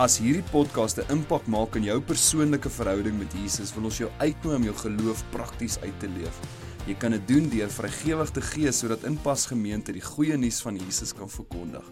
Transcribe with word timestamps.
As 0.00 0.14
hierdie 0.16 0.46
podcast 0.48 0.96
'n 0.96 1.12
impak 1.12 1.44
maak 1.46 1.74
in 1.76 1.84
jou 1.84 2.00
persoonlike 2.00 2.70
verhouding 2.72 3.18
met 3.18 3.32
Jesus, 3.36 3.74
wil 3.74 3.84
ons 3.84 3.98
jou 3.98 4.08
uitnooi 4.18 4.56
om 4.56 4.62
jou 4.62 4.74
geloof 4.74 5.24
prakties 5.30 5.76
uit 5.80 5.98
te 6.00 6.08
leef. 6.08 6.36
Jy 6.86 6.94
kan 6.94 7.10
dit 7.10 7.28
doen 7.28 7.48
deur 7.48 7.68
vrygewig 7.68 8.30
te 8.30 8.40
gee 8.40 8.72
sodat 8.72 9.04
Inpas 9.04 9.46
Gemeente 9.46 9.92
die 9.92 10.00
goeie 10.00 10.36
nuus 10.36 10.62
van 10.62 10.76
Jesus 10.76 11.12
kan 11.12 11.28
verkondig. 11.28 11.84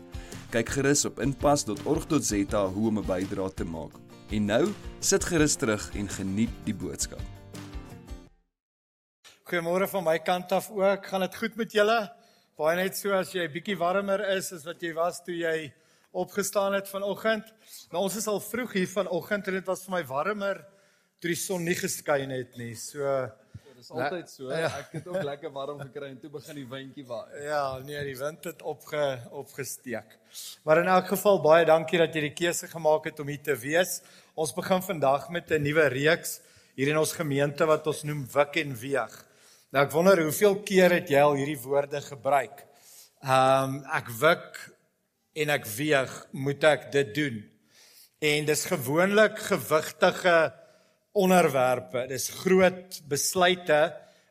Kyk 0.51 0.69
gerus 0.69 1.05
op 1.05 1.21
inpas.org.za 1.21 2.67
hoe 2.67 2.89
om 2.89 2.99
'n 2.99 3.05
bydrae 3.05 3.55
te 3.55 3.65
maak. 3.65 3.93
En 4.31 4.45
nou, 4.45 4.73
sit 5.01 5.25
gerus 5.25 5.55
terug 5.57 5.91
en 5.95 6.09
geniet 6.09 6.51
die 6.65 6.75
boodskap. 6.75 7.21
Goeiemôre 9.45 9.87
van 9.89 10.05
my 10.05 10.19
kant 10.19 10.53
af 10.53 10.71
ook. 10.71 11.07
Gaan 11.07 11.21
dit 11.21 11.37
goed 11.37 11.57
met 11.57 11.73
julle? 11.73 12.11
Baie 12.57 12.77
net 12.77 12.97
so 12.97 13.13
as 13.13 13.33
jy 13.33 13.49
bietjie 13.49 13.77
warmer 13.77 14.37
is 14.37 14.53
as 14.53 14.65
wat 14.65 14.81
jy 14.81 14.95
was 14.95 15.21
toe 15.21 15.35
jy 15.35 15.73
opgestaan 16.25 16.75
het 16.77 16.89
vanoggend. 16.91 17.47
Nou 17.93 18.03
ons 18.05 18.17
is 18.17 18.27
al 18.31 18.41
vroeg 18.41 18.73
hier 18.81 18.91
vanoggend 18.91 19.49
en 19.49 19.59
dit 19.61 19.67
was 19.71 19.85
vir 19.87 19.99
my 19.99 20.05
warmer 20.07 20.65
toe 21.19 21.33
die 21.33 21.39
son 21.39 21.65
nie 21.67 21.77
geskyn 21.79 22.31
het 22.35 22.57
nie. 22.61 22.75
So 22.79 23.07
Dis 23.79 23.93
altyd 23.95 24.27
so. 24.27 24.49
Ja. 24.51 24.73
Ek 24.81 24.97
het 24.97 25.05
ook 25.07 25.23
lekker 25.23 25.53
warm 25.55 25.79
gekry 25.79 26.09
en 26.11 26.17
toe 26.19 26.31
begin 26.35 26.57
die 26.59 26.67
windjie 26.67 27.05
waai. 27.07 27.45
ja, 27.45 27.79
nee, 27.87 28.01
die 28.09 28.17
wind 28.19 28.49
het 28.51 28.63
opge 28.67 29.03
opgesteek. 29.31 30.17
Maar 30.67 30.81
in 30.83 30.91
elk 30.91 31.07
geval 31.13 31.39
baie 31.45 31.67
dankie 31.69 32.01
dat 32.03 32.17
jy 32.17 32.25
die 32.27 32.35
keuse 32.41 32.67
gemaak 32.73 33.07
het 33.07 33.23
om 33.23 33.31
hier 33.31 33.43
te 33.47 33.55
wees. 33.55 34.01
Ons 34.35 34.55
begin 34.57 34.83
vandag 34.83 35.29
met 35.31 35.53
'n 35.55 35.63
nuwe 35.63 35.87
reeks 35.95 36.41
hier 36.75 36.91
in 36.91 36.99
ons 36.99 37.13
gemeente 37.15 37.67
wat 37.67 37.87
ons 37.87 38.03
noem 38.03 38.27
Wik 38.35 38.59
en 38.65 38.75
Weeg. 38.75 39.15
Nou 39.71 39.85
ek 39.85 39.95
wonder 39.95 40.23
hoeveel 40.23 40.59
keer 40.63 40.91
het 40.99 41.09
jy 41.09 41.23
al 41.23 41.39
hierdie 41.39 41.63
woorde 41.63 42.01
gebruik? 42.01 42.67
Ehm 43.23 43.79
um, 43.79 43.85
ek 43.95 44.11
wik 44.11 44.59
en 45.43 45.53
ek 45.55 45.67
weeg, 45.77 46.15
moet 46.33 46.65
ek 46.65 46.89
dit 46.95 47.15
doen? 47.15 47.39
En 48.19 48.49
dis 48.49 48.65
gewoonlik 48.67 49.39
gewigtige 49.47 50.39
onderwerpe. 51.19 52.07
Dis 52.11 52.29
groot 52.43 53.01
besluite 53.11 53.81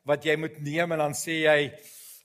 wat 0.07 0.27
jy 0.27 0.35
moet 0.39 0.59
neem 0.63 0.95
en 0.95 1.03
dan 1.05 1.15
sê 1.17 1.41
jy 1.45 1.59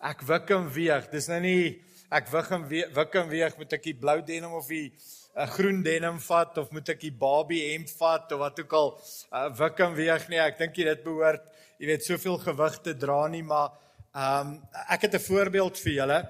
ek 0.03 0.25
wik 0.27 0.51
en 0.57 0.69
weeg. 0.75 1.09
Dis 1.13 1.29
nou 1.31 1.41
nie 1.43 1.65
ek 2.13 2.29
wik 2.33 2.51
en 2.55 2.67
weeg, 2.69 2.91
wik 2.95 3.19
en 3.23 3.29
weeg 3.31 3.59
moet 3.59 3.77
ek 3.79 3.87
die 3.89 3.97
blou 3.99 4.19
denim 4.27 4.55
of 4.59 4.69
die 4.71 4.89
uh, 4.91 5.47
groen 5.55 5.81
denim 5.87 6.19
vat 6.23 6.59
of 6.61 6.73
moet 6.75 6.93
ek 6.93 7.01
die 7.07 7.15
Barbie 7.23 7.63
hemp 7.71 7.91
vat 7.99 8.35
of 8.35 8.43
wat 8.43 8.61
ook 8.63 8.77
al 8.79 8.91
uh, 8.99 9.47
wik 9.63 9.81
en 9.87 9.97
weeg 9.99 10.29
nie. 10.31 10.43
Ek 10.43 10.59
dink 10.61 10.77
jy 10.79 10.91
dit 10.91 11.07
behoort, 11.07 11.47
jy 11.79 11.89
weet, 11.91 12.07
soveel 12.07 12.39
gewig 12.43 12.79
te 12.85 12.97
dra 12.99 13.25
nie, 13.33 13.45
maar 13.47 13.73
ehm 14.13 14.51
um, 14.53 14.57
ek 14.93 15.07
het 15.07 15.15
'n 15.17 15.25
voorbeeld 15.25 15.79
vir 15.81 15.93
julle. 15.93 16.21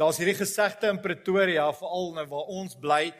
Daar's 0.00 0.16
hierdie 0.16 0.38
gesegde 0.38 0.88
in 0.88 0.98
Pretoria, 1.04 1.66
veral 1.76 2.14
nou 2.16 2.22
waar 2.30 2.46
ons 2.48 2.72
bly, 2.80 3.10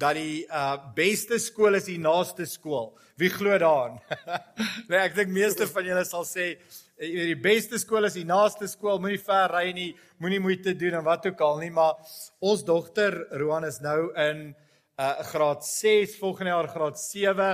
dat 0.00 0.16
die 0.16 0.46
uh 0.48 0.78
beste 0.96 1.36
skool 1.36 1.76
is 1.76 1.84
die 1.84 1.98
naaste 2.00 2.46
skool. 2.48 2.94
Wie 3.20 3.28
glo 3.28 3.58
daaraan? 3.60 3.98
nee, 4.88 5.02
ek 5.02 5.18
dink 5.18 5.34
meeste 5.34 5.66
van 5.68 5.84
julle 5.84 6.04
sal 6.08 6.24
sê 6.24 6.46
jy 6.96 7.10
weet 7.12 7.28
die 7.34 7.42
beste 7.44 7.76
skool 7.82 8.08
is 8.08 8.16
die 8.16 8.24
naaste 8.24 8.70
skool, 8.72 8.96
moenie 9.04 9.20
ver 9.20 9.52
ry 9.52 9.74
nie, 9.76 9.90
moenie 10.16 10.38
moeite 10.40 10.72
doen 10.80 10.96
en 11.02 11.04
wat 11.04 11.28
ook 11.28 11.42
al 11.44 11.60
nie, 11.60 11.68
maar 11.76 12.00
ons 12.40 12.64
dogter 12.64 13.18
Roan 13.42 13.66
is 13.68 13.82
nou 13.84 13.98
in 14.24 14.40
uh 14.96 15.10
graad 15.34 15.66
6, 15.68 16.14
volgende 16.22 16.54
jaar 16.54 16.70
graad 16.72 17.02
7 17.02 17.50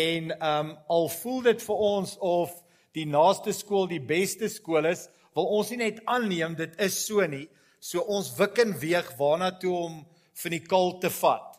en 0.00 0.34
um 0.48 0.72
al 0.96 1.06
voel 1.20 1.46
dit 1.52 1.62
vir 1.68 1.84
ons 1.92 2.16
of 2.18 2.58
die 2.98 3.06
naaste 3.06 3.54
skool 3.54 3.86
die 3.86 4.02
beste 4.02 4.50
skool 4.50 4.90
is, 4.90 5.06
wil 5.38 5.46
ons 5.60 5.70
nie 5.70 5.84
net 5.84 6.02
aanneem 6.10 6.58
dit 6.58 6.74
is 6.82 6.98
so 7.04 7.22
nie. 7.30 7.46
So 7.80 8.02
ons 8.10 8.30
wik 8.38 8.58
en 8.64 8.74
weeg 8.78 9.10
waarna 9.18 9.52
toe 9.58 9.74
om 9.76 10.00
van 10.42 10.54
die 10.54 10.64
kal 10.64 10.96
te 11.02 11.10
vat. 11.10 11.58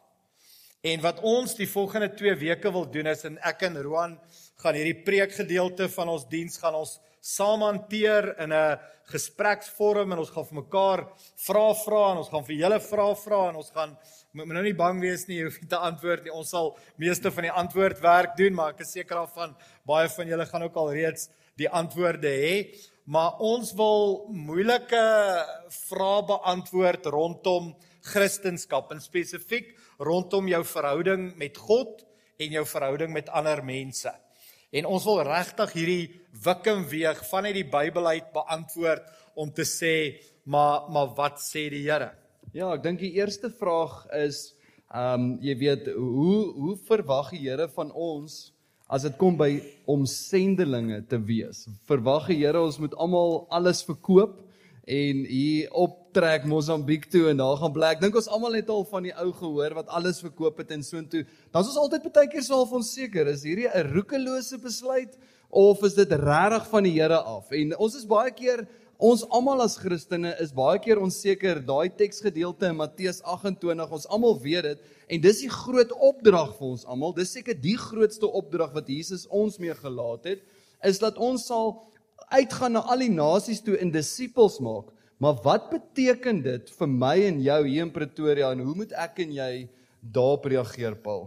En 0.84 1.02
wat 1.04 1.20
ons 1.28 1.56
die 1.60 1.68
volgende 1.68 2.08
2 2.16 2.36
weke 2.40 2.72
wil 2.72 2.88
doen 2.92 3.10
is 3.12 3.26
en 3.28 3.40
ek 3.44 3.66
en 3.68 3.82
Roan 3.84 4.16
gaan 4.64 4.76
hierdie 4.76 5.04
preekgedeelte 5.04 5.90
van 5.92 6.12
ons 6.16 6.28
diens 6.32 6.60
gaan 6.60 6.78
ons 6.80 6.98
saam 7.22 7.62
hanteer 7.62 8.36
in 8.40 8.54
'n 8.54 8.80
gespreksvorm 9.12 10.12
en 10.12 10.20
ons 10.20 10.30
gaan 10.30 10.46
vir 10.46 10.62
mekaar 10.64 11.00
vra 11.48 11.74
vra 11.74 12.12
en 12.12 12.18
ons 12.18 12.30
gaan 12.30 12.46
vir 12.46 12.56
julle 12.56 12.80
vra 12.80 13.16
vra 13.16 13.50
en 13.50 13.56
ons 13.56 13.72
gaan 13.72 13.98
moet 14.34 14.48
nou 14.48 14.64
nie 14.64 14.78
bang 14.78 15.00
wees 15.02 15.28
nie, 15.28 15.40
jy 15.40 15.48
hoef 15.48 15.58
nie 15.62 15.70
te 15.70 15.78
antwoord 15.78 16.24
nie. 16.24 16.32
Ons 16.32 16.52
sal 16.54 16.78
meeste 17.02 17.32
van 17.32 17.48
die 17.48 17.52
antwoordwerk 17.52 18.38
doen, 18.38 18.54
maar 18.54 18.76
ek 18.76 18.82
is 18.86 18.94
seker 18.94 19.24
daarvan 19.24 19.56
baie 19.90 20.10
van 20.10 20.28
julle 20.28 20.46
gaan 20.46 20.64
ook 20.68 20.78
al 20.78 20.94
reeds 20.94 21.30
die 21.58 21.70
antwoorde 21.70 22.30
hê. 22.30 22.54
Maar 23.10 23.42
ons 23.42 23.74
wil 23.74 24.28
moeilike 24.30 25.02
vrae 25.90 26.22
beantwoord 26.30 27.10
rondom 27.10 27.74
Christendom 28.06 28.94
en 28.94 29.02
spesifiek 29.02 29.74
rondom 29.98 30.48
jou 30.48 30.62
verhouding 30.64 31.32
met 31.38 31.58
God 31.58 32.06
en 32.40 32.54
jou 32.54 32.66
verhouding 32.70 33.12
met 33.14 33.30
ander 33.34 33.64
mense. 33.66 34.14
En 34.70 34.86
ons 34.86 35.06
wil 35.10 35.24
regtig 35.26 35.72
hierdie 35.74 36.04
wik 36.46 36.68
en 36.70 36.84
weeg 36.92 37.22
vanuit 37.26 37.56
die 37.58 37.66
Bybel 37.66 38.06
uit 38.14 38.28
beantwoord 38.36 39.08
om 39.40 39.50
te 39.50 39.66
sê, 39.66 39.94
maar 40.46 40.86
maar 40.94 41.10
wat 41.18 41.42
sê 41.42 41.66
die 41.74 41.88
Here? 41.88 42.12
Ja, 42.54 42.70
ek 42.76 42.84
dink 42.86 43.02
die 43.02 43.16
eerste 43.18 43.50
vraag 43.50 44.04
is 44.14 44.54
ehm 44.90 45.26
um, 45.26 45.26
jy 45.46 45.56
weet 45.58 45.90
hoe 45.96 46.38
hoe 46.54 46.76
verwag 46.86 47.34
die 47.34 47.44
Here 47.48 47.70
van 47.74 47.90
ons 47.94 48.38
as 48.90 49.06
dit 49.06 49.18
kom 49.22 49.36
by 49.38 49.52
om 49.90 50.06
sendelinge 50.10 51.02
te 51.10 51.18
wees? 51.18 51.66
Verwag 51.90 52.30
die 52.30 52.40
Here 52.44 52.62
ons 52.62 52.78
moet 52.82 52.94
almal 52.94 53.48
alles 53.50 53.82
verkoop 53.90 54.38
en 54.86 55.26
hier 55.26 55.74
optrek 56.10 56.46
Mosambiek 56.50 57.06
toe 57.12 57.28
en 57.30 57.38
daar 57.38 57.58
gaan 57.60 57.74
bly. 57.74 57.92
Ek 57.94 58.00
dink 58.02 58.16
ons 58.18 58.28
almal 58.34 58.56
het 58.58 58.70
al 58.74 58.82
van 58.90 59.06
die 59.06 59.14
ou 59.22 59.30
gehoor 59.30 59.76
wat 59.78 59.92
alles 59.94 60.22
verkoop 60.24 60.58
het 60.58 60.72
en 60.74 60.82
soontoe. 60.82 61.22
Dan 61.54 61.62
is 61.62 61.70
ons 61.70 61.78
altyd 61.84 62.08
baie 62.10 62.30
keer 62.32 62.42
so 62.42 62.58
half 62.58 62.74
onseker, 62.74 63.30
is 63.30 63.46
hierdie 63.46 63.70
'n 63.70 63.94
roekelose 63.94 64.58
besluit 64.58 65.14
of 65.52 65.84
is 65.84 65.94
dit 65.94 66.10
regtig 66.10 66.66
van 66.70 66.84
die 66.84 66.96
Here 66.98 67.22
af? 67.22 67.52
En 67.52 67.78
ons 67.78 67.96
is 67.96 68.06
baie 68.06 68.32
keer 68.32 68.68
ons 68.98 69.24
almal 69.30 69.62
as 69.62 69.78
Christene 69.78 70.34
is 70.42 70.52
baie 70.52 70.80
keer 70.80 70.98
onseker. 70.98 71.62
Daai 71.62 71.90
teksgedeelte 71.90 72.66
in 72.66 72.76
Matteus 72.76 73.22
28, 73.22 73.92
ons 73.92 74.08
almal 74.08 74.40
weet 74.42 74.64
dit 74.64 74.80
en 75.10 75.22
dis 75.22 75.42
die 75.42 75.50
groot 75.50 75.92
opdrag 75.92 76.58
vir 76.58 76.68
ons 76.68 76.86
almal. 76.86 77.14
Dis 77.14 77.32
seker 77.32 77.54
die 77.54 77.78
grootste 77.78 78.26
opdrag 78.26 78.74
wat 78.74 78.90
Jesus 78.90 79.28
ons 79.30 79.60
mee 79.60 79.74
gelaat 79.74 80.26
het, 80.26 80.42
is 80.84 80.98
dat 80.98 81.18
ons 81.18 81.46
sal 81.46 81.86
uitgaan 82.34 82.74
na 82.74 82.80
al 82.80 82.98
die 82.98 83.14
nasies 83.14 83.62
toe 83.62 83.78
en 83.78 83.92
disippels 83.92 84.60
maak. 84.60 84.90
Maar 85.20 85.42
wat 85.44 85.66
beteken 85.68 86.38
dit 86.46 86.70
vir 86.78 86.88
my 86.88 87.16
en 87.28 87.42
jou 87.44 87.60
hier 87.66 87.84
in 87.84 87.92
Pretoria 87.92 88.54
en 88.56 88.62
hoe 88.64 88.76
moet 88.82 88.94
ek 88.96 89.18
en 89.26 89.34
jy 89.36 89.52
daarop 90.00 90.46
reageer, 90.48 90.96
Paul? 90.96 91.26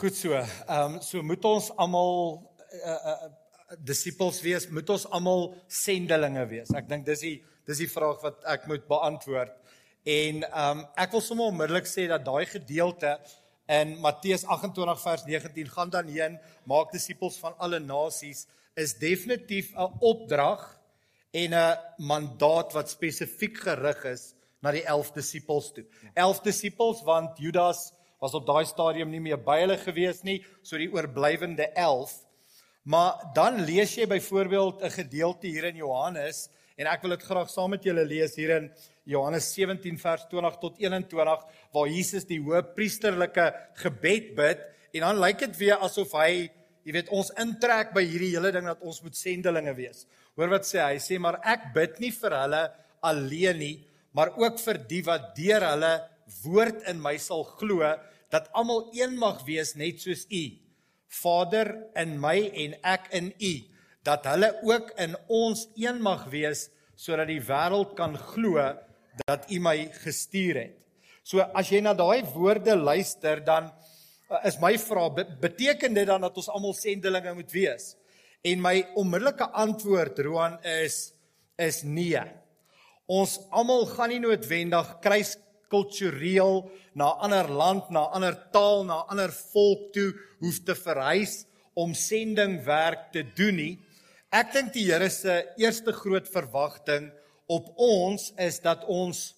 Goed 0.00 0.16
so. 0.18 0.34
Ehm 0.34 0.96
um, 0.96 1.00
so 1.06 1.22
moet 1.22 1.44
ons 1.46 1.68
almal 1.78 2.40
uh, 2.80 2.96
uh, 3.12 3.28
disippels 3.86 4.40
wees, 4.42 4.66
moet 4.74 4.90
ons 4.90 5.04
almal 5.14 5.52
sendelinge 5.70 6.42
wees. 6.50 6.72
Ek 6.74 6.90
dink 6.90 7.06
dis 7.06 7.22
die 7.22 7.36
dis 7.70 7.84
die 7.84 7.90
vraag 7.92 8.18
wat 8.24 8.42
ek 8.56 8.66
moet 8.66 8.90
beantwoord. 8.90 9.54
En 10.02 10.42
ehm 10.48 10.82
um, 10.82 10.82
ek 10.98 11.14
wil 11.14 11.22
sommer 11.22 11.54
onmiddellik 11.54 11.86
sê 11.86 12.08
dat 12.10 12.26
daai 12.26 12.42
gedeelte 12.50 13.14
in 13.70 13.94
Matteus 14.02 14.42
28 14.50 14.98
vers 15.04 15.24
19 15.30 15.72
gaan 15.76 15.94
dan 15.94 16.10
heen 16.10 16.40
maak 16.66 16.90
disippels 16.90 17.38
van 17.38 17.54
alle 17.62 17.78
nasies 17.78 18.48
is 18.74 18.98
definitief 18.98 19.70
'n 19.78 19.94
opdrag 20.00 20.79
en 21.32 21.54
'n 21.54 21.78
mandaat 21.98 22.72
wat 22.72 22.90
spesifiek 22.90 23.58
gerig 23.58 24.04
is 24.04 24.34
na 24.62 24.72
die 24.72 24.84
11 24.84 25.12
disippels 25.12 25.72
toe. 25.72 25.84
11 26.14 26.40
disippels 26.40 27.02
want 27.02 27.38
Judas 27.38 27.92
was 28.20 28.34
op 28.34 28.46
daai 28.46 28.64
stadium 28.64 29.10
nie 29.10 29.20
meer 29.20 29.40
by 29.40 29.60
hulle 29.62 29.78
gewees 29.80 30.22
nie, 30.22 30.44
so 30.62 30.76
die 30.76 30.90
oorblywende 30.92 31.72
11. 31.72 32.12
Maar 32.84 33.32
dan 33.34 33.60
lees 33.64 33.94
jy 33.96 34.06
byvoorbeeld 34.06 34.82
'n 34.82 34.90
gedeelte 34.90 35.46
hier 35.46 35.64
in 35.64 35.76
Johannes 35.76 36.48
en 36.76 36.86
ek 36.86 37.02
wil 37.02 37.10
dit 37.10 37.22
graag 37.22 37.50
saam 37.50 37.70
met 37.70 37.84
julle 37.84 38.04
lees 38.04 38.34
hier 38.34 38.50
in 38.56 38.70
Johannes 39.04 39.52
17 39.54 39.98
vers 39.98 40.24
20 40.30 40.56
tot 40.60 40.78
21 40.78 41.44
waar 41.72 41.88
Jesus 41.88 42.24
die 42.24 42.40
hoëpriesterlike 42.40 43.54
gebed 43.74 44.34
bid 44.34 44.58
en 44.92 45.00
dan 45.00 45.20
lyk 45.20 45.38
dit 45.38 45.56
weer 45.56 45.76
asof 45.76 46.12
hy 46.12 46.50
jy 46.84 46.92
weet 46.92 47.08
ons 47.08 47.30
intrek 47.36 47.92
by 47.92 48.02
hierdie 48.02 48.32
hele 48.32 48.52
ding 48.52 48.66
dat 48.66 48.80
ons 48.80 49.02
moet 49.02 49.16
sendelinge 49.16 49.74
wees. 49.76 50.06
Hoor 50.40 50.54
wat 50.56 50.64
sê 50.64 50.80
hy? 50.80 50.96
Sê 50.96 51.20
maar 51.20 51.36
ek 51.44 51.68
bid 51.76 52.00
nie 52.00 52.14
vir 52.16 52.32
hulle 52.32 52.62
alleen 53.04 53.60
nie, 53.60 53.76
maar 54.16 54.32
ook 54.40 54.56
vir 54.64 54.80
die 54.88 55.02
wat 55.04 55.34
deur 55.36 55.68
hulle 55.68 55.92
woord 56.40 56.88
in 56.88 56.96
my 57.02 57.18
sal 57.20 57.44
glo 57.58 57.84
dat 58.32 58.48
almal 58.56 58.88
een 58.96 59.18
mag 59.20 59.44
wees 59.44 59.74
net 59.76 60.00
soos 60.00 60.24
u 60.32 60.44
Vader 61.10 61.74
in 61.98 62.14
my 62.22 62.38
en 62.54 62.76
ek 62.86 63.10
in 63.18 63.32
U, 63.34 63.54
dat 64.06 64.26
hulle 64.30 64.52
ook 64.66 64.92
in 65.02 65.16
ons 65.26 65.66
een 65.74 65.98
mag 66.02 66.28
wees 66.30 66.68
sodat 67.00 67.30
die 67.32 67.42
wêreld 67.42 67.96
kan 67.98 68.14
glo 68.14 68.62
dat 69.26 69.48
U 69.50 69.58
my 69.62 69.76
gestuur 70.04 70.60
het. 70.60 70.76
So 71.26 71.42
as 71.42 71.70
jy 71.72 71.82
na 71.82 71.94
daai 71.98 72.22
woorde 72.32 72.76
luister, 72.78 73.42
dan 73.44 73.68
uh, 74.30 74.40
is 74.46 74.60
my 74.62 74.72
vraag 74.78 75.18
beteken 75.42 75.94
dit 75.96 76.06
dan 76.08 76.22
dat 76.22 76.38
ons 76.38 76.50
almal 76.52 76.74
sendelinge 76.78 77.34
moet 77.34 77.52
wees? 77.52 77.94
En 78.40 78.60
my 78.64 78.78
onmiddellike 78.96 79.50
antwoord 79.52 80.18
Roan 80.24 80.56
is 80.64 81.12
is 81.60 81.82
nee. 81.84 82.20
Ons 83.04 83.36
almal 83.52 83.84
gaan 83.90 84.08
nie 84.08 84.20
noodwendig 84.22 84.94
kruis 85.04 85.34
kultureel 85.70 86.62
na 86.96 87.10
ander 87.20 87.50
land, 87.52 87.90
na 87.92 88.06
ander 88.16 88.36
taal, 88.54 88.86
na 88.88 89.02
ander 89.12 89.28
volk 89.52 89.90
toe 89.92 90.08
hoef 90.40 90.62
te 90.64 90.74
verhuis 90.78 91.42
om 91.76 91.92
sendingwerk 91.94 93.10
te 93.12 93.26
doen 93.36 93.60
nie. 93.60 93.74
Ek 94.32 94.54
dink 94.54 94.72
die 94.72 94.86
Here 94.88 95.10
se 95.12 95.36
eerste 95.60 95.92
groot 95.92 96.28
verwagting 96.32 97.10
op 97.50 97.68
ons 97.76 98.30
is 98.40 98.60
dat 98.64 98.86
ons 98.88 99.34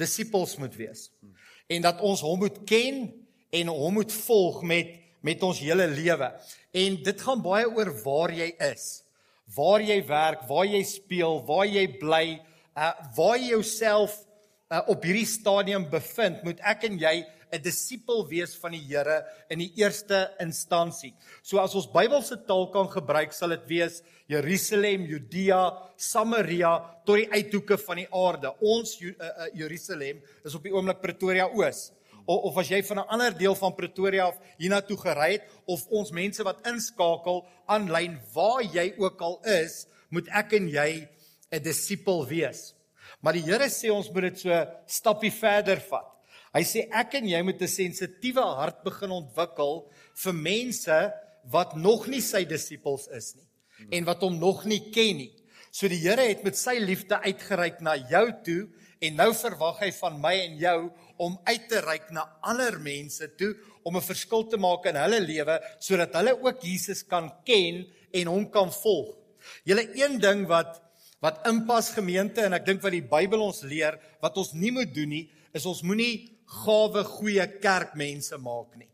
disippels 0.00 0.56
moet 0.62 0.74
wees. 0.80 1.10
En 1.68 1.84
dat 1.84 2.00
ons 2.00 2.22
hom 2.24 2.40
moet 2.40 2.62
ken 2.64 3.10
en 3.52 3.72
hom 3.74 3.98
moet 4.00 4.12
volg 4.24 4.62
met 4.64 4.96
met 5.26 5.42
ons 5.46 5.62
hele 5.62 5.88
lewe. 5.90 6.30
En 6.76 7.00
dit 7.08 7.24
gaan 7.26 7.42
baie 7.42 7.66
oor 7.66 7.90
waar 8.04 8.34
jy 8.34 8.52
is. 8.70 8.86
Waar 9.56 9.82
jy 9.82 9.98
werk, 10.06 10.46
waar 10.48 10.66
jy 10.66 10.82
speel, 10.86 11.40
waar 11.46 11.66
jy 11.66 11.86
bly, 12.00 12.24
uh 12.76 12.92
waar 13.16 13.38
jy 13.38 13.54
jouself 13.54 14.16
uh, 14.70 14.82
op 14.90 15.04
hierdie 15.06 15.28
stadium 15.28 15.86
bevind, 15.90 16.42
moet 16.44 16.60
ek 16.66 16.88
en 16.90 16.98
jy 17.00 17.16
'n 17.52 17.62
disipel 17.62 18.24
wees 18.26 18.56
van 18.58 18.74
die 18.74 18.82
Here 18.82 19.22
in 19.48 19.60
die 19.62 19.70
eerste 19.78 20.32
instansie. 20.42 21.12
So 21.42 21.60
as 21.62 21.74
ons 21.78 21.86
Bybelse 21.86 22.40
taal 22.46 22.66
kan 22.74 22.88
gebruik, 22.90 23.32
sal 23.32 23.54
dit 23.54 23.66
wees 23.70 24.02
Jerusalem, 24.26 25.06
Judea, 25.06 25.70
Samaria 25.96 26.74
tot 27.06 27.22
die 27.22 27.30
uithoeke 27.30 27.78
van 27.78 28.02
die 28.02 28.08
aarde. 28.10 28.50
Ons 28.60 28.96
uh, 29.00 29.14
uh, 29.14 29.46
Jerusalem 29.54 30.20
is 30.44 30.54
op 30.58 30.66
die 30.66 30.74
oomblik 30.74 31.00
Pretoria 31.00 31.46
Oos. 31.46 31.92
Of, 32.26 32.50
of 32.50 32.58
as 32.58 32.70
jy 32.70 32.82
van 32.82 32.98
'n 32.98 33.08
ander 33.08 33.38
deel 33.38 33.54
van 33.54 33.74
Pretoria 33.74 34.26
af 34.26 34.38
hiernatoe 34.58 34.96
gery 34.98 35.32
het 35.32 35.46
of 35.66 35.86
ons 35.88 36.10
mense 36.10 36.42
wat 36.42 36.66
inskakel 36.66 37.46
aanlyn 37.66 38.18
waar 38.34 38.62
jy 38.62 38.94
ook 38.98 39.20
al 39.20 39.40
is, 39.62 39.86
moet 40.10 40.28
ek 40.28 40.52
en 40.52 40.68
jy 40.68 41.08
'n 41.52 41.62
disipel 41.62 42.26
wees. 42.26 42.74
Maar 43.22 43.32
die 43.32 43.46
Here 43.46 43.68
sê 43.70 43.90
ons 43.90 44.10
moet 44.10 44.22
dit 44.30 44.38
so 44.40 44.66
stappie 44.86 45.32
verder 45.32 45.80
vat. 45.80 46.12
Hy 46.54 46.62
sê 46.62 46.86
ek 46.90 47.14
en 47.14 47.28
jy 47.28 47.42
moet 47.42 47.62
'n 47.62 47.68
sensitiewe 47.68 48.42
hart 48.42 48.82
begin 48.84 49.10
ontwikkel 49.10 49.90
vir 50.14 50.32
mense 50.32 51.12
wat 51.44 51.76
nog 51.76 52.06
nie 52.06 52.20
sy 52.20 52.44
disippels 52.44 53.08
is 53.08 53.34
nie 53.36 53.46
en 53.92 54.04
wat 54.04 54.22
hom 54.24 54.38
nog 54.38 54.64
nie 54.64 54.90
ken 54.90 55.16
nie. 55.16 55.32
So 55.70 55.88
die 55.88 56.00
Here 56.00 56.24
het 56.24 56.44
met 56.44 56.56
sy 56.56 56.78
liefde 56.80 57.18
uitgereik 57.20 57.82
na 57.84 57.96
jou 57.96 58.32
toe 58.44 58.62
en 59.04 59.18
nou 59.20 59.32
verwag 59.36 59.82
hy 59.84 59.90
van 59.92 60.20
my 60.20 60.32
en 60.46 60.56
jou 60.56 60.78
om 61.18 61.38
uit 61.44 61.68
te 61.68 61.80
reik 61.80 62.10
na 62.10 62.24
ander 62.42 62.78
mense 62.80 63.28
toe 63.36 63.54
om 63.84 63.96
'n 63.96 64.02
verskil 64.02 64.46
te 64.48 64.56
maak 64.56 64.86
in 64.86 64.96
hulle 64.96 65.20
lewe 65.20 65.60
sodat 65.78 66.14
hulle 66.14 66.34
ook 66.42 66.62
Jesus 66.62 67.02
kan 67.02 67.32
ken 67.44 67.86
en 68.12 68.26
hom 68.26 68.50
kan 68.50 68.72
volg. 68.72 69.16
Julle 69.64 69.88
een 69.94 70.20
ding 70.20 70.46
wat 70.46 70.82
wat 71.20 71.46
inpas 71.48 71.90
gemeente 71.90 72.40
en 72.40 72.52
ek 72.52 72.66
dink 72.66 72.82
wat 72.82 72.92
die 72.92 73.02
Bybel 73.02 73.40
ons 73.40 73.62
leer 73.62 73.98
wat 74.20 74.36
ons 74.36 74.52
nie 74.52 74.70
moet 74.70 74.94
doen 74.94 75.08
nie 75.08 75.30
is 75.54 75.66
ons 75.66 75.82
moenie 75.82 76.36
gawe 76.64 77.02
goeie 77.04 77.46
kerkmense 77.60 78.36
maak 78.38 78.76
nie. 78.76 78.90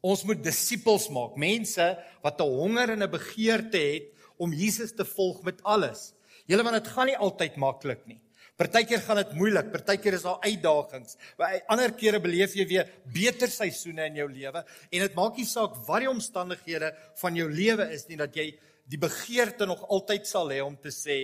Ons 0.00 0.24
moet 0.24 0.40
disippels 0.42 1.10
maak, 1.12 1.36
mense 1.36 1.84
wat 2.24 2.40
'n 2.40 2.48
honger 2.48 2.90
en 2.90 3.02
'n 3.02 3.10
begeerte 3.10 3.78
het 3.78 4.06
om 4.38 4.52
Jesus 4.52 4.92
te 4.92 5.04
volg 5.04 5.42
met 5.42 5.62
alles. 5.62 6.14
Julle 6.46 6.62
want 6.62 6.82
dit 6.82 6.92
gaan 6.92 7.06
nie 7.06 7.16
altyd 7.16 7.56
maklik 7.56 8.06
nie. 8.06 8.20
Partykeer 8.60 9.00
gaan 9.06 9.16
dit 9.22 9.30
moeilik, 9.38 9.70
partykeer 9.72 10.18
is 10.18 10.24
daar 10.26 10.42
uitdagings. 10.44 11.16
By 11.40 11.62
ander 11.72 11.94
kere 11.96 12.20
beleef 12.20 12.52
jy 12.58 12.66
weer 12.68 12.90
beter 13.08 13.48
seisoene 13.48 14.10
in 14.10 14.18
jou 14.20 14.28
lewe 14.28 14.60
en 14.60 15.04
dit 15.06 15.16
maak 15.16 15.38
nie 15.40 15.48
saak 15.48 15.78
wat 15.86 16.04
die 16.04 16.10
omstandighede 16.10 16.90
van 17.22 17.38
jou 17.40 17.48
lewe 17.48 17.88
is 17.94 18.04
nie 18.10 18.18
dat 18.20 18.36
jy 18.36 18.50
die 18.90 19.00
begeerte 19.00 19.68
nog 19.70 19.86
altyd 19.88 20.28
sal 20.28 20.50
hê 20.52 20.60
om 20.60 20.76
te 20.76 20.92
sê 20.92 21.22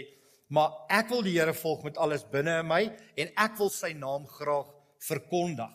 maar 0.49 0.87
ek 0.95 1.11
wil 1.11 1.25
die 1.27 1.35
Here 1.37 1.53
volg 1.59 1.85
met 1.85 1.99
alles 1.99 2.25
binne 2.31 2.61
in 2.63 2.69
my 2.71 2.85
en 3.19 3.33
ek 3.45 3.57
wil 3.59 3.71
sy 3.73 3.93
naam 3.99 4.25
graag 4.31 4.71
verkondig. 5.03 5.73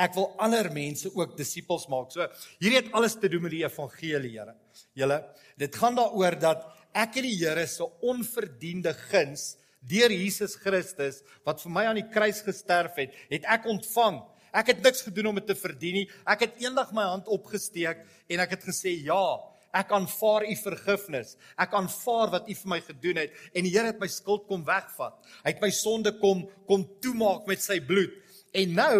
Ek 0.00 0.14
wil 0.16 0.30
ander 0.40 0.70
mense 0.72 1.10
ook 1.12 1.34
disippels 1.36 1.86
maak. 1.92 2.12
So 2.12 2.24
hierdie 2.60 2.78
het 2.84 2.92
alles 2.96 3.16
te 3.20 3.28
doen 3.32 3.48
met 3.48 3.54
die 3.56 3.64
evangelie, 3.64 4.36
Here. 4.38 4.54
Julle, 4.96 5.18
dit 5.60 5.80
gaan 5.80 5.98
daaroor 5.98 6.38
dat 6.40 6.68
ek 6.96 7.18
en 7.20 7.26
die 7.28 7.38
Here 7.40 7.66
se 7.66 7.88
onverdiende 8.06 8.94
guns 9.10 9.56
deur 9.80 10.12
Jesus 10.12 10.56
Christus 10.60 11.22
wat 11.46 11.62
vir 11.62 11.72
my 11.72 11.86
aan 11.88 12.00
die 12.00 12.10
kruis 12.12 12.42
gesterf 12.44 12.98
het, 13.00 13.14
het 13.30 13.46
ek 13.48 13.68
ontvang. 13.70 14.20
Ek 14.50 14.72
het 14.72 14.82
niks 14.82 15.04
gedoen 15.06 15.30
om 15.30 15.38
dit 15.38 15.46
te 15.46 15.54
verdien 15.54 16.00
nie. 16.00 16.08
Ek 16.26 16.42
het 16.46 16.58
eendag 16.62 16.90
my 16.96 17.06
hand 17.06 17.30
opgesteek 17.30 18.02
en 18.30 18.42
ek 18.42 18.56
het 18.56 18.66
gesê 18.66 18.96
ja, 19.06 19.38
Ek 19.70 19.92
aanvaar 19.94 20.42
u 20.50 20.54
vergifnis. 20.58 21.36
Ek 21.54 21.74
aanvaar 21.78 22.32
wat 22.34 22.48
u 22.50 22.54
vir 22.58 22.70
my 22.72 22.80
gedoen 22.82 23.20
het 23.22 23.36
en 23.54 23.66
die 23.66 23.70
Here 23.70 23.92
het 23.92 24.00
my 24.02 24.08
skuld 24.10 24.48
kom 24.48 24.64
wegvat. 24.66 25.14
Hy 25.44 25.52
het 25.52 25.62
my 25.62 25.70
sonde 25.74 26.16
kom 26.18 26.42
kom 26.66 26.82
toemaak 27.02 27.46
met 27.46 27.62
sy 27.62 27.78
bloed. 27.86 28.16
En 28.50 28.74
nou, 28.74 28.98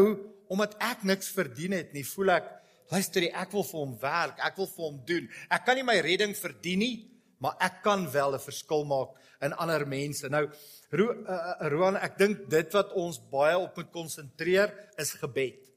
omdat 0.50 0.76
ek 0.82 1.02
niks 1.06 1.30
verdien 1.34 1.74
het 1.74 1.90
nie, 1.94 2.04
voel 2.06 2.36
ek 2.36 2.46
luister, 2.90 3.26
ek 3.26 3.50
wil 3.54 3.66
vir 3.66 3.80
hom 3.80 3.96
werk. 4.02 4.38
Ek 4.46 4.58
wil 4.58 4.70
vir 4.70 4.84
hom 4.86 5.00
doen. 5.06 5.26
Ek 5.50 5.66
kan 5.66 5.78
nie 5.78 5.86
my 5.86 5.98
redding 6.06 6.36
verdien 6.38 6.82
nie, 6.82 6.94
maar 7.40 7.56
ek 7.60 7.82
kan 7.82 8.04
wel 8.12 8.34
'n 8.34 8.46
verskil 8.46 8.84
maak 8.84 9.16
in 9.40 9.52
ander 9.52 9.86
mense. 9.86 10.28
Nou, 10.28 10.48
Ro 10.90 11.12
uh, 11.12 11.68
Roan, 11.70 11.96
ek 11.96 12.18
dink 12.18 12.48
dit 12.50 12.72
wat 12.72 12.92
ons 12.92 13.20
baie 13.30 13.58
op 13.58 13.76
moet 13.76 13.90
konsentreer 13.92 14.72
is 14.98 15.12
gebed. 15.12 15.70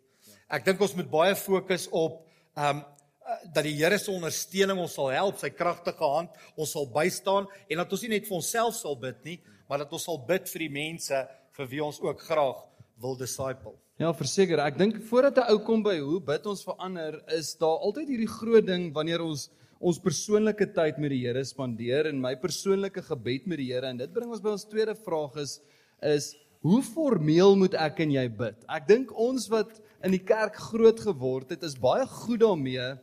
Ek 0.49 0.65
dink 0.65 0.81
ons 0.81 0.95
moet 0.95 1.09
baie 1.09 1.35
fokus 1.35 1.87
op 1.91 2.25
ehm 2.55 2.77
um, 2.77 2.83
dat 3.53 3.63
die 3.63 3.77
Here 3.77 3.97
se 3.97 4.11
ondersteuning 4.11 4.77
ons 4.83 4.93
sal 4.93 5.07
help, 5.15 5.37
sy 5.39 5.49
kragtige 5.49 6.03
hand 6.05 6.33
ons 6.59 6.73
sal 6.75 6.85
bystaan 6.91 7.47
en 7.69 7.77
dat 7.77 7.93
ons 7.95 8.01
nie 8.03 8.11
net 8.17 8.27
vir 8.27 8.35
onsself 8.35 8.75
sal 8.75 8.97
bid 8.99 9.23
nie, 9.23 9.37
maar 9.69 9.79
dat 9.79 9.93
ons 9.95 10.03
sal 10.03 10.19
bid 10.27 10.49
vir 10.51 10.65
die 10.65 10.73
mense 10.73 11.21
vir 11.57 11.69
wie 11.71 11.81
ons 11.83 12.01
ook 12.03 12.19
graag 12.27 12.59
wil 13.01 13.15
disciple. 13.15 13.77
Ja, 14.01 14.11
verseker, 14.17 14.59
ek 14.59 14.77
dink 14.77 14.99
voordat 15.09 15.37
'n 15.37 15.53
ou 15.53 15.59
kom 15.65 15.83
by 15.83 15.99
hoe 15.99 16.19
bid 16.19 16.45
ons 16.45 16.63
vir 16.65 16.75
ander, 16.77 17.23
is 17.31 17.55
daar 17.55 17.79
altyd 17.79 18.07
hierdie 18.09 18.33
groot 18.39 18.65
ding 18.65 18.91
wanneer 18.93 19.21
ons 19.21 19.49
ons 19.83 19.99
persoonlike 19.99 20.69
tyd 20.71 20.99
met 21.01 21.11
die 21.11 21.25
Here 21.25 21.43
spandeer 21.43 22.07
en 22.07 22.21
my 22.23 22.33
persoonlike 22.39 23.03
gebed 23.03 23.49
met 23.51 23.59
die 23.59 23.67
Here 23.73 23.89
en 23.89 23.99
dit 23.99 24.11
bring 24.15 24.31
ons 24.31 24.43
by 24.43 24.53
ons 24.55 24.67
tweede 24.69 24.95
vraag 24.95 25.35
is 25.43 25.57
is 26.03 26.33
hoe 26.63 26.79
formeel 26.83 27.57
moet 27.59 27.75
ek 27.75 27.99
en 28.05 28.13
jy 28.15 28.23
bid? 28.31 28.55
Ek 28.71 28.87
dink 28.87 29.11
ons 29.19 29.49
wat 29.51 29.75
in 30.03 30.15
die 30.15 30.23
kerk 30.23 30.55
groot 30.69 30.99
geword 31.03 31.51
het, 31.51 31.63
is 31.67 31.75
baie 31.79 32.05
goed 32.07 32.39
daarmee 32.43 32.93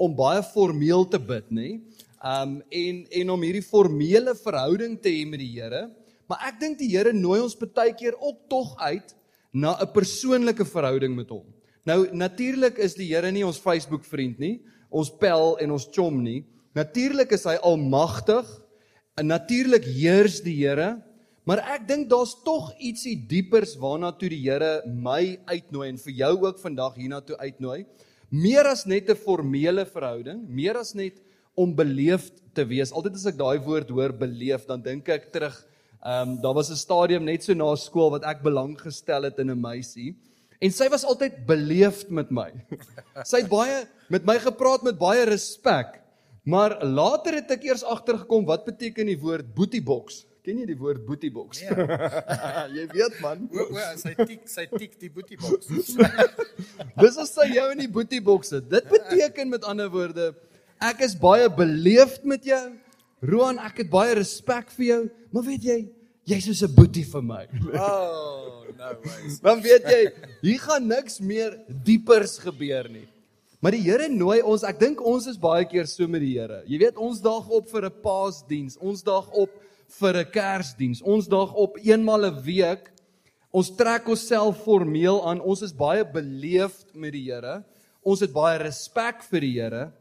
om 0.00 0.16
baie 0.16 0.40
formeel 0.44 1.04
te 1.12 1.20
bid, 1.20 1.52
nê? 1.52 1.68
Um 2.24 2.58
en 2.64 3.04
en 3.20 3.32
om 3.36 3.44
hierdie 3.44 3.64
formele 3.64 4.32
verhouding 4.40 4.96
te 5.00 5.12
hê 5.12 5.26
met 5.28 5.40
die 5.44 5.52
Here. 5.58 5.86
Maar 6.28 6.48
ek 6.48 6.60
dink 6.64 6.80
die 6.80 6.88
Here 6.94 7.12
nooi 7.16 7.42
ons 7.44 7.56
baie 7.60 7.92
keer 7.92 8.16
ook 8.16 8.46
tog 8.48 8.72
uit 8.80 9.16
na 9.52 9.76
'n 9.76 9.92
persoonlike 9.92 10.64
verhouding 10.64 11.16
met 11.16 11.28
hom. 11.28 11.44
Nou 11.84 12.08
natuurlik 12.12 12.78
is 12.78 12.94
die 12.94 13.12
Here 13.12 13.30
nie 13.32 13.44
ons 13.44 13.60
Facebook 13.60 14.04
vriend 14.04 14.38
nie, 14.38 14.60
ons 14.90 15.10
pel 15.20 15.56
en 15.62 15.70
ons 15.70 15.88
chom 15.94 16.22
nie. 16.22 16.44
Natuurlik 16.74 17.32
is 17.32 17.46
hy 17.48 17.56
almagtig 17.66 18.46
en 19.18 19.30
natuurlik 19.30 19.84
heers 19.84 20.40
die 20.44 20.56
Here, 20.60 20.98
maar 21.46 21.62
ek 21.74 21.88
dink 21.88 22.10
daar's 22.10 22.34
tog 22.44 22.70
ietsie 22.78 23.16
diepers 23.28 23.76
waarna 23.80 24.12
toe 24.12 24.28
die 24.28 24.42
Here 24.44 24.82
my 24.86 25.38
uitnooi 25.50 25.88
en 25.88 25.98
vir 25.98 26.14
jou 26.24 26.34
ook 26.46 26.60
vandag 26.62 26.98
hiernatoe 27.00 27.38
uitnooi 27.40 27.84
meer 28.30 28.66
as 28.70 28.86
net 28.86 29.10
'n 29.10 29.18
formele 29.18 29.84
verhouding, 29.84 30.46
meer 30.48 30.76
as 30.78 30.94
net 30.94 31.18
om 31.56 31.74
beleefd 31.74 32.32
te 32.54 32.64
wees. 32.64 32.92
Altyd 32.92 33.14
as 33.14 33.26
ek 33.26 33.36
daai 33.36 33.58
woord 33.58 33.90
hoor 33.90 34.12
beleef, 34.12 34.66
dan 34.66 34.80
dink 34.80 35.08
ek 35.08 35.32
terug, 35.32 35.56
ehm 36.00 36.28
um, 36.28 36.40
daar 36.40 36.54
was 36.54 36.70
'n 36.70 36.76
stadium 36.76 37.24
net 37.24 37.42
so 37.42 37.54
na 37.54 37.74
skool 37.76 38.10
wat 38.10 38.24
ek 38.24 38.42
belang 38.42 38.78
gestel 38.78 39.24
het 39.24 39.38
in 39.38 39.50
'n 39.50 39.60
meisie 39.60 40.14
en 40.60 40.74
sy 40.74 40.88
was 40.92 41.06
altyd 41.08 41.40
beleefd 41.48 42.10
met 42.12 42.30
my. 42.34 42.50
sy 43.30 43.42
het 43.42 43.50
baie 43.50 43.84
met 44.12 44.26
my 44.28 44.36
gepraat 44.42 44.84
met 44.86 44.98
baie 45.00 45.24
respek. 45.28 45.98
Maar 46.48 46.78
later 46.84 47.36
het 47.40 47.52
ek 47.56 47.66
eers 47.68 47.84
agtergekom 47.84 48.46
wat 48.48 48.66
beteken 48.68 49.08
die 49.10 49.18
woord 49.20 49.48
boetieboks. 49.56 50.24
Ken 50.40 50.56
jy 50.62 50.70
die 50.70 50.78
woord 50.78 51.02
boetieboks? 51.04 51.60
Ja. 51.66 52.64
jy 52.72 52.86
weet 52.94 53.18
man. 53.20 53.44
O, 53.52 53.66
o, 53.66 53.88
sy 54.00 54.14
tik, 54.16 54.46
sy 54.48 54.64
tik 54.72 54.96
die 55.00 55.10
boetieboks. 55.12 55.68
Dis 57.02 57.18
as 57.20 57.34
sy 57.36 57.50
jou 57.52 57.66
in 57.74 57.84
die 57.84 57.90
boetieboks 57.92 58.54
sit. 58.54 58.70
Dit 58.72 58.88
beteken 58.88 59.52
met 59.52 59.66
ander 59.68 59.90
woorde, 59.92 60.30
ek 60.80 61.04
is 61.04 61.16
baie 61.20 61.48
beleefd 61.52 62.24
met 62.28 62.46
jou. 62.48 62.62
Roan, 63.20 63.60
ek 63.60 63.82
het 63.82 63.90
baie 63.92 64.16
respek 64.16 64.72
vir 64.78 64.86
jou, 64.86 65.00
maar 65.34 65.44
weet 65.44 65.66
jy, 65.66 65.80
jy's 66.30 66.46
soos 66.48 66.62
'n 66.62 66.74
boetie 66.74 67.04
vir 67.04 67.22
my. 67.22 67.44
Oh, 67.80 68.64
no 68.76 68.90
ways. 69.04 69.40
Dan 69.42 69.62
weet 69.62 69.86
jy, 69.88 70.02
hier 70.42 70.60
gaan 70.62 70.86
niks 70.86 71.20
meer 71.20 71.56
diepers 71.68 72.38
gebeur 72.38 72.88
nie. 72.88 73.08
Maar 73.60 73.76
die 73.76 73.82
Here 73.84 74.08
nooi 74.08 74.40
ons, 74.40 74.62
ek 74.64 74.78
dink 74.80 75.02
ons 75.04 75.26
is 75.28 75.36
baie 75.40 75.66
keer 75.68 75.88
so 75.90 76.08
met 76.08 76.22
die 76.24 76.38
Here. 76.38 76.62
Jy 76.66 76.78
weet, 76.80 76.96
ons 76.96 77.20
daag 77.20 77.48
op 77.48 77.68
vir 77.68 77.90
'n 77.90 77.98
Paasdiens, 78.02 78.78
ons 78.80 79.02
daag 79.04 79.28
op 79.36 79.50
vir 80.00 80.16
'n 80.16 80.30
Kersdiens, 80.32 81.02
ons 81.02 81.28
daag 81.28 81.52
op 81.52 81.76
eenmal 81.76 82.24
'n 82.30 82.42
week. 82.42 82.88
Ons 83.52 83.74
trek 83.74 84.06
onsself 84.08 84.62
formeel 84.62 85.18
aan. 85.26 85.40
Ons 85.40 85.62
is 85.62 85.72
baie 85.74 86.04
beleefd 86.04 86.94
met 86.94 87.12
die 87.12 87.26
Here. 87.26 87.64
Ons 88.02 88.20
het 88.20 88.32
baie 88.32 88.58
respek 88.58 89.22
vir 89.22 89.40
die 89.40 89.60
Here. 89.60 89.92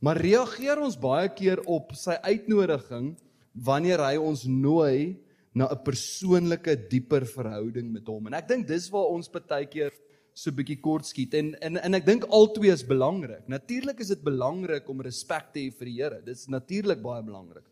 Maar 0.00 0.18
reageer 0.18 0.78
ons 0.82 0.98
baie 0.98 1.28
keer 1.28 1.60
op 1.66 1.94
sy 1.94 2.18
uitnodiging 2.22 3.16
wanneer 3.54 3.98
hy 3.98 4.16
ons 4.18 4.44
nooi 4.44 5.16
na 5.54 5.68
'n 5.68 5.84
persoonlike 5.84 6.88
dieper 6.88 7.26
verhouding 7.26 7.92
met 7.92 8.06
hom. 8.06 8.26
En 8.26 8.34
ek 8.34 8.48
dink 8.48 8.66
dis 8.66 8.88
waar 8.90 9.12
ons 9.12 9.28
baie 9.28 9.66
keer 9.66 9.92
so 10.34 10.50
'n 10.50 10.56
bietjie 10.56 10.80
kort 10.80 11.04
skiet 11.04 11.34
en 11.34 11.54
en 11.60 11.76
en 11.76 11.94
ek 11.94 12.06
dink 12.06 12.24
albei 12.24 12.72
is 12.72 12.82
belangrik. 12.82 13.48
Natuurlik 13.48 14.00
is 14.00 14.08
dit 14.08 14.22
belangrik 14.22 14.88
om 14.88 15.00
respek 15.00 15.52
te 15.52 15.60
hê 15.60 15.70
vir 15.70 15.86
die 15.86 16.02
Here. 16.02 16.22
Dit 16.24 16.36
is 16.36 16.48
natuurlik 16.48 17.02
baie 17.02 17.22
belangrik. 17.22 17.64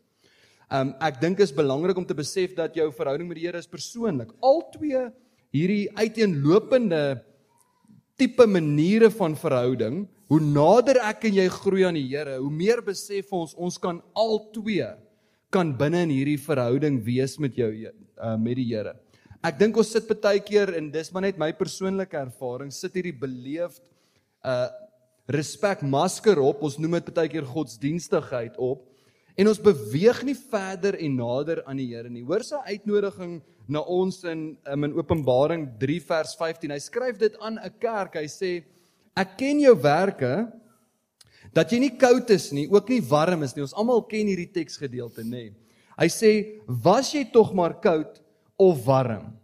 Um 0.69 0.93
ek 1.01 1.19
dink 1.19 1.39
is 1.39 1.51
belangrik 1.51 1.97
om 1.97 2.05
te 2.05 2.13
besef 2.13 2.55
dat 2.55 2.75
jou 2.75 2.91
verhouding 2.91 3.27
met 3.27 3.37
die 3.37 3.47
Here 3.47 3.57
is 3.57 3.67
persoonlik. 3.67 4.29
Albei 4.41 5.11
hierdie 5.51 5.89
uiteenlopende 5.97 7.21
tipe 8.15 8.45
maniere 8.45 9.09
van 9.09 9.35
verhouding, 9.35 10.07
hoe 10.29 10.39
nader 10.39 11.01
ek 11.01 11.25
en 11.25 11.33
jy 11.33 11.47
groei 11.49 11.83
aan 11.83 11.97
die 11.97 12.07
Here, 12.07 12.37
hoe 12.37 12.51
meer 12.51 12.81
besef 12.81 13.33
ons 13.33 13.55
ons 13.55 13.77
kan 13.77 14.01
albei 14.13 14.95
kan 15.51 15.73
binne 15.77 16.05
in 16.07 16.13
hierdie 16.13 16.39
verhouding 16.39 17.01
wees 17.03 17.37
met 17.39 17.57
jou 17.59 17.69
uh, 17.71 18.35
met 18.39 18.55
die 18.55 18.69
Here. 18.71 18.95
Ek 19.43 19.57
dink 19.57 19.77
ons 19.77 19.89
sit 19.91 20.07
baie 20.21 20.39
keer 20.45 20.75
en 20.77 20.91
dis 20.93 21.09
maar 21.11 21.25
net 21.25 21.39
my 21.41 21.49
persoonlike 21.57 22.17
ervaring, 22.17 22.71
sit 22.71 22.95
hierdie 22.95 23.17
beleefd 23.17 23.83
uh 24.45 24.69
respek 25.31 25.83
masker 25.85 26.39
op. 26.41 26.63
Ons 26.65 26.79
noem 26.81 26.97
dit 26.97 27.11
baie 27.15 27.29
keer 27.31 27.45
godsdienstigheid 27.47 28.57
op 28.59 28.87
en 29.39 29.47
ons 29.47 29.61
beweeg 29.63 30.17
nie 30.27 30.35
verder 30.35 30.97
en 30.99 31.13
nader 31.15 31.61
aan 31.63 31.79
die 31.79 31.87
Here 31.93 32.09
nie. 32.11 32.23
Hoor 32.25 32.43
sy 32.43 32.59
uitnodiging 32.67 33.37
na 33.71 33.83
ons 33.87 34.19
in 34.27 34.41
um, 34.67 34.87
in 34.87 34.95
Openbaring 34.97 35.67
3 35.79 35.99
vers 36.09 36.33
15. 36.35 36.73
Hy 36.73 36.81
skryf 36.83 37.21
dit 37.21 37.37
aan 37.39 37.59
'n 37.61 37.73
kerk. 37.79 38.17
Hy 38.19 38.27
sê 38.27 38.51
ek 39.15 39.37
ken 39.37 39.61
jou 39.61 39.75
werke 39.75 40.51
dat 41.53 41.71
jy 41.71 41.81
nie 41.83 41.95
koud 41.99 42.29
is 42.31 42.49
nie, 42.55 42.67
ook 42.71 42.89
nie 42.89 43.01
warm 43.03 43.43
is 43.43 43.55
nie. 43.55 43.65
Ons 43.65 43.75
almal 43.75 44.01
ken 44.07 44.29
hierdie 44.31 44.49
teksgedeelte, 44.51 45.23
nê. 45.27 45.51
Hy 45.97 46.07
sê, 46.07 46.61
"Was 46.65 47.13
jy 47.13 47.25
tog 47.31 47.53
maar 47.53 47.73
koud 47.81 48.21
of 48.57 48.85
warm?" 48.85 49.37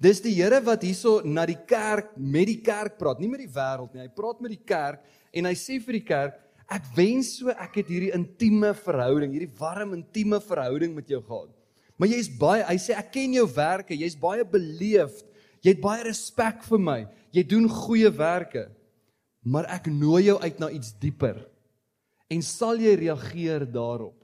Dis 0.00 0.20
die 0.20 0.34
Here 0.34 0.60
wat 0.60 0.82
hierso 0.82 1.22
na 1.24 1.46
die 1.46 1.58
kerk 1.66 2.16
met 2.16 2.46
die 2.46 2.60
kerk 2.60 2.98
praat, 2.98 3.20
nie 3.20 3.28
met 3.28 3.40
die 3.40 3.48
wêreld 3.48 3.94
nie. 3.94 4.02
Hy 4.02 4.08
praat 4.08 4.40
met 4.40 4.50
die 4.50 4.64
kerk 4.66 5.00
en 5.32 5.44
hy 5.44 5.54
sê 5.54 5.80
vir 5.80 5.92
die 5.92 6.04
kerk, 6.04 6.34
"Ek 6.68 6.82
wens 6.96 7.38
so 7.38 7.48
ek 7.48 7.76
het 7.76 7.86
hierdie 7.86 8.12
intieme 8.12 8.74
verhouding, 8.74 9.32
hierdie 9.32 9.58
warm 9.58 9.94
intieme 9.94 10.40
verhouding 10.40 10.94
met 10.94 11.08
jou 11.08 11.22
gehad." 11.22 11.48
Maar 11.96 12.08
jy's 12.08 12.28
baie, 12.28 12.64
hy 12.64 12.74
sê, 12.74 12.98
"Ek 12.98 13.12
ken 13.12 13.32
jou 13.32 13.46
werke, 13.46 13.96
jy's 13.96 14.16
baie 14.16 14.44
beleefd. 14.44 15.24
Jy 15.62 15.70
het 15.70 15.80
baie 15.80 16.02
respek 16.02 16.62
vir 16.64 16.78
my. 16.78 17.06
Jy 17.32 17.42
doen 17.42 17.68
goeie 17.68 18.10
werke." 18.10 18.68
Maar 19.44 19.68
ek 19.72 19.90
nooi 19.92 20.24
jou 20.30 20.38
uit 20.40 20.60
na 20.60 20.70
iets 20.72 20.94
dieper. 21.00 21.38
En 22.32 22.42
sal 22.42 22.80
jy 22.80 22.94
reageer 23.04 23.66
daarop? 23.68 24.16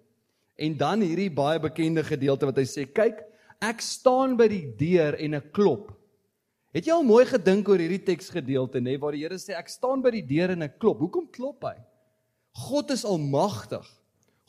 En 0.60 0.76
dan 0.76 1.04
hierdie 1.04 1.30
baie 1.32 1.60
bekende 1.60 2.02
gedeelte 2.04 2.48
wat 2.48 2.58
hy 2.60 2.66
sê, 2.68 2.86
kyk, 2.88 3.20
ek 3.60 3.84
staan 3.84 4.36
by 4.40 4.48
die 4.50 4.64
deur 4.80 5.16
en 5.20 5.38
ek 5.40 5.52
klop. 5.56 5.92
Het 6.76 6.86
jy 6.86 6.94
al 6.94 7.06
mooi 7.06 7.24
gedink 7.26 7.68
oor 7.68 7.80
hierdie 7.82 8.02
teksgedeelte 8.06 8.80
nê 8.82 8.94
waar 9.00 9.16
die 9.16 9.24
Here 9.24 9.38
sê 9.42 9.56
ek 9.58 9.72
staan 9.72 10.04
by 10.04 10.12
die 10.14 10.26
deur 10.26 10.54
en 10.54 10.68
ek 10.68 10.78
klop. 10.82 11.00
Hoekom 11.02 11.26
klop 11.32 11.66
hy? 11.66 11.76
God 12.66 12.92
is 12.94 13.04
almagtig. 13.06 13.86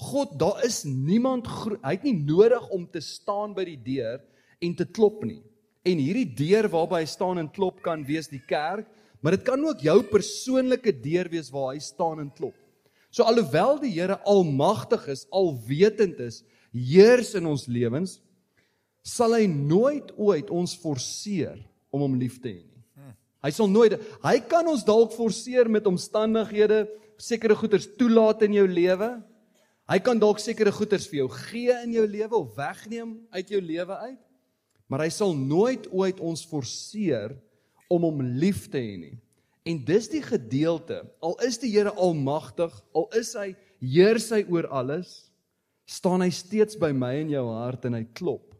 God, 0.01 0.33
daar 0.41 0.63
is 0.65 0.81
niemand 0.85 1.49
hy 1.83 1.93
het 1.93 2.05
nie 2.05 2.17
nodig 2.17 2.63
om 2.73 2.87
te 2.89 3.01
staan 3.05 3.55
by 3.57 3.65
die 3.67 3.77
deur 3.77 4.21
en 4.61 4.75
te 4.77 4.85
klop 4.85 5.25
nie. 5.25 5.41
En 5.87 6.01
hierdie 6.01 6.27
deur 6.37 6.67
waarby 6.69 7.01
hy 7.01 7.07
staan 7.09 7.41
en 7.41 7.49
klop 7.49 7.81
kan 7.85 8.03
wees 8.05 8.29
die 8.29 8.41
kerk, 8.45 8.85
maar 9.21 9.37
dit 9.37 9.45
kan 9.45 9.61
ook 9.65 9.81
jou 9.85 9.97
persoonlike 10.09 10.93
deur 11.01 11.29
wees 11.29 11.49
waar 11.53 11.73
hy 11.73 11.81
staan 11.81 12.21
en 12.23 12.29
klop. 12.33 12.57
So 13.11 13.25
alhoewel 13.27 13.79
die 13.81 13.91
Here 13.91 14.17
almagtig 14.29 15.07
is, 15.11 15.25
alwetend 15.29 16.21
is, 16.23 16.41
heers 16.71 17.33
in 17.35 17.49
ons 17.49 17.67
lewens, 17.67 18.19
sal 19.03 19.35
hy 19.35 19.47
nooit 19.49 20.13
ooit 20.15 20.51
ons 20.53 20.77
forceer 20.77 21.57
om 21.91 22.05
hom 22.05 22.15
lief 22.21 22.37
te 22.39 22.53
hê 22.53 22.61
nie. 22.61 22.67
Hy 23.41 23.49
sal 23.49 23.69
nooit 23.71 23.97
hy 24.21 24.35
kan 24.45 24.67
ons 24.69 24.85
dalk 24.85 25.15
forceer 25.17 25.69
met 25.71 25.87
omstandighede, 25.89 26.85
sekere 27.21 27.57
goeders 27.57 27.87
toelaat 27.97 28.45
in 28.45 28.59
jou 28.59 28.67
lewe. 28.69 29.09
Hy 29.89 29.97
kan 30.05 30.21
dalk 30.21 30.39
sekere 30.41 30.71
goeders 30.73 31.07
vir 31.09 31.23
jou 31.23 31.29
gee 31.49 31.73
in 31.83 31.97
jou 31.97 32.05
lewe 32.07 32.37
of 32.37 32.53
wegneem 32.57 33.15
uit 33.33 33.49
jou 33.49 33.61
lewe 33.61 33.97
uit. 34.05 34.21
Maar 34.91 35.05
hy 35.05 35.11
sal 35.15 35.31
nooit 35.39 35.87
ooit 35.95 36.19
ons 36.19 36.43
forceer 36.51 37.31
om 37.91 38.03
hom 38.09 38.19
lief 38.41 38.65
te 38.71 38.81
hê 38.81 38.97
nie. 38.99 39.15
En 39.63 39.77
dis 39.87 40.07
die 40.11 40.23
gedeelte, 40.25 41.03
al 41.23 41.37
is 41.47 41.59
die 41.61 41.69
Here 41.71 41.93
almagtig, 41.95 42.73
al 42.97 43.07
is 43.15 43.31
hy 43.37 43.53
heers 43.79 44.27
hy 44.33 44.41
oor 44.51 44.67
alles, 44.73 45.31
staan 45.87 46.25
hy 46.25 46.31
steeds 46.33 46.75
by 46.79 46.91
my 46.95 47.13
en 47.21 47.31
jou 47.31 47.45
hart 47.53 47.87
en 47.87 47.95
hy 47.97 48.03
klop 48.17 48.51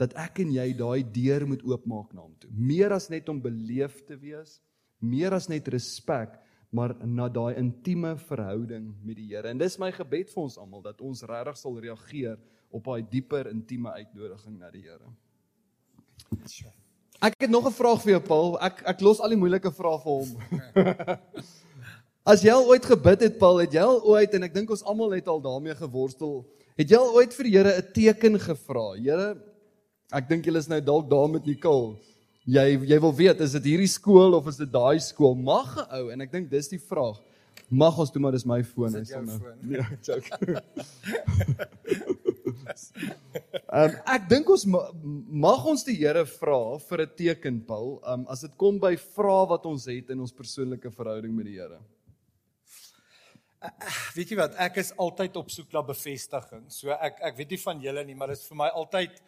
dat 0.00 0.14
ek 0.18 0.40
en 0.42 0.50
jy 0.50 0.68
daai 0.74 1.02
deur 1.14 1.44
moet 1.46 1.62
oopmaak 1.62 2.10
na 2.10 2.24
hom 2.24 2.34
toe. 2.42 2.50
Meer 2.50 2.94
as 2.96 3.06
net 3.12 3.28
om 3.30 3.38
beleef 3.42 4.00
te 4.08 4.16
wees, 4.18 4.56
meer 4.98 5.36
as 5.36 5.46
net 5.50 5.68
respek, 5.70 6.34
maar 6.74 6.96
na 7.06 7.28
daai 7.30 7.60
intieme 7.60 8.16
verhouding 8.26 8.88
met 9.04 9.18
die 9.20 9.28
Here. 9.30 9.52
En 9.52 9.60
dis 9.60 9.78
my 9.78 9.92
gebed 9.94 10.32
vir 10.32 10.42
ons 10.42 10.56
almal 10.58 10.82
dat 10.82 11.02
ons 11.04 11.22
regtig 11.28 11.60
sal 11.60 11.76
reageer 11.84 12.40
op 12.72 12.88
daai 12.88 13.04
dieper 13.12 13.52
intieme 13.52 13.92
uitnodiging 13.92 14.58
na 14.58 14.72
die 14.74 14.86
Here. 14.88 15.12
Ek 17.22 17.36
het 17.38 17.50
nog 17.50 17.66
'n 17.66 17.72
vraag 17.72 18.02
vir 18.02 18.10
jou 18.10 18.22
Paul. 18.22 18.58
Ek 18.60 18.82
ek 18.86 19.00
los 19.00 19.20
al 19.20 19.28
die 19.30 19.38
moeilike 19.38 19.70
vrae 19.70 19.98
vir 20.02 20.12
hom. 20.12 20.28
As 22.32 22.42
jy 22.42 22.50
al 22.50 22.66
ooit 22.66 22.84
gebid 22.84 23.20
het 23.20 23.38
Paul, 23.38 23.58
het 23.58 23.72
jy 23.72 23.82
al 23.82 24.02
ooit 24.02 24.34
en 24.34 24.42
ek 24.42 24.54
dink 24.54 24.70
ons 24.70 24.82
almal 24.82 25.10
het 25.10 25.26
al 25.28 25.40
daarmee 25.42 25.74
geworstel, 25.74 26.46
het 26.78 26.90
jy 26.90 26.96
al 26.98 27.14
ooit 27.14 27.34
vir 27.34 27.44
die 27.44 27.52
Here 27.56 27.72
'n 27.78 27.92
teken 27.94 28.38
gevra? 28.38 28.94
Here, 28.94 29.36
ek 30.12 30.28
dink 30.28 30.44
julle 30.44 30.58
is 30.58 30.68
nou 30.68 30.80
dalk 30.80 31.10
daar 31.10 31.28
met 31.28 31.46
Nicole. 31.46 31.96
Jy 32.46 32.78
jy 32.86 33.00
wil 33.00 33.14
weet, 33.14 33.40
is 33.40 33.52
dit 33.52 33.64
hierdie 33.64 33.90
skool 33.90 34.34
of 34.34 34.46
is 34.46 34.56
dit 34.56 34.70
daai 34.72 34.98
skool? 34.98 35.34
Mag 35.34 35.76
'n 35.76 35.86
ou 35.94 36.10
en 36.10 36.20
ek 36.20 36.32
dink 36.32 36.50
dis 36.50 36.68
die 36.68 36.78
vraag. 36.78 37.18
Mag 37.70 37.98
ons 37.98 38.10
toe 38.10 38.20
maar 38.20 38.32
dis 38.32 38.44
my 38.44 38.62
foon 38.62 38.96
is 38.96 39.10
nou. 39.10 39.38
Ja, 39.78 39.86
joke. 40.02 40.62
Um 43.72 43.94
ek 44.12 44.26
dink 44.28 44.50
ons 44.52 44.66
mag 44.68 45.62
ons 45.70 45.82
die 45.86 45.94
Here 45.96 46.26
vra 46.28 46.76
vir 46.90 47.00
'n 47.06 47.14
teken 47.16 47.60
Paul, 47.64 48.02
um 48.04 48.26
as 48.28 48.42
dit 48.44 48.52
kom 48.60 48.78
by 48.78 48.96
vra 48.96 49.46
wat 49.48 49.64
ons 49.64 49.86
het 49.88 50.10
in 50.10 50.20
ons 50.20 50.32
persoonlike 50.32 50.90
verhouding 50.92 51.32
met 51.32 51.46
die 51.46 51.56
Here. 51.56 51.80
Weet 54.14 54.28
jy 54.28 54.36
wat, 54.36 54.58
ek 54.58 54.76
is 54.76 54.92
altyd 54.92 55.36
op 55.36 55.48
soek 55.48 55.72
na 55.72 55.80
bevestiging. 55.80 56.68
So 56.68 56.90
ek 56.90 57.16
ek 57.22 57.36
weet 57.38 57.50
nie 57.50 57.62
van 57.64 57.80
julle 57.80 58.04
nie, 58.04 58.14
maar 58.14 58.28
dit 58.28 58.36
is 58.36 58.48
vir 58.48 58.56
my 58.56 58.68
altyd 58.68 59.22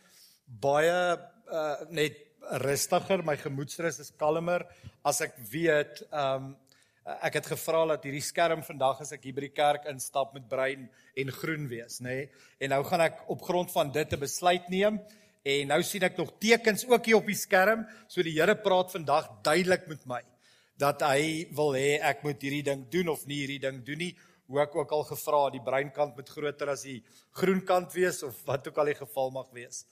baie 0.61 1.17
uh 1.49 1.77
net 1.89 2.21
rustiger, 2.61 3.25
my 3.25 3.37
gemoedsrus 3.37 4.01
is 4.01 4.11
kalmer 4.11 4.67
as 5.03 5.23
ek 5.23 5.33
weet 5.49 6.05
um 6.13 6.53
Eh, 6.53 6.64
ek 7.05 7.37
het 7.41 7.49
gevra 7.53 7.83
dat 7.93 8.07
hierdie 8.07 8.25
skerm 8.25 8.63
vandag 8.65 9.03
as 9.05 9.13
ek 9.13 9.27
hier 9.29 9.37
by 9.37 9.45
die 9.45 9.53
kerk 9.53 9.89
instap 9.91 10.33
met 10.37 10.47
bruin 10.49 10.87
en 11.21 11.33
groen 11.37 11.67
wees, 11.69 12.01
nê? 12.01 12.15
Nee? 12.25 12.29
En 12.65 12.73
nou 12.73 12.81
gaan 12.89 13.05
ek 13.05 13.21
op 13.33 13.45
grond 13.45 13.73
van 13.73 13.93
dit 13.93 14.13
'n 14.13 14.21
besluit 14.21 14.69
neem 14.69 15.01
en 15.45 15.69
nou 15.69 15.83
sien 15.83 16.03
ek 16.03 16.17
nog 16.17 16.33
tekens 16.41 16.87
ook 16.89 17.05
hier 17.05 17.17
op 17.17 17.27
die 17.27 17.37
skerm, 17.37 17.87
so 18.09 18.23
die 18.23 18.33
Here 18.41 18.57
praat 18.57 18.91
vandag 18.91 19.43
duidelik 19.43 19.87
met 19.87 20.07
my 20.07 20.23
dat 20.77 21.03
hy 21.03 21.47
wil 21.55 21.75
hê 21.75 22.01
ek 22.03 22.25
moet 22.25 22.41
hierdie 22.41 22.65
ding 22.65 22.89
doen 22.91 23.09
of 23.09 23.27
nie 23.27 23.45
hierdie 23.45 23.61
ding 23.61 23.85
doen 23.85 23.99
nie. 23.99 24.17
Hoe 24.47 24.61
ek 24.61 24.75
ook 24.77 24.91
al 24.93 25.05
gevra, 25.05 25.51
die 25.51 25.63
bruin 25.63 25.91
kant 25.91 26.17
moet 26.17 26.29
groter 26.29 26.69
as 26.69 26.83
die 26.83 27.03
groen 27.33 27.61
kant 27.65 27.93
wees 27.95 28.23
of 28.23 28.35
wat 28.45 28.67
ook 28.69 28.79
al 28.79 28.87
die 28.87 28.99
geval 28.99 29.31
mag 29.31 29.47
wees. 29.53 29.85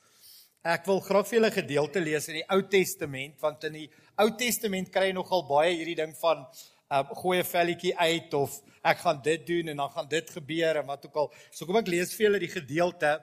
Ek 0.62 0.84
wil 0.86 1.00
graag 1.00 1.26
vir 1.26 1.38
julle 1.38 1.50
gedeelte 1.50 2.00
lees 2.00 2.28
in 2.28 2.40
die 2.40 2.48
Ou 2.50 2.60
Testament 2.62 3.40
want 3.40 3.64
in 3.64 3.72
die 3.72 3.88
Ou 4.18 4.28
Testament 4.38 4.92
kry 4.92 5.08
jy 5.08 5.16
nogal 5.16 5.46
baie 5.48 5.72
hierdie 5.74 5.96
ding 5.98 6.12
van 6.20 6.44
uh, 6.92 7.04
gooi 7.22 7.38
'n 7.40 7.48
velletjie 7.48 7.94
uit 7.96 8.34
of 8.34 8.60
ek 8.82 8.98
gaan 8.98 9.22
dit 9.22 9.46
doen 9.46 9.68
en 9.68 9.76
dan 9.76 9.90
gaan 9.90 10.08
dit 10.08 10.30
gebeur 10.30 10.76
en 10.76 10.86
wat 10.86 11.06
ook 11.06 11.16
al. 11.16 11.32
So 11.50 11.66
kom 11.66 11.76
ek 11.76 11.88
lees 11.88 12.14
vir 12.14 12.26
julle 12.26 12.42
die 12.42 12.52
gedeelte 12.52 13.20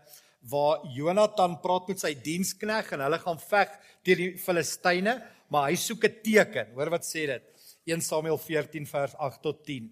waar 0.49 0.85
Jonathan 0.95 1.59
praat 1.59 1.87
met 1.91 1.99
sy 1.99 2.13
dienskneg 2.23 2.93
en 2.95 3.03
hulle 3.03 3.19
gaan 3.19 3.39
veg 3.39 3.73
teen 4.03 4.17
die 4.17 4.37
Filistyne, 4.39 5.17
maar 5.49 5.69
hy 5.69 5.75
soek 5.75 6.05
'n 6.05 6.21
teken. 6.23 6.73
Hoor 6.75 6.89
wat 6.89 7.03
sê 7.03 7.27
dit? 7.27 7.43
1 7.85 8.01
Samuel 8.01 8.37
14 8.37 8.85
vers 8.85 9.15
8 9.15 9.41
tot 9.41 9.63
10. 9.65 9.89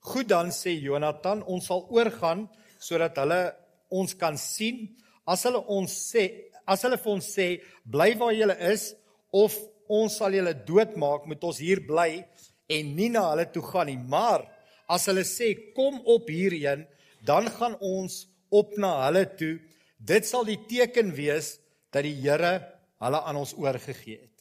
Goed 0.00 0.28
dan 0.28 0.50
sê 0.50 0.80
Jonathan, 0.80 1.42
ons 1.42 1.66
sal 1.66 1.86
oorgaan 1.90 2.48
sodat 2.78 3.16
hulle 3.16 3.54
ons 3.90 4.14
kan 4.14 4.36
sien. 4.38 4.96
As 5.26 5.42
hulle 5.42 5.60
ons 5.66 5.90
sê, 6.12 6.50
as 6.66 6.82
hulle 6.82 6.96
vir 6.96 7.12
ons 7.12 7.26
sê, 7.36 7.60
bly 7.84 8.14
waar 8.16 8.32
julle 8.32 8.56
is 8.72 8.94
of 9.32 9.56
ons 9.88 10.16
sal 10.16 10.32
julle 10.32 10.54
doodmaak, 10.54 11.26
moet 11.26 11.44
ons 11.44 11.58
hier 11.58 11.82
bly 11.86 12.24
en 12.70 12.94
nie 12.96 13.10
na 13.12 13.26
hulle 13.32 13.46
toe 13.52 13.62
gaan 13.66 13.90
nie. 13.90 13.98
Maar 13.98 14.46
as 14.90 15.06
hulle 15.10 15.24
sê 15.26 15.52
kom 15.76 16.00
op 16.08 16.30
hierheen, 16.30 16.86
dan 17.26 17.48
gaan 17.52 17.76
ons 17.84 18.24
op 18.50 18.76
na 18.80 18.92
hulle 19.06 19.24
toe. 19.38 19.56
Dit 19.98 20.26
sal 20.28 20.46
die 20.48 20.58
teken 20.70 21.12
wees 21.16 21.58
dat 21.92 22.06
die 22.06 22.16
Here 22.22 22.54
hulle 23.00 23.22
aan 23.26 23.40
ons 23.40 23.54
oorgegee 23.58 24.20
het. 24.20 24.36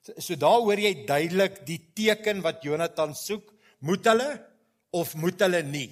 So, 0.00 0.14
so 0.16 0.36
daar 0.40 0.60
hoor 0.64 0.80
jy 0.80 0.92
duidelik 1.08 1.60
die 1.68 1.80
teken 1.96 2.40
wat 2.44 2.62
Jonathan 2.64 3.12
soek, 3.16 3.50
moet 3.84 4.06
hulle 4.08 4.30
of 4.96 5.14
moet 5.18 5.40
hulle 5.44 5.62
nie? 5.66 5.90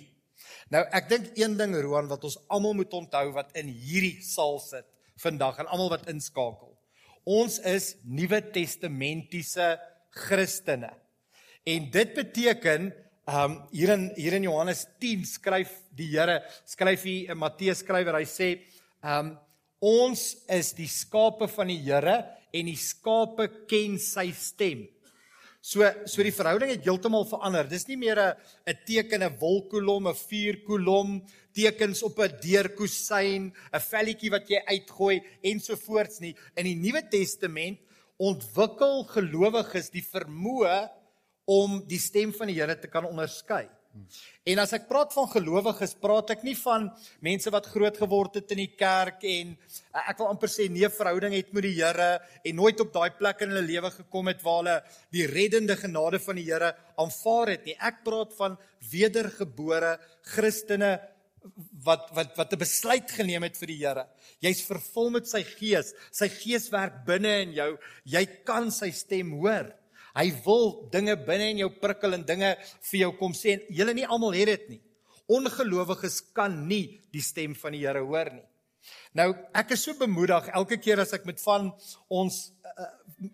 Nou 0.72 0.82
ek 0.94 1.08
dink 1.08 1.28
een 1.38 1.56
ding 1.56 1.74
Roan 1.80 2.08
wat 2.10 2.24
ons 2.28 2.38
almal 2.52 2.76
moet 2.76 2.94
onthou 2.94 3.30
wat 3.36 3.54
in 3.56 3.70
hierdie 3.72 4.20
saal 4.24 4.58
sit 4.60 4.86
vandag 5.18 5.62
en 5.62 5.70
almal 5.72 5.92
wat 5.96 6.08
inskakel. 6.12 6.74
Ons 7.28 7.58
is 7.66 7.94
Nuwe 8.04 8.40
Testamentiese 8.54 9.74
Christene. 10.14 10.92
En 11.68 11.90
dit 11.92 12.14
beteken 12.16 12.92
Um 13.28 13.58
hier 13.68 13.90
in 13.92 14.06
hier 14.16 14.32
in 14.38 14.46
Johannes 14.46 14.86
10 15.02 15.26
skryf 15.28 15.68
die 15.92 16.06
Here, 16.14 16.38
skryf 16.64 17.02
hy 17.04 17.26
'n 17.28 17.36
Matteus 17.36 17.82
skrywer, 17.84 18.16
hy 18.16 18.24
sê 18.24 18.64
um 19.04 19.36
ons 19.84 20.22
is 20.48 20.72
die 20.72 20.88
skape 20.88 21.44
van 21.44 21.68
die 21.68 21.76
Here 21.76 22.24
en 22.56 22.70
die 22.70 22.80
skape 22.80 23.66
ken 23.68 23.98
sy 24.00 24.32
stem. 24.32 24.88
So 25.60 25.84
so 26.06 26.24
die 26.24 26.32
verhouding 26.32 26.72
het 26.72 26.88
heeltemal 26.88 27.28
verander. 27.28 27.68
Dis 27.68 27.86
nie 27.86 28.00
meer 28.00 28.16
'n 28.16 28.34
'n 28.64 28.78
teken 28.86 29.22
'n 29.24 29.36
wolkkolom, 29.36 30.08
'n 30.08 30.14
vuurkolom, 30.16 31.22
tekens 31.52 32.02
op 32.02 32.18
'n 32.18 32.32
deurkusyn, 32.40 33.52
'n 33.52 33.80
velletjie 33.92 34.30
wat 34.30 34.48
jy 34.48 34.64
uitgooi 34.64 35.20
ensovoorts 35.42 36.20
nie. 36.20 36.34
In 36.56 36.64
die 36.64 36.80
Nuwe 36.80 37.02
Testament 37.10 37.78
ontwikkel 38.16 39.04
gelowiges 39.04 39.90
die 39.90 40.02
vermoë 40.02 40.96
om 41.48 41.80
die 41.88 42.00
stem 42.02 42.34
van 42.36 42.50
die 42.50 42.58
Here 42.58 42.76
te 42.76 42.90
kan 42.92 43.08
onderskei. 43.08 43.66
En 44.48 44.60
as 44.62 44.72
ek 44.76 44.86
praat 44.88 45.12
van 45.12 45.26
gelowiges, 45.32 45.94
praat 46.00 46.30
ek 46.32 46.44
nie 46.46 46.54
van 46.60 46.86
mense 47.24 47.50
wat 47.52 47.66
groot 47.72 47.96
geword 48.00 48.38
het 48.38 48.54
in 48.54 48.62
die 48.62 48.70
kerk 48.78 49.24
en 49.28 49.50
eh, 49.56 50.04
ek 50.04 50.20
wil 50.20 50.30
amper 50.30 50.52
sê 50.52 50.68
nee 50.72 50.88
verhouding 50.92 51.34
het 51.36 51.50
met 51.56 51.66
die 51.66 51.74
Here 51.80 52.08
en 52.20 52.56
nooit 52.56 52.80
op 52.84 52.92
daai 52.94 53.10
plek 53.18 53.42
in 53.44 53.52
hulle 53.52 53.66
lewe 53.66 53.90
gekom 53.96 54.30
het 54.30 54.44
waar 54.44 54.60
hulle 54.60 54.76
die 55.14 55.26
reddende 55.28 55.76
genade 55.80 56.20
van 56.24 56.40
die 56.40 56.46
Here 56.48 56.72
aanvaar 57.00 57.54
het 57.56 57.68
nie. 57.68 57.76
Ek 57.90 58.00
praat 58.06 58.32
van 58.38 58.56
wedergebore 58.92 59.96
Christene 60.32 60.94
wat 61.84 62.08
wat 62.16 62.36
wat 62.36 62.52
'n 62.52 62.60
besluit 62.60 63.10
geneem 63.10 63.44
het 63.44 63.56
vir 63.56 63.72
die 63.72 63.80
Here. 63.82 64.06
Jy's 64.40 64.62
vervul 64.68 65.10
met 65.10 65.28
sy 65.28 65.42
gees. 65.42 65.92
Sy 66.12 66.28
gees 66.28 66.70
werk 66.70 67.04
binne 67.06 67.42
in 67.42 67.52
jou. 67.52 67.78
Jy 68.04 68.24
kan 68.44 68.70
sy 68.70 68.90
stem 68.90 69.32
hoor. 69.40 69.74
Hy 70.16 70.28
wil 70.44 70.88
dinge 70.92 71.16
binne 71.26 71.50
in 71.52 71.62
jou 71.64 71.70
prikkel 71.80 72.16
en 72.16 72.26
dinge 72.26 72.54
vir 72.90 73.00
jou 73.00 73.10
kom 73.18 73.34
sê 73.36 73.56
en 73.56 73.66
julle 73.80 73.94
nie 73.96 74.06
almal 74.06 74.36
het 74.38 74.52
dit 74.54 74.68
nie. 74.74 74.80
Ongelowiges 75.28 76.22
kan 76.32 76.54
nie 76.68 77.00
die 77.12 77.24
stem 77.24 77.54
van 77.58 77.76
die 77.76 77.84
Here 77.84 78.00
hoor 78.00 78.30
nie. 78.32 78.46
Nou, 79.16 79.32
ek 79.56 79.72
is 79.74 79.82
so 79.86 79.96
bemoedig 79.98 80.50
elke 80.56 80.76
keer 80.80 81.00
as 81.02 81.14
ek 81.16 81.24
met 81.28 81.40
van 81.42 81.70
ons 82.12 82.36
uh, 82.68 82.88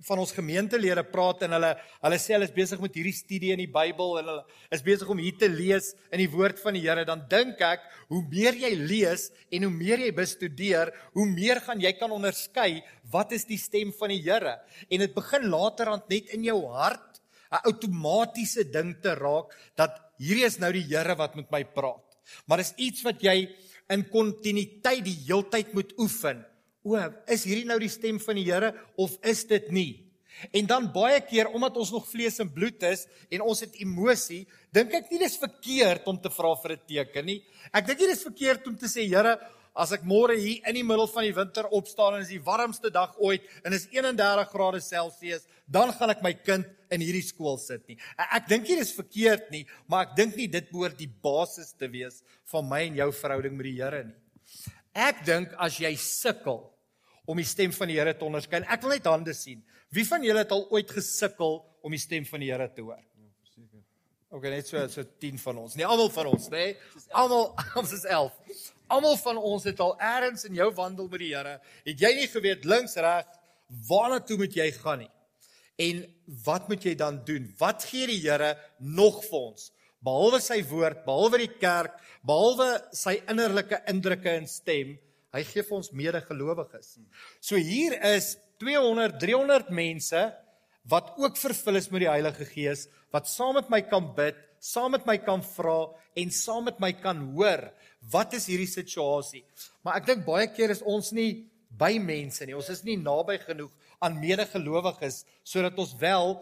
van 0.06 0.20
ons 0.22 0.32
gemeentelede 0.32 1.02
praat 1.12 1.42
en 1.44 1.56
hulle 1.56 1.70
hulle 1.76 2.18
sê 2.22 2.32
hulle 2.32 2.46
is 2.48 2.54
besig 2.54 2.80
met 2.80 2.94
hierdie 2.96 3.12
studie 3.12 3.50
in 3.52 3.60
die 3.60 3.68
Bybel 3.68 4.14
en 4.20 4.30
hulle 4.30 4.44
is 4.72 4.84
besig 4.86 5.10
om 5.12 5.20
hier 5.20 5.36
te 5.36 5.50
lees 5.52 5.90
in 6.08 6.22
die 6.22 6.30
woord 6.32 6.62
van 6.62 6.78
die 6.78 6.84
Here, 6.86 7.04
dan 7.04 7.26
dink 7.28 7.60
ek, 7.64 7.84
hoe 8.08 8.22
meer 8.30 8.56
jy 8.62 8.70
lees 8.80 9.26
en 9.52 9.66
hoe 9.66 9.72
meer 9.74 10.06
jy 10.06 10.12
bestudeer, 10.16 10.92
hoe 11.12 11.26
meer 11.28 11.60
gaan 11.66 11.82
jy 11.84 11.92
kan 11.98 12.14
onderskei 12.16 12.78
wat 13.12 13.34
is 13.36 13.44
die 13.50 13.60
stem 13.60 13.92
van 13.98 14.14
die 14.14 14.22
Here 14.24 14.56
en 14.88 15.04
dit 15.04 15.12
begin 15.16 15.50
laterand 15.52 16.08
net 16.12 16.32
in 16.38 16.48
jou 16.48 16.62
hart 16.72 17.20
'n 17.54 17.60
outomatiese 17.70 18.64
ding 18.72 18.96
te 19.02 19.12
raak 19.14 19.52
dat 19.76 20.00
hierdie 20.18 20.48
is 20.48 20.58
nou 20.58 20.72
die 20.72 20.86
Here 20.88 21.14
wat 21.14 21.36
met 21.36 21.50
my 21.52 21.62
praat. 21.64 22.02
Maar 22.48 22.62
dis 22.62 22.72
iets 22.76 23.04
wat 23.04 23.22
jy 23.22 23.48
in 23.92 24.04
kontinuïteit 24.08 25.04
die 25.04 25.16
heeltyd 25.26 25.74
moet 25.76 25.92
oefen. 26.00 26.42
O, 26.84 26.96
is 27.32 27.46
hierdie 27.48 27.68
nou 27.68 27.78
die 27.80 27.92
stem 27.92 28.18
van 28.20 28.36
die 28.36 28.46
Here 28.48 28.74
of 29.00 29.16
is 29.24 29.44
dit 29.48 29.70
nie? 29.72 30.04
En 30.52 30.66
dan 30.66 30.88
baie 30.92 31.20
keer 31.24 31.48
omdat 31.54 31.76
ons 31.80 31.92
nog 31.94 32.06
vlees 32.10 32.40
en 32.42 32.50
bloed 32.52 32.82
is 32.90 33.06
en 33.32 33.44
ons 33.46 33.60
het 33.62 33.76
emosie, 33.80 34.42
dink 34.74 34.92
ek 34.98 35.12
nie 35.12 35.20
dis 35.22 35.36
verkeerd 35.40 36.08
om 36.10 36.18
te 36.20 36.32
vra 36.32 36.54
vir 36.62 36.72
'n 36.72 36.86
teken 36.88 37.26
nie. 37.26 37.42
Ek 37.72 37.86
dink 37.86 38.00
nie 38.00 38.12
dis 38.12 38.26
verkeerd 38.26 38.66
om 38.66 38.76
te 38.76 38.86
sê 38.86 39.06
Here, 39.06 39.38
as 39.74 39.92
ek 39.92 40.04
môre 40.06 40.36
hier 40.38 40.62
in 40.68 40.74
die 40.74 40.86
middel 40.86 41.06
van 41.10 41.24
die 41.24 41.34
winter 41.34 41.66
opstaan 41.66 42.14
en 42.14 42.22
is 42.22 42.28
die 42.28 42.42
warmste 42.42 42.90
dag 42.90 43.14
ooit 43.18 43.42
en 43.64 43.72
is 43.72 43.88
31 43.90 44.50
grade 44.50 44.80
Celsius, 44.80 45.46
dan 45.66 45.92
gaan 45.96 46.12
ek 46.12 46.22
my 46.24 46.34
kind 46.44 46.68
in 46.92 47.02
hierdie 47.02 47.24
skool 47.24 47.56
sit 47.60 47.86
nie. 47.88 47.96
Ek, 48.20 48.46
dink 48.50 48.68
nie 48.68 48.76
dis 48.78 48.92
verkeerd 48.94 49.50
nie, 49.52 49.64
maar 49.90 50.08
ek 50.08 50.16
dink 50.18 50.36
nie 50.38 50.48
dit 50.50 50.66
behoort 50.70 50.98
die 50.98 51.08
basis 51.08 51.72
te 51.78 51.88
wees 51.90 52.20
van 52.52 52.68
my 52.68 52.82
en 52.88 53.00
jou 53.00 53.10
verhouding 53.20 53.56
met 53.56 53.68
die 53.70 53.76
Here 53.78 54.02
nie. 54.06 54.18
Ek 54.94 55.24
dink 55.26 55.54
as 55.58 55.80
jy 55.82 55.94
sukkel 55.98 56.60
om 57.26 57.40
die 57.40 57.48
stem 57.48 57.72
van 57.74 57.90
die 57.90 57.96
Here 57.98 58.14
te 58.14 58.26
onderskei. 58.26 58.62
Ek 58.68 58.84
wil 58.84 58.94
net 58.94 59.08
hande 59.10 59.34
sien. 59.36 59.64
Wie 59.94 60.04
van 60.06 60.22
julle 60.26 60.44
het 60.44 60.52
al 60.54 60.66
ooit 60.74 60.90
gesukkel 60.92 61.60
om 61.84 61.94
die 61.94 62.02
stem 62.02 62.28
van 62.28 62.44
die 62.44 62.52
Here 62.52 62.68
te 62.70 62.84
hoor? 62.84 63.00
Ja, 63.00 63.30
verseker. 63.46 63.82
Okay, 64.34 64.52
net 64.52 64.68
so 64.68 64.84
so 64.92 65.06
10 65.24 65.40
van 65.42 65.62
ons. 65.64 65.78
Nee, 65.78 65.88
almal 65.88 66.12
van 66.12 66.30
ons, 66.34 66.50
nê? 66.52 66.68
Nee? 66.74 67.08
Almal 67.16 67.48
ons 67.80 67.96
is 67.96 68.04
11. 68.04 68.36
Almal 68.92 69.16
van 69.22 69.40
ons 69.40 69.66
het 69.66 69.80
al 69.80 69.96
eers 69.96 70.44
in 70.50 70.60
jou 70.60 70.68
wandel 70.76 71.08
met 71.08 71.24
die 71.24 71.32
Here, 71.32 71.58
het 71.88 72.06
jy 72.06 72.12
nie 72.20 72.30
geweet 72.30 72.68
links 72.68 72.98
reg 73.00 73.40
waarna 73.88 74.20
toe 74.20 74.36
moet 74.38 74.54
jy 74.54 74.68
gaan 74.76 75.06
nie. 75.06 75.10
En 75.80 76.04
wat 76.44 76.68
moet 76.70 76.84
jy 76.86 76.94
dan 76.98 77.22
doen? 77.26 77.48
Wat 77.58 77.84
gee 77.90 78.06
die 78.10 78.20
Here 78.22 78.54
nog 78.78 79.22
vir 79.26 79.40
ons? 79.50 79.70
Behalwe 80.04 80.38
sy 80.44 80.60
woord, 80.68 81.00
behalwe 81.06 81.40
die 81.46 81.54
kerk, 81.58 81.96
behalwe 82.26 82.68
sy 82.94 83.16
innerlike 83.30 83.80
indrukke 83.90 84.34
en 84.36 84.46
stem, 84.50 84.94
Hy 85.34 85.42
gee 85.48 85.64
vir 85.66 85.78
ons 85.80 85.90
medegelowiges. 85.98 86.92
So 87.42 87.58
hier 87.58 87.96
is 88.14 88.36
200, 88.62 89.18
300 89.18 89.72
mense 89.74 90.20
wat 90.90 91.14
ook 91.18 91.38
vervul 91.40 91.80
is 91.80 91.88
met 91.90 92.04
die 92.04 92.10
Heilige 92.10 92.46
Gees, 92.46 92.84
wat 93.10 93.26
saam 93.30 93.56
met 93.58 93.70
my 93.72 93.80
kan 93.88 94.12
bid, 94.14 94.36
saam 94.62 94.94
met 94.94 95.06
my 95.08 95.16
kan 95.24 95.42
vra 95.56 95.88
en 96.20 96.30
saam 96.30 96.68
met 96.68 96.78
my 96.82 96.92
kan 97.00 97.18
hoor 97.34 97.66
wat 98.12 98.36
is 98.36 98.46
hierdie 98.50 98.70
situasie. 98.70 99.42
Maar 99.82 99.98
ek 99.98 100.08
dink 100.10 100.26
baie 100.26 100.46
keer 100.52 100.74
is 100.74 100.84
ons 100.86 101.10
nie 101.16 101.48
by 101.74 101.96
mense 101.98 102.44
nie. 102.46 102.54
Ons 102.54 102.70
is 102.70 102.84
nie 102.86 102.98
naby 103.00 103.40
genoeg 103.42 103.72
aan 104.04 104.18
medegelowiges 104.20 105.22
sodat 105.46 105.78
ons 105.80 105.94
wel 106.00 106.34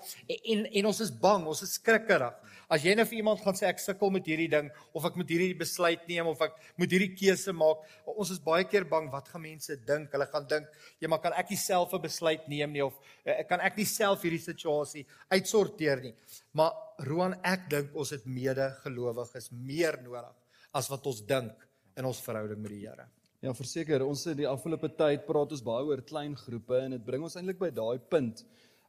en 0.52 0.64
en 0.66 0.88
ons 0.90 1.00
is 1.04 1.12
bang, 1.22 1.44
ons 1.46 1.62
is 1.64 1.76
skrikkerig. 1.78 2.34
As 2.72 2.84
jy 2.86 2.94
nou 2.96 3.04
vir 3.04 3.18
iemand 3.18 3.42
gaan 3.44 3.56
sê 3.58 3.66
ek 3.68 3.82
sukkel 3.82 4.12
met 4.14 4.26
hierdie 4.26 4.48
ding 4.50 4.70
of 4.96 5.04
ek 5.04 5.18
moet 5.20 5.28
hierdie 5.28 5.56
besluit 5.58 6.06
neem 6.08 6.30
of 6.30 6.40
ek 6.46 6.54
moet 6.80 6.94
hierdie 6.94 7.10
keuse 7.12 7.52
maak, 7.52 7.82
ons 8.08 8.32
is 8.32 8.40
baie 8.42 8.64
keer 8.64 8.86
bang 8.88 9.10
wat 9.12 9.28
gaan 9.28 9.44
mense 9.44 9.76
dink? 9.88 10.08
Hulle 10.14 10.28
gaan 10.32 10.46
dink, 10.48 10.66
"Ja, 11.00 11.08
maar 11.08 11.20
kan 11.20 11.32
ek 11.36 11.50
nie 11.50 11.60
self 11.60 11.92
'n 11.92 12.00
besluit 12.00 12.48
neem 12.48 12.72
nie 12.72 12.84
of 12.84 12.94
uh, 13.26 13.42
kan 13.48 13.60
ek 13.60 13.76
nie 13.76 13.84
self 13.84 14.22
hierdie 14.22 14.40
situasie 14.40 15.06
uitsorteer 15.30 16.00
nie?" 16.00 16.14
Maar 16.54 16.72
Roan, 16.98 17.34
ek 17.44 17.68
dink 17.68 17.94
ons 17.94 18.10
het 18.10 18.24
medegelowiges 18.24 19.50
meer 19.52 20.00
nodig 20.02 20.34
as 20.72 20.88
wat 20.88 21.06
ons 21.06 21.20
dink 21.20 21.52
in 21.96 22.04
ons 22.04 22.20
verhouding 22.20 22.62
met 22.62 22.70
die 22.70 22.86
Here. 22.86 23.06
Ja, 23.42 23.50
verseker, 23.58 24.04
ons 24.06 24.20
het 24.28 24.36
die 24.38 24.46
afgelope 24.46 24.86
tyd 24.94 25.24
praat 25.26 25.50
ons 25.50 25.64
baie 25.66 25.82
oor 25.88 25.98
klein 26.06 26.36
groepe 26.38 26.76
en 26.78 26.92
dit 26.94 27.02
bring 27.02 27.24
ons 27.26 27.34
eintlik 27.34 27.58
by 27.58 27.72
daai 27.74 27.98
punt 27.98 28.44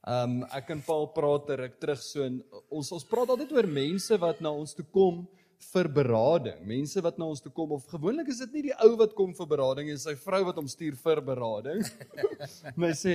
um, 0.06 0.44
ek 0.54 0.68
en 0.76 0.84
Paul 0.86 1.08
praat 1.16 1.48
terug 1.48 1.80
terug 1.82 2.04
so 2.06 2.22
en 2.22 2.36
ons 2.70 2.92
ons 2.94 3.08
praat 3.10 3.32
altyd 3.34 3.56
oor 3.56 3.66
mense 3.66 4.20
wat 4.22 4.44
na 4.46 4.52
ons 4.54 4.76
toe 4.78 4.86
kom 4.94 5.24
vir 5.72 5.88
berading. 5.96 6.58
Mense 6.68 7.02
wat 7.02 7.18
na 7.18 7.30
ons 7.32 7.42
toe 7.42 7.50
kom 7.56 7.72
of 7.74 7.86
gewoonlik 7.90 8.30
is 8.30 8.42
dit 8.44 8.58
nie 8.58 8.64
die 8.66 8.76
ou 8.84 8.92
wat 9.00 9.14
kom 9.18 9.32
vir 9.34 9.48
berading 9.48 9.90
dis 9.90 10.04
sy 10.06 10.14
vrou 10.20 10.42
wat 10.50 10.58
hom 10.60 10.68
stuur 10.70 10.98
vir 11.00 11.22
berading. 11.24 11.82
en 12.76 12.86
hy 12.86 12.92
sê, 13.00 13.14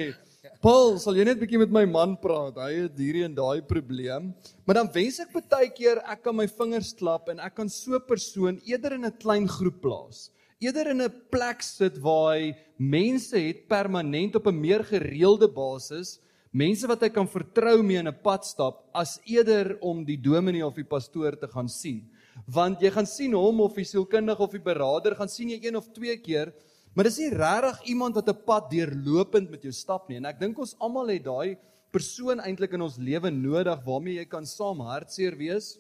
"Paul, 0.65 0.97
sal 0.99 1.19
jy 1.19 1.27
net 1.29 1.39
bietjie 1.39 1.61
met 1.61 1.75
my 1.77 1.85
man 1.87 2.17
praat? 2.19 2.57
Hy 2.57 2.87
het 2.87 2.97
hierdie 2.99 3.27
en 3.29 3.37
daai 3.37 3.61
probleem." 3.69 4.33
Maar 4.65 4.81
dan 4.81 4.91
wens 4.97 5.21
ek 5.23 5.37
baie 5.37 5.69
keer 5.77 6.01
ek 6.03 6.25
kan 6.25 6.35
my 6.35 6.49
vingers 6.49 6.95
klap 6.97 7.29
en 7.29 7.39
ek 7.39 7.55
kan 7.61 7.69
so 7.69 7.95
'n 7.95 8.09
persoon 8.09 8.59
eerder 8.65 8.97
in 8.97 9.05
'n 9.05 9.19
klein 9.21 9.47
groep 9.47 9.79
plaas. 9.85 10.31
Eerder 10.59 10.91
in 10.91 11.03
'n 11.03 11.13
plek 11.31 11.63
sit 11.63 11.99
waar 12.03 12.35
hy 12.35 12.55
mense 12.79 13.39
het 13.39 13.69
permanent 13.69 14.35
op 14.35 14.47
'n 14.49 14.61
meer 14.61 14.83
gereelde 14.83 15.47
basis 15.47 16.19
mense 16.51 16.89
wat 16.89 17.01
hy 17.01 17.11
kan 17.11 17.29
vertrou 17.29 17.83
mee 17.83 17.99
in 17.99 18.09
'n 18.09 18.23
pad 18.23 18.45
stap 18.45 18.91
as 18.93 19.21
eerder 19.25 19.79
om 19.81 20.05
die 20.05 20.17
dominee 20.17 20.67
of 20.67 20.75
die 20.75 20.85
pastoor 20.85 21.39
te 21.39 21.47
gaan 21.47 21.69
sien. 21.69 22.11
Want 22.47 22.81
jy 22.81 22.91
gaan 22.91 23.07
sien 23.07 23.35
hom 23.35 23.61
of 23.61 23.75
die 23.75 23.85
sielkundige 23.85 24.43
of 24.43 24.51
die 24.51 24.59
beraader 24.59 25.15
gaan 25.15 25.29
sien 25.29 25.51
jy 25.51 25.61
een 25.63 25.77
of 25.77 25.93
twee 25.93 26.17
keer, 26.17 26.53
maar 26.95 27.05
dis 27.05 27.19
nie 27.19 27.31
regtig 27.31 27.83
iemand 27.85 28.15
wat 28.17 28.29
'n 28.29 28.45
pad 28.45 28.71
deurlopend 28.71 29.51
met 29.51 29.63
jou 29.63 29.73
stap 29.73 30.09
nie. 30.09 30.17
En 30.17 30.25
ek 30.25 30.41
dink 30.41 30.59
ons 30.59 30.75
almal 30.81 31.09
het 31.09 31.25
daai 31.25 31.57
persoon 31.93 32.41
eintlik 32.41 32.73
in 32.73 32.83
ons 32.83 32.99
lewe 32.99 33.31
nodig 33.31 33.85
waarmee 33.85 34.19
jy 34.19 34.25
kan 34.25 34.45
saam 34.45 34.81
hartseer 34.81 35.37
wees. 35.37 35.79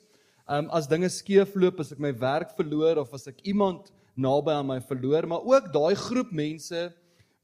Um 0.48 0.70
as 0.70 0.86
dinge 0.86 1.08
skeefloop, 1.08 1.80
as 1.80 1.92
ek 1.92 1.98
my 1.98 2.12
werk 2.12 2.56
verloor 2.56 2.98
of 2.98 3.12
as 3.12 3.26
ek 3.26 3.40
iemand 3.44 3.90
naby 4.18 4.50
aan 4.50 4.66
my 4.66 4.80
verloor, 4.80 5.26
maar 5.26 5.44
ook 5.46 5.72
daai 5.72 5.94
groep 5.94 6.32
mense 6.34 6.88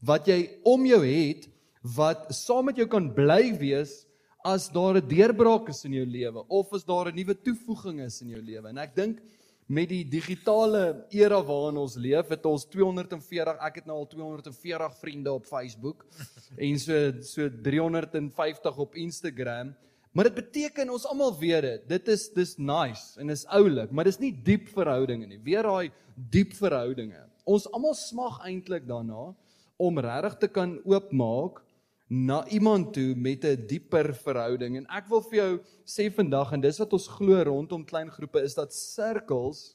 wat 0.05 0.27
jy 0.29 0.41
om 0.69 0.85
jou 0.87 1.01
het 1.07 1.49
wat 1.97 2.31
saam 2.35 2.71
met 2.71 2.81
jou 2.81 2.87
kan 2.89 3.11
bly 3.15 3.55
wees 3.61 4.05
as 4.45 4.69
daar 4.69 4.97
'n 4.97 5.09
deurbraak 5.09 5.69
is 5.69 5.85
in 5.85 5.93
jou 5.93 6.07
lewe 6.07 6.45
of 6.49 6.73
as 6.73 6.85
daar 6.85 7.09
'n 7.09 7.17
nuwe 7.17 7.35
toevoeging 7.35 8.01
is 8.01 8.21
in 8.23 8.29
jou 8.29 8.43
lewe. 8.43 8.69
En 8.69 8.79
ek 8.79 8.95
dink 8.95 9.21
met 9.67 9.89
die 9.89 10.05
digitale 10.05 11.07
era 11.11 11.41
waarin 11.43 11.79
ons 11.81 11.97
leef, 11.97 12.29
het 12.29 12.45
ons 12.47 12.67
240, 12.69 13.57
ek 13.65 13.75
het 13.75 13.87
nou 13.87 13.97
al 13.97 14.07
240 14.07 14.99
vriende 15.01 15.33
op 15.33 15.47
Facebook 15.47 16.05
en 16.57 16.79
so 16.79 17.13
so 17.23 17.49
350 17.49 18.79
op 18.79 18.95
Instagram. 18.95 19.75
Maar 20.15 20.31
dit 20.31 20.37
beteken 20.39 20.93
ons 20.95 21.07
almal 21.11 21.33
weet 21.41 21.65
dit. 21.67 21.87
Dit 21.91 22.09
is 22.15 22.29
dis 22.37 22.55
nice 22.63 23.19
en 23.19 23.35
is 23.35 23.43
oulik, 23.51 23.91
maar 23.91 24.07
dis 24.07 24.21
nie 24.23 24.31
diep 24.47 24.69
verhoudinge 24.71 25.27
nie. 25.27 25.41
Weer 25.43 25.67
daai 25.67 25.91
diep 26.15 26.55
verhoudinge. 26.55 27.19
Ons 27.45 27.67
almal 27.75 27.97
smag 27.99 28.39
eintlik 28.47 28.87
daarna 28.87 29.33
om 29.83 29.99
regtig 29.99 30.37
te 30.45 30.49
kan 30.55 30.77
oopmaak 30.87 31.59
na 32.07 32.45
iemand 32.47 32.93
toe 32.95 33.17
met 33.17 33.45
'n 33.45 33.67
dieper 33.67 34.15
verhouding. 34.15 34.77
En 34.77 34.87
ek 34.87 35.09
wil 35.09 35.21
vir 35.21 35.39
jou 35.39 35.61
sê 35.85 36.13
vandag 36.15 36.53
en 36.53 36.61
dis 36.61 36.79
wat 36.79 36.93
ons 36.93 37.09
glo 37.09 37.43
rondom 37.43 37.85
klein 37.85 38.11
groepe 38.11 38.43
is 38.43 38.55
dat 38.55 38.73
sirkels 38.73 39.75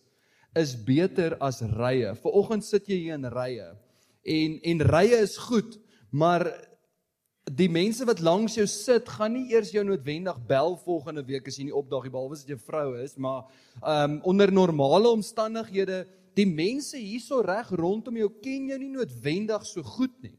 is 0.56 0.75
beter 0.75 1.36
as 1.41 1.62
rye. 1.62 2.15
Vanoggend 2.15 2.63
sit 2.63 2.88
jy 2.88 2.95
hier 2.95 3.13
in 3.13 3.25
rye. 3.25 3.75
En 4.23 4.60
en 4.63 4.82
rye 4.82 5.19
is 5.19 5.38
goed, 5.38 5.80
maar 6.12 6.68
die 7.49 7.69
mense 7.69 8.05
wat 8.05 8.21
langs 8.21 8.55
jou 8.57 8.65
sit, 8.69 9.07
gaan 9.09 9.33
nie 9.33 9.53
eers 9.53 9.71
jou 9.73 9.83
noodwendig 9.85 10.38
bel 10.47 10.75
volgende 10.83 11.23
week 11.25 11.47
as 11.49 11.57
jy 11.57 11.69
nie 11.69 11.75
opdaag 11.75 12.05
nie, 12.05 12.13
behalwe 12.13 12.38
as 12.38 12.45
jy 12.45 12.55
'n 12.55 12.65
vrou 12.67 12.95
is, 13.01 13.17
maar 13.17 13.45
ehm 13.81 14.12
um, 14.12 14.21
onder 14.23 14.51
normale 14.51 15.09
omstandighede, 15.09 16.05
die 16.35 16.45
mense 16.45 16.97
hierso 16.97 17.41
reg 17.41 17.69
rondom 17.71 18.15
jou 18.17 18.29
ken 18.41 18.67
jou 18.69 18.77
nie 18.77 18.89
noodwendig 18.89 19.65
so 19.65 19.81
goed 19.83 20.13
nie. 20.21 20.38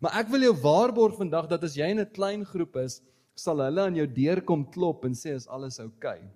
Maar 0.00 0.20
ek 0.20 0.28
wil 0.28 0.42
jou 0.42 0.54
waarborg 0.62 1.16
vandag 1.16 1.48
dat 1.48 1.64
as 1.64 1.76
jy 1.76 1.90
in 1.90 2.00
'n 2.00 2.12
klein 2.12 2.44
groep 2.44 2.76
is, 2.76 3.00
sal 3.34 3.58
hulle 3.62 3.80
aan 3.80 3.94
jou 3.94 4.06
deur 4.06 4.40
kom 4.40 4.64
klop 4.64 5.04
en 5.04 5.14
sê 5.14 5.34
is 5.34 5.46
alles 5.46 5.78
oukei. 5.78 6.18
Okay. 6.18 6.30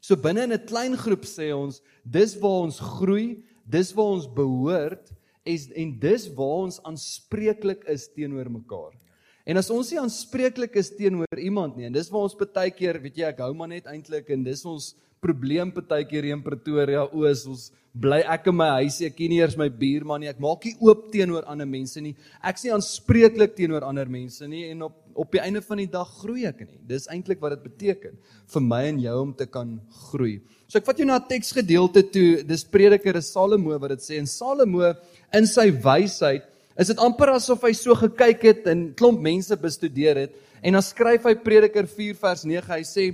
So 0.00 0.16
binne 0.16 0.44
in 0.44 0.52
'n 0.52 0.66
klein 0.66 0.96
groep 0.96 1.24
sê 1.24 1.52
ons, 1.54 1.82
dis 2.04 2.36
waar 2.36 2.62
ons 2.66 2.78
groei, 2.78 3.42
dis 3.66 3.92
waar 3.92 4.12
ons 4.16 4.26
behoort 4.26 5.12
is 5.44 5.70
en 5.72 5.98
dis 5.98 6.28
waar 6.34 6.62
ons 6.66 6.80
aanspreeklik 6.82 7.84
is 7.88 8.08
teenoor 8.08 8.50
mekaar. 8.50 9.05
En 9.46 9.60
as 9.60 9.70
ons 9.70 9.92
nie 9.92 10.00
aanspreeklik 10.02 10.74
is 10.80 10.90
teenoor 10.90 11.38
iemand 11.38 11.76
nie, 11.78 11.86
en 11.86 11.94
dis 11.94 12.10
waar 12.10 12.26
ons 12.26 12.34
baie 12.34 12.70
keer, 12.74 12.98
weet 12.98 13.20
jy, 13.20 13.28
ek 13.30 13.44
hou 13.44 13.52
maar 13.54 13.70
net 13.70 13.86
eintlik 13.86 14.32
en 14.34 14.42
dis 14.42 14.64
ons 14.66 14.94
probleem 15.22 15.70
baie 15.70 16.04
keer 16.04 16.26
in 16.32 16.42
Pretoria 16.42 17.06
oos, 17.06 17.46
ons 17.46 17.68
bly 17.96 18.20
ek 18.26 18.50
in 18.50 18.56
my 18.58 18.68
huisie, 18.82 19.06
ek 19.06 19.16
ken 19.16 19.30
nie 19.32 19.38
eers 19.40 19.56
my 19.56 19.68
buurman 19.72 20.20
nie, 20.20 20.30
ek 20.32 20.42
maak 20.42 20.66
nie 20.66 20.74
oop 20.84 21.06
teenoor 21.14 21.46
ander 21.48 21.68
mense 21.68 22.02
nie. 22.02 22.12
Ek 22.44 22.58
sien 22.60 22.74
aanspreeklik 22.74 23.54
teenoor 23.56 23.86
ander 23.86 24.10
mense 24.10 24.46
nie 24.50 24.66
en 24.72 24.88
op 24.90 25.02
op 25.16 25.32
die 25.32 25.40
einde 25.40 25.62
van 25.64 25.80
die 25.80 25.88
dag 25.88 26.10
groei 26.20 26.42
ek 26.44 26.58
nie. 26.60 26.78
Dis 26.90 27.06
eintlik 27.08 27.40
wat 27.40 27.54
dit 27.54 27.62
beteken 27.70 28.18
vir 28.52 28.64
my 28.66 28.82
en 28.90 28.98
jou 29.00 29.14
om 29.22 29.30
te 29.32 29.46
kan 29.48 29.70
groei. 30.10 30.34
So 30.68 30.76
ek 30.76 30.84
vat 30.84 30.98
jou 31.00 31.06
na 31.08 31.16
'n 31.16 31.28
teksgedeelte 31.30 32.02
toe, 32.12 32.42
dis 32.44 32.64
Prediker 32.64 33.16
Salomo 33.22 33.78
wat 33.78 33.96
dit 33.96 34.00
sê 34.00 34.18
en 34.18 34.26
Salomo 34.26 34.92
in 35.32 35.46
sy 35.46 35.70
wysheid 35.70 36.44
is 36.78 36.92
dit 36.92 36.98
amper 37.02 37.32
asof 37.34 37.62
hy 37.64 37.72
so 37.72 37.94
gekyk 37.94 38.42
het 38.42 38.66
en 38.72 38.90
klomp 38.96 39.20
mense 39.20 39.56
bestudeer 39.56 40.26
het 40.26 40.34
en 40.62 40.76
dan 40.76 40.84
skryf 40.84 41.24
hy 41.24 41.34
Prediker 41.34 41.86
4 41.88 42.18
vers 42.20 42.44
9 42.44 42.72
hy 42.72 42.82
sê 42.84 43.06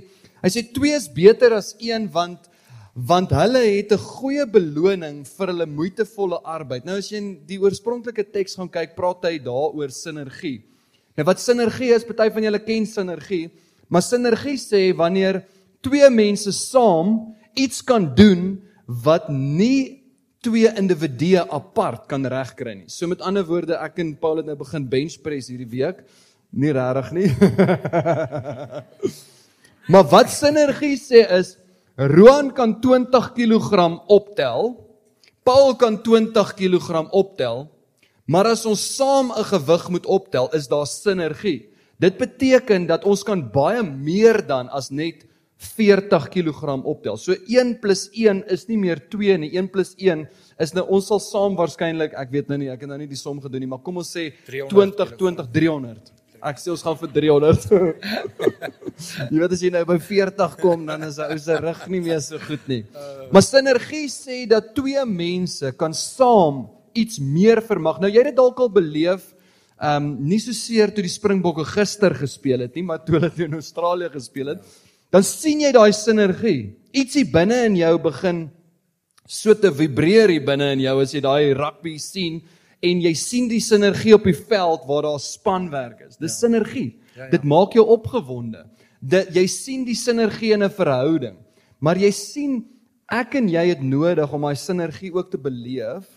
hy 0.43 0.49
sê 0.51 0.65
twee 0.75 0.95
is 0.95 1.07
beter 1.07 1.55
as 1.55 1.73
een 1.79 2.09
want 2.11 2.49
want 2.93 3.31
hulle 3.33 3.61
het 3.65 3.91
'n 3.91 3.97
goeie 3.97 4.45
beloning 4.45 5.25
vir 5.25 5.47
hulle 5.47 5.65
moeitevolle 5.65 6.39
arbeid. 6.45 6.85
Nou 6.85 6.97
as 6.97 7.09
jy 7.09 7.17
in 7.17 7.39
die 7.45 7.57
oorspronklike 7.57 8.31
teks 8.31 8.55
gaan 8.55 8.69
kyk, 8.69 8.95
praat 8.95 9.25
hy 9.25 9.39
daaroor 9.39 9.89
sinergie. 9.89 10.61
Nou 11.17 11.25
wat 11.25 11.39
sinergie 11.39 11.93
is, 11.93 12.03
party 12.03 12.29
van 12.29 12.43
julle 12.43 12.59
ken 12.59 12.85
sinergie, 12.85 13.49
maar 13.89 14.01
sinergie 14.01 14.57
sê 14.57 14.95
wanneer 14.95 15.43
twee 15.81 16.09
mense 16.09 16.51
saam 16.51 17.35
iets 17.55 17.81
kan 17.81 18.13
doen 18.15 18.61
wat 18.85 19.29
nie 19.29 20.02
twee 20.43 20.69
individue 20.79 21.41
apart 21.49 22.07
kan 22.11 22.25
regkry 22.29 22.75
nie. 22.75 22.89
So 22.91 23.07
met 23.07 23.23
ander 23.23 23.45
woorde, 23.47 23.77
ek 23.79 23.99
en 24.03 24.13
Paul 24.19 24.41
het 24.41 24.49
nou 24.49 24.57
begin 24.59 24.85
bench 24.89 25.17
press 25.23 25.49
hierdie 25.51 25.69
week. 25.71 26.03
Nie 26.53 26.73
regtig 26.75 27.11
nie. 27.15 27.29
maar 29.91 30.07
wat 30.11 30.31
sinergie 30.31 30.95
sê 31.01 31.23
is 31.39 31.55
Roan 31.97 32.51
kan 32.53 32.79
20 32.81 33.33
kg 33.37 33.89
optel. 34.11 34.73
Paul 35.45 35.75
kan 35.77 35.99
20 36.01 36.55
kg 36.57 37.03
optel. 37.11 37.67
Maar 38.25 38.53
as 38.53 38.63
ons 38.65 38.81
saam 38.95 39.31
'n 39.31 39.43
gewig 39.43 39.89
moet 39.89 40.05
optel, 40.05 40.47
is 40.55 40.67
daar 40.67 40.87
sinergie. 40.87 41.69
Dit 41.99 42.17
beteken 42.17 42.87
dat 42.87 43.03
ons 43.03 43.23
kan 43.23 43.51
baie 43.51 43.83
meer 43.83 44.41
dan 44.47 44.69
as 44.69 44.89
net 44.89 45.25
40 45.63 46.29
kg 46.29 46.79
optel. 46.83 47.17
So 47.17 47.35
1 47.47 47.79
+ 47.81 48.09
1 48.13 48.43
is 48.51 48.67
nie 48.67 48.77
meer 48.77 48.99
2 49.09 49.37
nie. 49.37 49.51
1 49.57 49.69
+ 49.71 49.95
1 49.97 50.25
is 50.59 50.73
nou 50.73 50.85
ons 50.89 51.07
sal 51.07 51.19
saam 51.19 51.55
waarskynlik, 51.57 52.13
ek 52.13 52.31
weet 52.31 52.49
nou 52.49 52.57
nie, 52.57 52.69
ek 52.69 52.83
het 52.83 52.89
nou 52.89 52.97
nie 52.97 53.07
die 53.09 53.19
som 53.19 53.39
gedoen 53.41 53.63
nie, 53.63 53.69
maar 53.69 53.81
kom 53.83 53.97
ons 53.97 54.11
sê 54.11 54.31
20 54.47 55.15
20 55.17 55.49
300. 55.53 56.11
Ek 56.43 56.59
sê 56.59 56.69
ons 56.73 56.83
gaan 56.83 56.97
vir 56.99 57.09
300. 57.15 57.67
jy 59.31 59.39
weet 59.39 59.53
as 59.55 59.61
jy 59.63 59.71
nou 59.71 59.83
by 59.87 59.97
40 59.97 60.57
kom, 60.59 60.85
dan 60.85 61.03
is 61.07 61.19
ou 61.23 61.37
se 61.39 61.59
rug 61.63 61.85
nie 61.87 62.01
meer 62.03 62.19
so 62.21 62.39
goed 62.43 62.67
nie. 62.67 62.83
Maar 63.31 63.45
sinergie 63.47 64.09
sê 64.11 64.43
dat 64.49 64.73
twee 64.75 65.05
mense 65.07 65.71
kan 65.79 65.95
saam 65.95 66.67
iets 66.93 67.21
meer 67.23 67.63
vermag. 67.63 68.01
Nou 68.03 68.11
jy 68.11 68.19
het 68.19 68.33
dit 68.33 68.41
dalk 68.41 68.59
al 68.59 68.73
beleef 68.73 69.31
Ehm 69.83 70.05
um, 70.05 70.09
nie 70.29 70.37
so 70.39 70.53
seer 70.55 70.93
toe 70.93 71.03
die 71.03 71.11
Springbokke 71.11 71.65
gister 71.67 72.13
gespeel 72.15 72.61
het 72.63 72.75
nie, 72.77 72.85
maar 72.87 73.01
toe 73.03 73.17
hulle 73.17 73.31
in 73.41 73.57
Australië 73.57 74.07
gespeel 74.13 74.53
het 74.53 74.61
dan 75.13 75.25
sien 75.25 75.61
jy 75.61 75.71
daai 75.75 75.93
sinergie. 75.93 76.73
Ietsie 76.93 77.25
binne 77.29 77.59
in 77.67 77.77
jou 77.77 77.93
begin 78.01 78.47
so 79.29 79.53
te 79.53 79.69
vibreer 79.71 80.31
hier 80.33 80.43
binne 80.45 80.73
in 80.73 80.81
jou 80.83 80.97
as 81.03 81.13
jy 81.13 81.21
daai 81.23 81.53
rugby 81.57 81.95
sien 82.01 82.41
en 82.83 83.01
jy 83.05 83.13
sien 83.15 83.47
die 83.47 83.61
sinergie 83.63 84.15
op 84.17 84.25
die 84.27 84.35
veld 84.35 84.87
waar 84.89 85.07
daar 85.07 85.21
spanwerk 85.21 86.01
is. 86.09 86.17
Dis 86.17 86.35
ja. 86.35 86.47
sinergie. 86.47 86.89
Ja, 87.13 87.27
ja. 87.27 87.29
Dit 87.31 87.45
maak 87.47 87.77
jou 87.77 87.85
opgewonde. 87.93 88.65
Dit 88.99 89.31
jy 89.37 89.45
sien 89.51 89.85
die 89.87 89.97
sinergie 89.97 90.53
in 90.57 90.63
'n 90.63 90.73
verhouding. 90.73 91.37
Maar 91.79 91.97
jy 91.97 92.11
sien 92.11 92.63
ek 93.11 93.35
en 93.35 93.49
jy 93.49 93.67
het 93.69 93.81
nodig 93.83 94.33
om 94.33 94.41
daai 94.41 94.55
sinergie 94.55 95.13
ook 95.13 95.29
te 95.31 95.37
beleef 95.37 96.07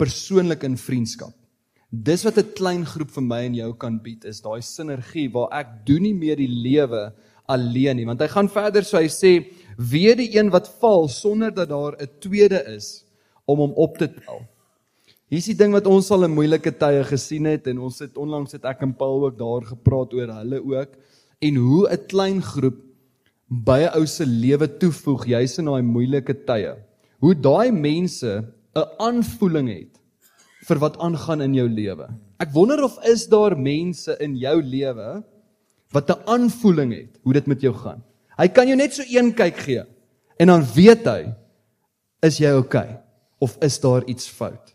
persoonlik 0.00 0.64
in 0.64 0.76
vriendskap. 0.76 1.34
Dis 1.90 2.24
wat 2.24 2.38
'n 2.38 2.54
klein 2.54 2.84
groep 2.86 3.10
vir 3.10 3.22
my 3.22 3.44
en 3.46 3.54
jou 3.54 3.72
kan 3.74 3.98
bied 3.98 4.24
is 4.24 4.40
daai 4.40 4.62
sinergie 4.62 5.28
waar 5.28 5.48
ek 5.52 5.86
doen 5.86 6.02
nie 6.02 6.14
meer 6.14 6.36
die 6.36 6.48
lewe 6.48 7.12
alleen 7.50 7.98
nie 8.00 8.06
want 8.08 8.22
hy 8.22 8.28
gaan 8.30 8.48
verder 8.48 8.86
so 8.86 8.98
hy 8.98 9.10
sê 9.12 9.32
wie 9.90 10.14
die 10.16 10.30
een 10.36 10.50
wat 10.52 10.68
val 10.80 11.08
sonder 11.08 11.52
dat 11.54 11.70
daar 11.70 11.96
'n 11.98 12.10
tweede 12.20 12.60
is 12.76 13.04
om 13.46 13.58
hom 13.58 13.72
op 13.74 13.98
te 13.98 14.08
tel. 14.08 14.46
Hier's 15.30 15.46
die 15.46 15.54
ding 15.54 15.72
wat 15.72 15.86
ons 15.86 16.10
al 16.10 16.24
in 16.26 16.34
moeilike 16.34 16.72
tye 16.78 17.04
gesien 17.06 17.46
het 17.46 17.66
en 17.70 17.78
ons 17.78 17.98
het 17.98 18.16
onlangs 18.18 18.52
het 18.52 18.64
ek 18.64 18.82
en 18.82 18.94
Paul 18.94 19.24
ook 19.24 19.38
daar 19.38 19.62
gepraat 19.62 20.14
oor 20.14 20.32
hulle 20.40 20.58
ook 20.58 20.96
en 21.40 21.56
hoe 21.56 21.88
'n 21.88 22.06
klein 22.06 22.42
groep 22.42 22.78
by 23.48 23.80
'n 23.86 23.94
ou 23.98 24.06
se 24.06 24.26
lewe 24.26 24.66
toevoeg 24.78 25.26
juis 25.26 25.58
in 25.58 25.64
daai 25.64 25.82
moeilike 25.82 26.34
tye. 26.46 26.74
Hoe 27.20 27.34
daai 27.34 27.70
mense 27.70 28.44
'n 28.76 28.88
aanvoeling 28.98 29.68
het 29.68 30.00
vir 30.68 30.78
wat 30.78 30.98
aangaan 30.98 31.42
in 31.42 31.54
jou 31.54 31.68
lewe. 31.68 32.08
Ek 32.40 32.52
wonder 32.52 32.84
of 32.84 32.98
is 33.04 33.26
daar 33.26 33.56
mense 33.56 34.16
in 34.20 34.36
jou 34.36 34.62
lewe 34.62 35.22
wat 35.92 36.10
'n 36.10 36.22
aanvoeling 36.26 36.92
het 36.92 37.18
hoe 37.22 37.32
dit 37.32 37.46
met 37.46 37.60
jou 37.60 37.74
gaan. 37.74 38.02
Hy 38.36 38.48
kan 38.48 38.66
jou 38.66 38.76
net 38.76 38.94
so 38.94 39.02
een 39.02 39.34
kyk 39.34 39.56
gee 39.56 39.82
en 40.36 40.46
dan 40.46 40.64
weet 40.74 41.04
hy 41.04 41.34
is 42.22 42.38
jy 42.38 42.50
oukei 42.52 42.88
okay, 42.88 43.00
of 43.38 43.56
is 43.60 43.80
daar 43.80 44.04
iets 44.04 44.28
fout. 44.28 44.74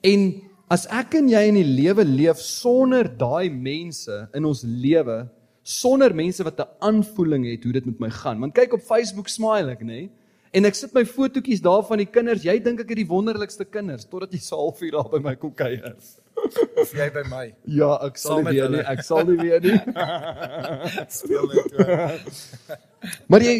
En 0.00 0.42
as 0.68 0.86
ek 0.86 1.14
en 1.14 1.28
jy 1.28 1.42
in 1.48 1.54
die 1.54 1.64
lewe 1.82 2.04
leef 2.04 2.38
sonder 2.38 3.08
daai 3.18 3.50
mense 3.50 4.28
in 4.34 4.44
ons 4.44 4.62
lewe, 4.62 5.28
sonder 5.62 6.14
mense 6.14 6.44
wat 6.44 6.60
'n 6.60 6.68
aanvoeling 6.80 7.44
het 7.44 7.64
hoe 7.64 7.72
dit 7.72 7.86
met 7.86 7.98
my 7.98 8.10
gaan. 8.10 8.40
Want 8.40 8.54
kyk 8.54 8.72
op 8.72 8.80
Facebook 8.80 9.28
smile 9.28 9.70
ek, 9.70 9.80
nê? 9.80 9.86
Nee? 9.86 10.10
En 10.52 10.64
ek 10.64 10.74
sit 10.74 10.94
my 10.96 11.04
fotootjies 11.04 11.60
daar 11.60 11.82
van 11.84 11.98
die 11.98 12.08
kinders. 12.08 12.46
Jy 12.46 12.56
dink 12.64 12.80
ek 12.80 12.88
het 12.88 13.00
die 13.02 13.08
wonderlikste 13.08 13.66
kinders 13.68 14.06
totdat 14.08 14.32
jy 14.32 14.40
so 14.40 14.56
halfuur 14.56 14.96
daar 14.96 15.10
by 15.12 15.20
my 15.24 15.34
kom 15.36 15.52
kuier. 15.54 15.96
Of 16.78 16.92
jy 16.94 17.08
by 17.14 17.24
my? 17.28 17.44
Ja, 17.64 17.90
ek 18.06 18.18
sal 18.20 18.42
nie 18.46 18.54
weet 18.56 18.74
nie. 18.76 18.84
Ek 18.92 19.02
sal 19.06 19.24
nie 19.28 19.36
weet 19.40 19.66
nie. 19.66 19.78
Speel 21.18 21.50
net 21.52 21.72
toe. 21.74 21.98
maar 23.30 23.44
jy 23.44 23.56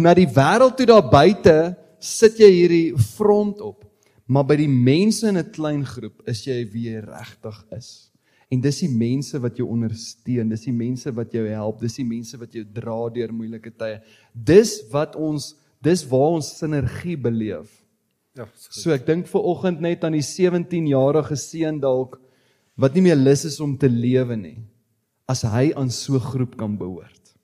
na 0.00 0.14
die 0.16 0.28
wêreld 0.28 0.76
toe 0.78 0.88
daar 0.88 1.06
buite 1.10 1.56
sit 2.02 2.38
jy 2.40 2.50
hierdie 2.52 3.08
front 3.16 3.62
op. 3.64 3.84
Maar 4.26 4.46
by 4.48 4.56
die 4.58 4.70
mense 4.70 5.28
in 5.28 5.38
'n 5.38 5.52
klein 5.54 5.84
groep 5.86 6.22
is 6.26 6.44
jy 6.46 6.64
wie 6.72 6.90
jy 6.90 7.00
regtig 7.04 7.58
is. 7.76 8.10
En 8.50 8.60
dis 8.62 8.80
die 8.84 8.90
mense 8.90 9.38
wat 9.42 9.56
jou 9.58 9.66
ondersteun, 9.70 10.48
dis 10.48 10.66
die 10.68 10.74
mense 10.74 11.10
wat 11.14 11.32
jou 11.34 11.46
help, 11.48 11.80
dis 11.80 11.98
die 11.98 12.06
mense 12.06 12.38
wat 12.38 12.52
jou 12.54 12.64
dra 12.64 13.08
deur 13.10 13.32
moeilike 13.34 13.72
tye. 13.74 14.00
Dis 14.32 14.82
wat 14.92 15.16
ons 15.16 15.54
dis 15.82 16.02
waar 16.10 16.38
ons 16.38 16.46
sinergie 16.58 17.16
beleef. 17.16 17.70
Ja. 18.36 18.46
So 18.54 18.92
ek 18.92 19.06
dink 19.06 19.26
ver 19.26 19.40
oggend 19.40 19.80
net 19.80 20.04
aan 20.04 20.12
die 20.12 20.24
17-jarige 20.24 21.36
seun 21.36 21.80
dalk 21.80 22.20
wat 22.76 22.94
nie 22.94 23.02
meer 23.02 23.16
lus 23.16 23.44
is 23.44 23.60
om 23.60 23.76
te 23.76 23.88
lewe 23.88 24.36
nie. 24.36 24.58
as 25.26 25.42
hy 25.42 25.74
aan 25.74 25.90
so 25.90 26.14
'n 26.14 26.28
groep 26.30 26.56
kan 26.56 26.78
behoort. 26.78 27.34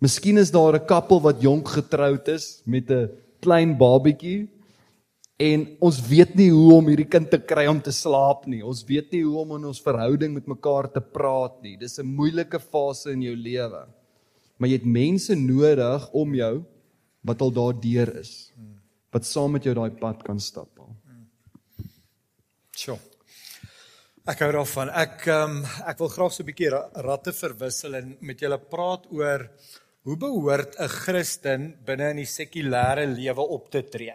Miskien 0.00 0.38
is 0.38 0.50
daar 0.50 0.76
'n 0.76 0.86
koppel 0.86 1.20
wat 1.20 1.42
jonk 1.42 1.68
getroud 1.68 2.28
is 2.28 2.62
met 2.66 2.90
'n 2.90 3.10
klein 3.40 3.76
babatjie 3.78 4.48
en 5.38 5.76
ons 5.80 6.00
weet 6.08 6.34
nie 6.34 6.50
hoe 6.50 6.74
om 6.74 6.86
hierdie 6.86 7.08
kind 7.08 7.30
te 7.30 7.38
kry 7.38 7.66
om 7.66 7.80
te 7.80 7.92
slaap 7.92 8.46
nie. 8.46 8.62
Ons 8.62 8.84
weet 8.84 9.12
nie 9.12 9.22
hoe 9.22 9.38
om 9.38 9.56
in 9.56 9.64
ons 9.64 9.80
verhouding 9.80 10.34
met 10.34 10.46
mekaar 10.46 10.92
te 10.92 11.00
praat 11.00 11.62
nie. 11.62 11.76
Dis 11.76 11.98
'n 11.98 12.06
moeilike 12.06 12.60
fase 12.60 13.12
in 13.12 13.22
jou 13.22 13.36
lewe. 13.36 13.86
Maar 14.58 14.68
jy 14.68 14.74
het 14.74 14.84
mense 14.84 15.34
nodig 15.34 16.12
om 16.12 16.34
jou 16.34 16.64
wat 17.22 17.40
al 17.40 17.50
daardeur 17.50 18.16
is. 18.18 18.52
Wat 19.10 19.24
saam 19.24 19.52
met 19.56 19.64
jou 19.64 19.74
daai 19.74 19.90
pad 19.90 20.22
kan 20.22 20.40
stap. 20.40 20.78
Sjoe. 22.78 22.98
Ek 24.28 24.42
hou 24.44 24.50
daarvan. 24.52 24.90
Ek 24.92 25.24
ehm 25.26 25.54
um, 25.56 25.62
ek 25.88 25.98
wil 26.02 26.10
graag 26.12 26.32
so 26.34 26.42
'n 26.42 26.48
bietjie 26.50 26.68
ratte 27.06 27.32
verwissel 27.32 27.94
en 27.96 28.16
met 28.20 28.38
julle 28.44 28.58
praat 28.58 29.06
oor 29.10 29.48
hoe 30.04 30.16
behoort 30.16 30.76
'n 30.78 30.88
Christen 30.88 31.62
binne 31.86 32.10
in 32.10 32.20
die 32.22 32.28
sekulêre 32.28 33.06
lewe 33.08 33.44
op 33.56 33.70
te 33.70 33.82
tree. 33.82 34.14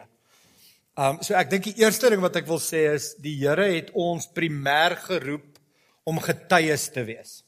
Ehm 0.95 1.17
um, 1.17 1.21
so 1.21 1.34
ek 1.34 1.49
dink 1.49 1.63
die 1.63 1.82
eerste 1.82 2.10
ding 2.10 2.21
wat 2.21 2.36
ek 2.36 2.47
wil 2.47 2.62
sê 2.62 2.93
is 2.93 3.15
die 3.17 3.36
Here 3.41 3.67
het 3.73 3.89
ons 3.93 4.29
primêr 4.29 4.95
geroep 5.10 5.58
om 6.06 6.19
getuies 6.19 6.89
te 6.93 7.03
wees. 7.03 7.43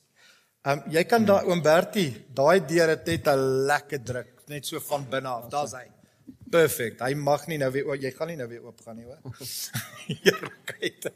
Ehm 0.65 0.79
um, 0.79 0.91
jy 0.91 1.03
kan 1.05 1.25
daai 1.25 1.45
oom 1.45 1.61
Bertie, 1.61 2.25
daai 2.33 2.65
deur 2.65 2.89
het 2.89 3.05
net 3.05 3.27
'n 3.27 3.67
lekker 3.69 4.01
druk, 4.03 4.33
net 4.47 4.65
so 4.65 4.79
van 4.79 5.05
binne 5.09 5.29
af. 5.29 5.49
Daar's 5.49 5.73
hy. 5.73 5.94
Perfect. 6.51 7.01
Hy 7.01 7.15
mag 7.17 7.47
nie 7.49 7.57
nou 7.57 7.71
weer 7.73 7.95
jy 7.97 8.11
gaan 8.13 8.29
nie 8.29 8.37
nou 8.37 8.47
weer 8.49 8.65
oop 8.67 8.81
gaan 8.85 8.99
nie, 8.99 9.07
hoor. 9.07 9.17
Heerlikheid. 10.09 11.07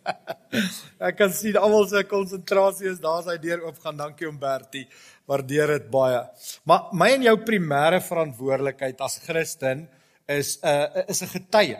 Ek 0.97 1.19
kan 1.19 1.33
sien 1.35 1.59
almal 1.59 1.85
se 1.91 2.01
konsentrasie 2.09 2.89
is 2.89 3.01
daar's 3.03 3.29
hy 3.29 3.37
deur 3.41 3.67
oop 3.67 3.77
gaan. 3.83 3.99
Dankie 3.99 4.29
om 4.29 4.39
Bertie. 4.41 4.87
Waardeer 5.29 5.75
dit 5.77 5.89
baie. 5.93 6.23
Maar 6.69 6.89
my 6.97 7.11
en 7.17 7.27
jou 7.29 7.35
primêre 7.45 8.01
verantwoordelikheid 8.01 9.01
as 9.05 9.19
Christen 9.25 9.85
is 10.25 10.57
'n 10.63 10.67
uh, 10.67 11.05
is 11.07 11.21
'n 11.21 11.33
getuie. 11.35 11.77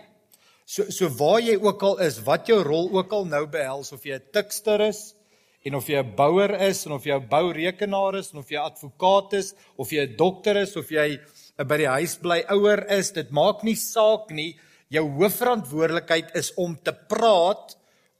So 0.65 0.85
so 0.93 1.09
waar 1.09 1.41
jy 1.41 1.57
ook 1.57 1.81
al 1.83 1.97
is, 2.05 2.19
wat 2.21 2.47
jou 2.47 2.61
rol 2.63 2.91
ook 2.93 3.11
al 3.11 3.25
nou 3.25 3.47
behels 3.47 3.91
of 3.91 4.05
jy 4.05 4.15
'n 4.15 4.29
tikster 4.31 4.81
is 4.81 5.15
en 5.65 5.75
of 5.75 5.87
jy 5.87 5.97
'n 5.97 6.15
bouer 6.15 6.53
is 6.69 6.85
en 6.85 6.91
of 6.91 7.03
jy 7.03 7.17
'n 7.17 7.27
bourekenaar 7.27 8.15
is 8.15 8.31
en 8.31 8.39
of 8.39 8.49
jy 8.49 8.57
advokaat 8.57 9.33
is 9.33 9.55
of 9.77 9.89
jy 9.89 10.05
'n 10.05 10.15
dokter 10.15 10.57
is 10.57 10.75
of 10.75 10.89
jy 10.89 11.19
by 11.67 11.77
die 11.81 11.91
huis 11.91 12.15
bly 12.21 12.39
ouer 12.53 12.85
is, 12.95 13.11
dit 13.15 13.31
maak 13.35 13.63
nie 13.67 13.75
saak 13.79 14.31
nie. 14.35 14.53
Jou 14.89 15.05
hoofverantwoordelikheid 15.19 16.31
is 16.39 16.53
om 16.57 16.75
te 16.75 16.93
praat 16.93 17.75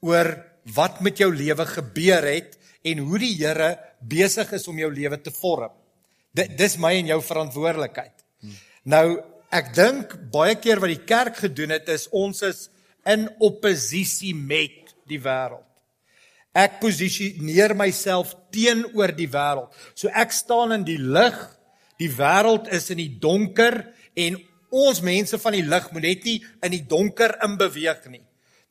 oor 0.06 0.34
wat 0.76 1.00
met 1.04 1.18
jou 1.18 1.30
lewe 1.34 1.66
gebeur 1.66 2.26
het 2.28 2.58
en 2.86 3.02
hoe 3.04 3.20
die 3.20 3.34
Here 3.40 3.74
besig 4.00 4.52
is 4.56 4.68
om 4.70 4.78
jou 4.78 4.90
lewe 4.92 5.18
te 5.20 5.32
vorm. 5.34 5.72
Dit 6.36 6.54
dis 6.58 6.76
my 6.78 6.92
en 7.00 7.10
jou 7.10 7.18
verantwoordelikheid. 7.26 8.14
Nou, 8.88 9.20
ek 9.50 9.72
dink 9.74 10.14
baie 10.32 10.54
keer 10.62 10.80
wat 10.80 10.92
die 10.92 11.06
kerk 11.08 11.40
gedoen 11.42 11.74
het 11.74 11.88
is 11.90 12.06
ons 12.14 12.44
is 12.46 12.68
in 13.08 13.26
oppositie 13.42 14.34
met 14.36 14.94
die 15.10 15.18
wêreld. 15.20 15.66
Ek 16.54 16.80
posisioneer 16.82 17.76
myself 17.78 18.32
teenoor 18.54 19.12
die 19.14 19.28
wêreld. 19.30 19.70
So 19.94 20.10
ek 20.14 20.34
staan 20.34 20.74
in 20.78 20.86
die 20.86 20.98
lig 20.98 21.38
Die 22.00 22.10
wêreld 22.16 22.70
is 22.72 22.88
in 22.90 23.00
die 23.02 23.12
donker 23.20 23.82
en 24.16 24.38
ons 24.70 25.02
mense 25.04 25.38
van 25.42 25.56
die 25.56 25.66
lig 25.66 25.90
moet 25.92 26.06
net 26.06 26.24
nie 26.24 26.38
in 26.64 26.72
die 26.72 26.84
donker 26.88 27.36
inbeweeg 27.44 28.06
nie. 28.08 28.22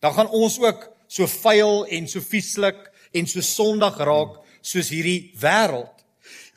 Dan 0.01 0.15
gaan 0.15 0.31
ons 0.33 0.57
ook 0.63 0.87
so 1.11 1.27
vuil 1.27 1.85
en 1.91 2.07
so 2.09 2.23
vieslik 2.23 2.87
en 3.13 3.27
so 3.27 3.43
sondig 3.45 3.97
raak 4.07 4.39
soos 4.61 4.91
hierdie 4.93 5.31
wêreld. 5.41 5.93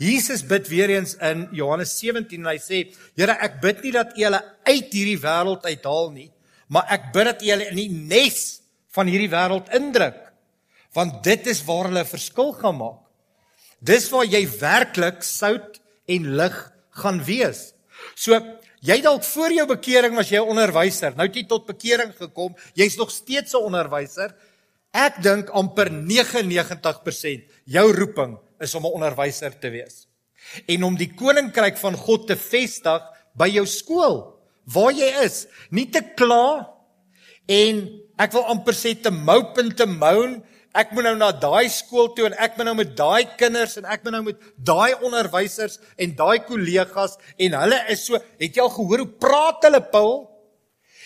Jesus 0.03 0.43
bid 0.49 0.67
weer 0.71 0.91
eens 0.91 1.15
in 1.23 1.47
Johannes 1.55 1.93
17 1.99 2.41
en 2.41 2.51
hy 2.51 2.59
sê: 2.59 2.79
"Here, 3.17 3.37
ek 3.41 3.61
bid 3.61 3.83
nie 3.83 3.93
dat 3.93 4.17
U 4.17 4.25
hulle 4.25 4.43
uit 4.67 4.93
hierdie 4.93 5.21
wêreld 5.21 5.65
uithaal 5.65 6.11
nie, 6.11 6.31
maar 6.69 6.87
ek 6.91 7.13
bid 7.13 7.25
dat 7.25 7.43
U 7.43 7.51
hulle 7.51 7.69
in 7.71 7.77
die 7.77 7.91
nes 7.91 8.63
van 8.93 9.07
hierdie 9.07 9.31
wêreld 9.31 9.71
indruk, 9.75 10.33
want 10.95 11.23
dit 11.25 11.47
is 11.47 11.63
waar 11.65 11.89
hulle 11.89 12.01
'n 12.01 12.15
verskil 12.17 12.53
gaan 12.53 12.77
maak. 12.77 13.01
Dis 13.81 14.11
waar 14.11 14.25
jy 14.25 14.47
werklik 14.61 15.23
sout 15.23 15.81
en 16.07 16.37
lig 16.37 16.57
gaan 17.03 17.21
wees. 17.25 17.73
So 18.15 18.39
jy 18.83 18.99
dalk 19.05 19.25
voor 19.25 19.53
jou 19.55 19.67
bekering 19.67 20.17
was 20.17 20.31
jy 20.31 20.41
'n 20.41 20.49
onderwyser. 20.49 21.15
Nou 21.17 21.27
het 21.27 21.37
jy 21.37 21.47
tot 21.47 21.67
bekering 21.67 22.13
gekom, 22.17 22.55
jy's 22.75 22.97
nog 22.97 23.11
steeds 23.11 23.55
'n 23.55 23.65
onderwyser. 23.65 24.35
Ek 24.93 25.23
dink 25.23 25.49
amper 25.51 25.91
99% 25.91 27.45
jou 27.65 27.93
roeping 27.93 28.39
is 28.61 28.75
om 28.75 28.85
'n 28.85 28.93
onderwyser 28.93 29.59
te 29.59 29.71
wees. 29.71 30.07
En 30.67 30.83
om 30.83 30.97
die 30.97 31.15
koninkryk 31.15 31.77
van 31.77 31.95
God 31.95 32.27
te 32.27 32.37
vestig 32.37 33.03
by 33.35 33.49
jou 33.49 33.67
skool 33.67 34.39
waar 34.65 34.93
jy 34.93 35.11
is, 35.25 35.47
nie 35.71 35.91
te 35.91 36.03
kla 36.17 36.69
en 37.51 37.83
ek 38.19 38.33
wil 38.33 38.45
amper 38.45 38.75
sê 38.75 38.95
te 38.95 39.11
mope 39.11 39.61
en 39.61 39.75
te 39.75 39.87
moan 39.87 40.43
ek 40.75 40.93
moet 40.97 41.05
nou 41.05 41.15
na 41.21 41.31
daai 41.37 41.69
skool 41.73 42.11
toe 42.17 42.27
en 42.31 42.37
ek 42.41 42.57
moet 42.57 42.69
nou 42.69 42.75
met 42.79 42.93
daai 42.97 43.25
kinders 43.41 43.77
en 43.81 43.89
ek 43.93 44.05
moet 44.05 44.15
nou 44.17 44.23
met 44.31 44.45
daai 44.57 44.95
onderwysers 45.05 45.79
en 46.01 46.15
daai 46.17 46.45
kollegas 46.49 47.19
en 47.37 47.57
hulle 47.61 47.81
is 47.93 48.07
so 48.09 48.21
het 48.21 48.57
jy 48.57 48.63
al 48.65 48.73
gehoor 48.73 49.05
hoe 49.05 49.15
praat 49.21 49.67
hulle 49.69 49.83
Paul? 49.93 50.15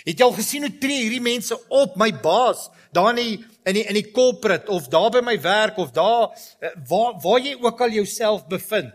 Het 0.07 0.21
jy 0.21 0.27
al 0.29 0.37
gesien 0.37 0.67
hoe 0.69 0.77
tree 0.79 1.03
hierdie 1.03 1.25
mense 1.25 1.57
op? 1.69 1.97
My 1.99 2.13
baas 2.23 2.69
daar 2.95 3.11
in 3.15 3.23
die 3.23 3.35
in 3.67 3.75
die 3.75 3.87
in 3.91 3.99
die 3.99 4.11
corporate 4.15 4.71
of 4.71 4.87
daar 4.93 5.11
by 5.17 5.25
my 5.27 5.35
werk 5.43 5.79
of 5.83 5.91
daar 5.97 6.31
eh, 6.61 6.71
waar 6.89 7.19
waar 7.25 7.43
jy 7.43 7.57
ook 7.59 7.83
al 7.83 7.99
jouself 7.99 8.47
bevind 8.49 8.95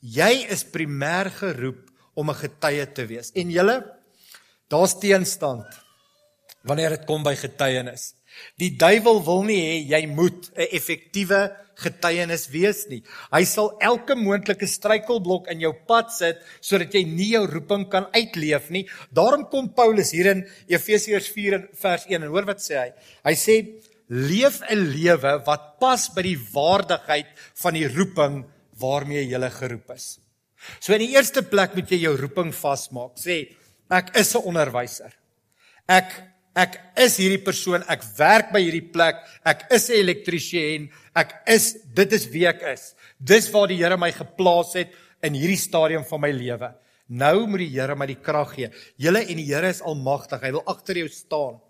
jy 0.00 0.46
is 0.52 0.64
primêr 0.64 1.30
geroep 1.40 1.82
om 2.14 2.30
'n 2.30 2.34
getuie 2.34 2.86
te 2.92 3.06
wees. 3.06 3.30
En 3.34 3.50
julle 3.50 3.76
daar's 4.68 4.98
teenstand 4.98 5.66
wanneer 6.62 6.90
dit 6.90 7.04
kom 7.06 7.22
by 7.22 7.34
getuienis 7.34 8.14
Die 8.58 8.72
duiwel 8.76 9.22
wil 9.26 9.44
nie 9.44 9.60
hê 9.60 9.76
jy 9.94 10.06
moet 10.06 10.50
'n 10.56 10.68
effektiewe 10.72 11.56
getuienis 11.76 12.46
wees 12.48 12.86
nie. 12.88 13.02
Hy 13.32 13.44
sal 13.44 13.70
elke 13.84 14.16
moontlike 14.16 14.66
struikelblok 14.66 15.50
in 15.52 15.60
jou 15.60 15.72
pad 15.88 16.12
sit 16.14 16.40
sodat 16.60 16.94
jy 16.94 17.04
nie 17.04 17.32
jou 17.34 17.44
roeping 17.46 17.88
kan 17.92 18.08
uitleef 18.14 18.70
nie. 18.70 18.86
Daarom 19.12 19.44
kom 19.50 19.68
Paulus 19.76 20.12
hier 20.16 20.30
in 20.32 20.46
Efesiërs 20.68 21.28
4 21.28 21.68
vers 21.74 22.06
1 22.08 22.22
en 22.22 22.32
hoor 22.32 22.48
wat 22.48 22.64
sê 22.64 22.78
hy? 22.80 22.90
Hy 23.24 23.34
sê 23.34 23.56
leef 24.08 24.62
'n 24.70 24.92
lewe 24.92 25.42
wat 25.46 25.78
pas 25.80 26.08
by 26.14 26.22
die 26.22 26.38
waardigheid 26.38 27.26
van 27.62 27.74
die 27.74 27.88
roeping 27.88 28.44
waarmee 28.80 29.28
jy 29.28 29.50
geroep 29.50 29.90
is. 29.90 30.18
So 30.80 30.94
in 30.94 31.00
die 31.00 31.14
eerste 31.14 31.42
plek 31.42 31.74
moet 31.74 31.90
jy 31.90 32.00
jou 32.06 32.16
roeping 32.16 32.52
vasmaak. 32.52 33.16
Sê 33.18 33.54
ek 33.90 34.16
is 34.16 34.34
'n 34.34 34.42
onderwyser. 34.42 35.12
Ek 35.88 36.10
Ek 36.56 36.78
is 37.04 37.18
hierdie 37.20 37.42
persoon, 37.44 37.82
ek 37.84 38.00
werk 38.16 38.48
by 38.54 38.62
hierdie 38.64 38.86
plek, 38.88 39.18
ek 39.44 39.66
is 39.76 39.90
'n 39.90 40.00
elektriesien, 40.00 40.88
ek 41.14 41.34
is 41.46 41.76
dit 41.94 42.12
is 42.12 42.24
wie 42.32 42.46
ek 42.48 42.62
is. 42.72 42.94
Dis 43.20 43.50
waar 43.52 43.68
die 43.68 43.76
Here 43.76 43.96
my 43.96 44.10
geplaas 44.10 44.72
het 44.72 44.88
in 45.22 45.34
hierdie 45.34 45.60
stadium 45.60 46.04
van 46.04 46.20
my 46.20 46.30
lewe. 46.32 46.72
Nou 47.08 47.46
moet 47.46 47.58
die 47.58 47.74
Here 47.76 47.94
my 47.94 48.06
die 48.06 48.22
krag 48.22 48.54
gee. 48.54 48.70
Julle 48.96 49.20
en 49.20 49.36
die 49.36 49.44
Here 49.44 49.68
is 49.68 49.82
almagtig. 49.82 50.40
Hy 50.40 50.52
wil 50.52 50.64
agter 50.66 50.96
jou 50.96 51.08
staan. 51.08 51.60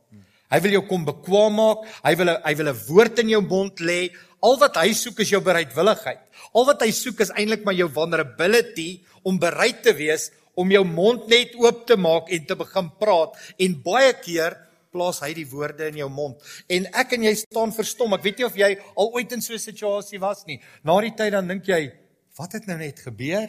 Hy 0.50 0.60
wil 0.60 0.76
jou 0.78 0.86
kom 0.86 1.04
bekwam 1.04 1.56
maak. 1.58 1.78
Hy 2.04 2.14
wil 2.14 2.28
hy 2.44 2.54
wil 2.54 2.68
'n 2.68 2.80
woord 2.86 3.18
in 3.18 3.28
jou 3.28 3.40
mond 3.42 3.80
lê. 3.80 4.10
Al 4.40 4.56
wat 4.56 4.76
hy 4.76 4.92
soek 4.92 5.18
is 5.20 5.30
jou 5.30 5.40
bereidwilligheid. 5.40 6.20
Al 6.54 6.64
wat 6.64 6.82
hy 6.82 6.90
soek 6.92 7.20
is 7.20 7.30
eintlik 7.30 7.64
maar 7.64 7.74
jou 7.74 7.88
vulnerability 7.88 9.02
om 9.24 9.38
bereid 9.38 9.82
te 9.82 9.92
wees 9.92 10.30
om 10.54 10.70
jou 10.70 10.84
mond 10.84 11.28
net 11.28 11.54
oop 11.58 11.86
te 11.86 11.96
maak 11.96 12.30
en 12.30 12.46
te 12.46 12.54
begin 12.54 12.90
praat. 13.00 13.34
En 13.58 13.82
baie 13.82 14.12
keer 14.12 14.56
plaas 14.96 15.20
hy 15.24 15.32
die 15.36 15.46
woorde 15.50 15.90
in 15.90 16.00
jou 16.00 16.08
mond. 16.12 16.40
En 16.72 16.88
ek 16.96 17.16
en 17.18 17.28
jy 17.28 17.34
staan 17.42 17.74
verstom. 17.76 18.16
Ek 18.16 18.24
weet 18.24 18.40
nie 18.40 18.48
of 18.48 18.56
jy 18.56 18.72
al 18.96 19.12
ooit 19.12 19.36
in 19.36 19.44
so 19.44 19.54
'n 19.54 19.62
situasie 19.62 20.20
was 20.20 20.46
nie. 20.46 20.60
Na 20.82 21.00
die 21.00 21.14
tyd 21.14 21.32
dan 21.32 21.48
dink 21.48 21.68
jy, 21.68 21.92
wat 22.38 22.52
het 22.52 22.66
nou 22.66 22.78
net 22.78 23.00
gebeur? 23.00 23.48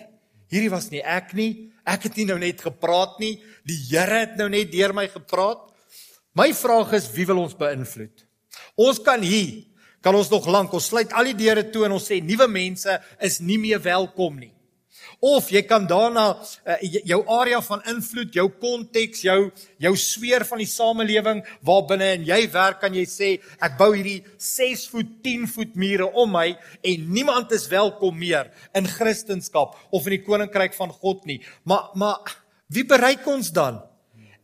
Hierdie 0.49 0.71
was 0.71 0.91
nie 0.91 1.03
ek 1.03 1.33
nie. 1.33 1.71
Ek 1.85 2.03
het 2.03 2.15
nie 2.17 2.25
nou 2.25 2.39
net 2.39 2.61
gepraat 2.61 3.19
nie. 3.19 3.41
Die 3.65 3.79
Here 3.89 4.19
het 4.19 4.37
nou 4.37 4.49
net 4.49 4.71
deur 4.71 4.93
my 4.93 5.07
gepraat. 5.07 5.71
My 6.33 6.53
vraag 6.53 6.93
is, 6.93 7.11
wie 7.11 7.25
wil 7.25 7.39
ons 7.39 7.55
beïnvloed? 7.55 8.25
Ons 8.75 8.99
kan 8.99 9.21
hier 9.21 9.65
kan 10.01 10.15
ons 10.15 10.29
nog 10.29 10.45
lank 10.47 10.71
ons 10.71 10.85
sluit 10.87 11.11
al 11.11 11.33
die 11.33 11.35
deure 11.35 11.65
toe 11.67 11.83
en 11.83 11.97
ons 11.97 12.05
sê 12.05 12.21
nuwe 12.23 12.47
mense 12.47 12.93
is 13.19 13.39
nie 13.43 13.57
meer 13.57 13.81
welkom 13.83 14.37
nie. 14.39 14.53
Of 15.19 15.47
jy 15.49 15.63
kan 15.65 15.87
daarna 15.89 16.27
uh, 16.37 16.75
jou 17.09 17.17
area 17.39 17.57
van 17.65 17.81
invloed, 17.89 18.35
jou 18.37 18.45
konteks, 18.61 19.23
jou 19.25 19.49
jou 19.81 19.93
sfeer 19.97 20.43
van 20.45 20.61
die 20.61 20.69
samelewing 20.69 21.39
waarbinne 21.65 22.11
en 22.19 22.25
jy 22.27 22.37
werk 22.53 22.77
kan 22.83 22.93
jy 22.93 23.05
sê 23.09 23.29
ek 23.57 23.79
bou 23.79 23.89
hierdie 23.95 24.19
6 24.37 24.83
voet 24.91 25.15
10 25.25 25.47
voet 25.55 25.73
mure 25.73 26.05
om 26.13 26.29
my 26.37 26.51
en 26.53 27.07
niemand 27.09 27.55
is 27.57 27.65
welkom 27.71 28.13
meer 28.13 28.51
in 28.77 28.85
Christendom 28.85 29.73
of 29.89 30.05
in 30.05 30.19
die 30.19 30.21
koninkryk 30.21 30.77
van 30.77 30.93
God 30.93 31.25
nie. 31.25 31.39
Maar 31.65 31.89
maar 31.97 32.37
wie 32.69 32.85
bereik 32.85 33.25
ons 33.25 33.49
dan? 33.49 33.81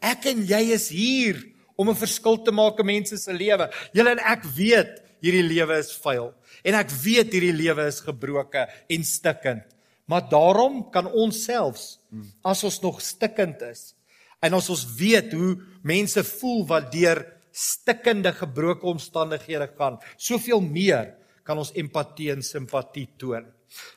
Ek 0.02 0.26
en 0.32 0.42
jy 0.42 0.64
is 0.74 0.90
hier 0.90 1.38
om 1.78 1.90
'n 1.90 1.96
verskil 1.96 2.42
te 2.42 2.52
maak 2.52 2.80
in 2.80 2.86
mense 2.86 3.18
se 3.18 3.34
lewe. 3.34 3.70
Julle 3.94 4.18
en 4.18 4.26
ek 4.26 4.44
weet 4.58 5.04
hierdie 5.22 5.46
lewe 5.46 5.78
is 5.78 5.94
vuil 6.02 6.34
en 6.64 6.74
ek 6.74 6.90
weet 6.90 7.32
hierdie 7.32 7.54
lewe 7.54 7.88
is 7.88 8.02
gebroken 8.02 8.68
en 8.90 9.04
stikkend. 9.04 9.73
Maar 10.10 10.26
daarom 10.30 10.82
kan 10.92 11.08
ons 11.08 11.44
selfs 11.46 11.98
as 12.44 12.64
ons 12.68 12.80
nog 12.84 13.02
stikkend 13.02 13.62
is 13.70 13.94
en 14.44 14.58
as 14.58 14.68
ons 14.70 14.84
weet 15.00 15.32
hoe 15.32 15.56
mense 15.88 16.20
voel 16.36 16.66
wat 16.68 16.92
deur 16.92 17.22
stikkende 17.54 18.34
gebroke 18.36 18.86
omstandighede 18.90 19.70
gaan, 19.78 20.00
soveel 20.18 20.60
meer 20.60 21.14
kan 21.48 21.60
ons 21.60 21.72
empatie 21.80 22.32
en 22.34 22.44
simpatie 22.44 23.06
toon. 23.20 23.46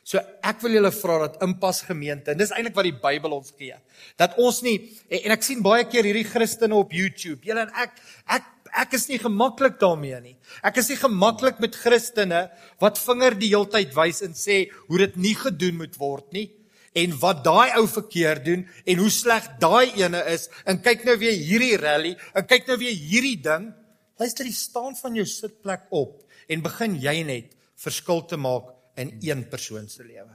So 0.06 0.20
ek 0.46 0.62
wil 0.64 0.78
julle 0.78 0.92
vra 0.94 1.18
dat 1.26 1.40
inpas 1.44 1.82
gemeente 1.84 2.32
en 2.32 2.40
dis 2.40 2.52
eintlik 2.54 2.76
wat 2.78 2.88
die 2.88 2.96
Bybel 3.02 3.36
ons 3.36 3.52
gee. 3.58 3.76
Dat 4.20 4.38
ons 4.40 4.62
nie 4.64 4.76
en 5.10 5.34
ek 5.34 5.44
sien 5.44 5.62
baie 5.64 5.84
keer 5.90 6.06
hierdie 6.08 6.26
Christene 6.28 6.78
op 6.78 6.94
YouTube. 6.96 7.42
Julle 7.46 7.66
en 7.66 7.74
ek 7.84 7.98
ek 8.38 8.52
ek 8.76 8.96
is 8.98 9.06
nie 9.08 9.18
gemaklik 9.20 9.78
daarmee 9.80 10.18
nie. 10.20 10.36
Ek 10.66 10.78
is 10.82 10.90
nie 10.92 10.98
gemaklik 11.00 11.60
met 11.62 11.76
Christene 11.78 12.46
wat 12.82 13.00
vinger 13.00 13.36
die 13.38 13.50
heeltyd 13.54 13.94
wys 13.96 14.22
en 14.26 14.36
sê 14.36 14.66
hoe 14.88 15.00
dit 15.04 15.16
nie 15.16 15.34
gedoen 15.38 15.80
moet 15.80 15.96
word 16.00 16.28
nie 16.36 16.50
en 16.96 17.16
wat 17.20 17.42
daai 17.44 17.76
ou 17.76 17.84
verkeerd 17.90 18.44
doen 18.46 18.62
en 18.64 19.02
hoe 19.02 19.10
sleg 19.12 19.48
daai 19.60 19.92
ene 20.00 20.22
is 20.32 20.48
en 20.64 20.80
kyk 20.84 21.04
nou 21.08 21.16
weer 21.20 21.36
hierdie 21.36 21.76
rally 21.80 22.14
en 22.32 22.46
kyk 22.48 22.68
nou 22.70 22.78
weer 22.80 22.94
hierdie 22.96 23.38
ding. 23.44 23.68
Luister, 24.16 24.48
jy 24.48 24.56
staan 24.56 24.96
van 24.96 25.18
jou 25.18 25.26
sitplek 25.28 25.90
op 25.92 26.22
en 26.48 26.64
begin 26.64 26.96
jy 27.02 27.16
net 27.28 27.52
verskil 27.76 28.24
te 28.28 28.38
maak 28.40 28.72
in 28.96 29.12
een 29.20 29.44
persoon 29.52 29.90
se 29.92 30.04
lewe. 30.06 30.32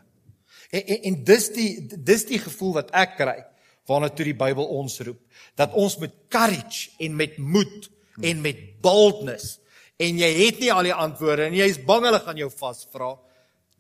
En, 0.70 0.82
en 0.82 1.08
en 1.10 1.24
dis 1.26 1.48
die 1.56 1.72
dis 1.98 2.28
die 2.30 2.42
gevoel 2.42 2.78
wat 2.82 2.94
ek 2.98 3.18
kry 3.18 3.40
waarna 3.90 4.12
toe 4.14 4.28
die 4.28 4.38
Bybel 4.38 4.70
ons 4.78 5.00
roep 5.02 5.20
dat 5.60 5.74
ons 5.78 5.98
met 6.04 6.14
courage 6.32 6.94
en 7.02 7.18
met 7.18 7.40
moed 7.42 7.90
en 8.22 8.42
met 8.42 8.82
boldness. 8.82 9.60
En 10.02 10.18
jy 10.18 10.30
het 10.46 10.60
nie 10.60 10.72
al 10.74 10.90
die 10.90 10.94
antwoorde 10.94 11.46
en 11.48 11.56
jy 11.56 11.68
is 11.70 11.80
bang 11.86 12.08
hulle 12.10 12.20
gaan 12.20 12.38
jou 12.38 12.50
vasvra. 12.50 13.14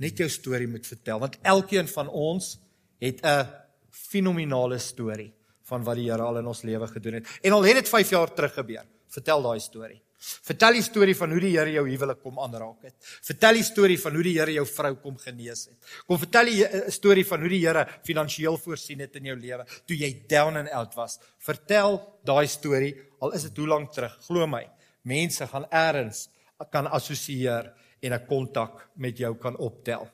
Net 0.02 0.18
jou 0.18 0.30
storie 0.30 0.70
moet 0.70 0.88
vertel 0.88 1.20
want 1.20 1.38
elkeen 1.42 1.88
van 1.88 2.08
ons 2.08 2.58
het 3.02 3.26
'n 3.26 3.48
fenominale 3.90 4.78
storie 4.80 5.34
van 5.64 5.84
wat 5.84 5.96
die 5.96 6.10
Here 6.10 6.22
al 6.22 6.38
in 6.38 6.48
ons 6.48 6.62
lewe 6.62 6.88
gedoen 6.88 7.14
het. 7.14 7.28
En 7.42 7.52
al 7.52 7.64
het 7.64 7.76
dit 7.76 7.90
5 7.90 8.10
jaar 8.10 8.34
terug 8.34 8.54
gebeur 8.54 8.86
vertel 9.08 9.42
daai 9.42 9.60
storie 9.60 10.02
Vertel 10.22 10.78
die 10.78 10.84
storie 10.86 11.16
van 11.18 11.32
hoe 11.34 11.42
die 11.42 11.52
Here 11.56 11.72
jou 11.74 11.84
huwelik 11.88 12.20
kom 12.22 12.38
aanraak 12.44 12.86
het. 12.86 12.96
Vertel 13.26 13.58
die 13.58 13.66
storie 13.66 13.98
van 13.98 14.14
hoe 14.14 14.26
die 14.28 14.36
Here 14.36 14.54
jou 14.54 14.66
vrou 14.70 14.92
kom 15.02 15.18
genees 15.18 15.66
het. 15.72 15.94
Kom 16.06 16.20
vertel 16.22 16.52
die 16.52 16.60
eh, 16.66 16.84
storie 16.94 17.26
van 17.26 17.42
hoe 17.42 17.50
die 17.50 17.62
Here 17.64 17.88
finansiëel 18.06 18.60
voorsien 18.62 19.02
het 19.02 19.18
in 19.18 19.32
jou 19.32 19.38
lewe 19.40 19.66
toe 19.90 19.98
jy 19.98 20.12
down 20.30 20.62
and 20.62 20.70
out 20.78 20.94
was. 21.00 21.18
Vertel 21.42 21.98
daai 22.28 22.46
storie 22.52 22.94
al 23.22 23.34
is 23.38 23.48
dit 23.50 23.58
hoe 23.64 23.68
lank 23.74 23.94
terug. 23.96 24.14
Glo 24.28 24.46
my, 24.50 24.62
mense 25.10 25.48
gaan 25.50 25.66
eers 25.72 26.28
kan 26.70 26.86
assosieer 26.94 27.72
en 28.02 28.14
'n 28.14 28.26
kontak 28.28 28.90
met 28.96 29.18
jou 29.18 29.36
kan 29.36 29.58
optel. 29.58 30.08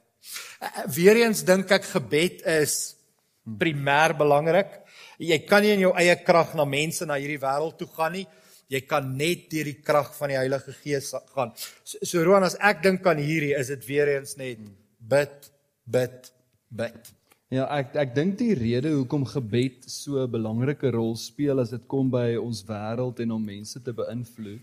Eh, 0.60 0.68
eh, 0.68 0.88
weereens 0.88 1.44
dink 1.44 1.72
ek 1.72 1.84
gebed 1.84 2.46
is 2.46 2.96
primêr 3.44 4.16
belangrik. 4.18 4.84
Jy 5.20 5.40
kan 5.46 5.62
nie 5.62 5.74
in 5.74 5.80
jou 5.80 5.94
eie 5.96 6.16
krag 6.24 6.54
na 6.56 6.66
mense 6.66 7.06
na 7.06 7.16
hierdie 7.16 7.40
wêreld 7.40 7.78
toe 7.78 7.88
gaan 7.88 8.14
nie. 8.14 8.28
Jy 8.68 8.82
kan 8.84 9.06
net 9.16 9.48
deur 9.52 9.70
die 9.70 9.78
krag 9.80 10.10
van 10.18 10.34
die 10.34 10.40
Heilige 10.40 10.74
Gees 10.82 11.14
gaan. 11.34 11.54
So, 11.84 12.02
so 12.04 12.24
Roan, 12.24 12.44
as 12.44 12.58
ek 12.60 12.82
dink 12.84 13.06
aan 13.08 13.22
hierdie, 13.24 13.54
is 13.56 13.72
dit 13.72 13.86
weer 13.88 14.18
eens 14.18 14.36
net 14.40 14.60
bid, 15.00 15.52
bid, 15.88 16.32
bid. 16.68 17.14
Ja, 17.54 17.64
ek 17.72 17.96
ek 17.96 18.16
dink 18.16 18.36
die 18.42 18.52
rede 18.60 18.92
hoekom 18.92 19.24
gebed 19.24 19.86
so 19.88 20.20
'n 20.20 20.32
belangrike 20.32 20.92
rol 20.92 21.16
speel 21.16 21.64
as 21.64 21.72
dit 21.72 21.86
kom 21.88 22.10
by 22.12 22.36
ons 22.36 22.64
wêreld 22.68 23.22
en 23.24 23.32
om 23.32 23.46
mense 23.46 23.80
te 23.80 23.94
beïnvloed 23.96 24.60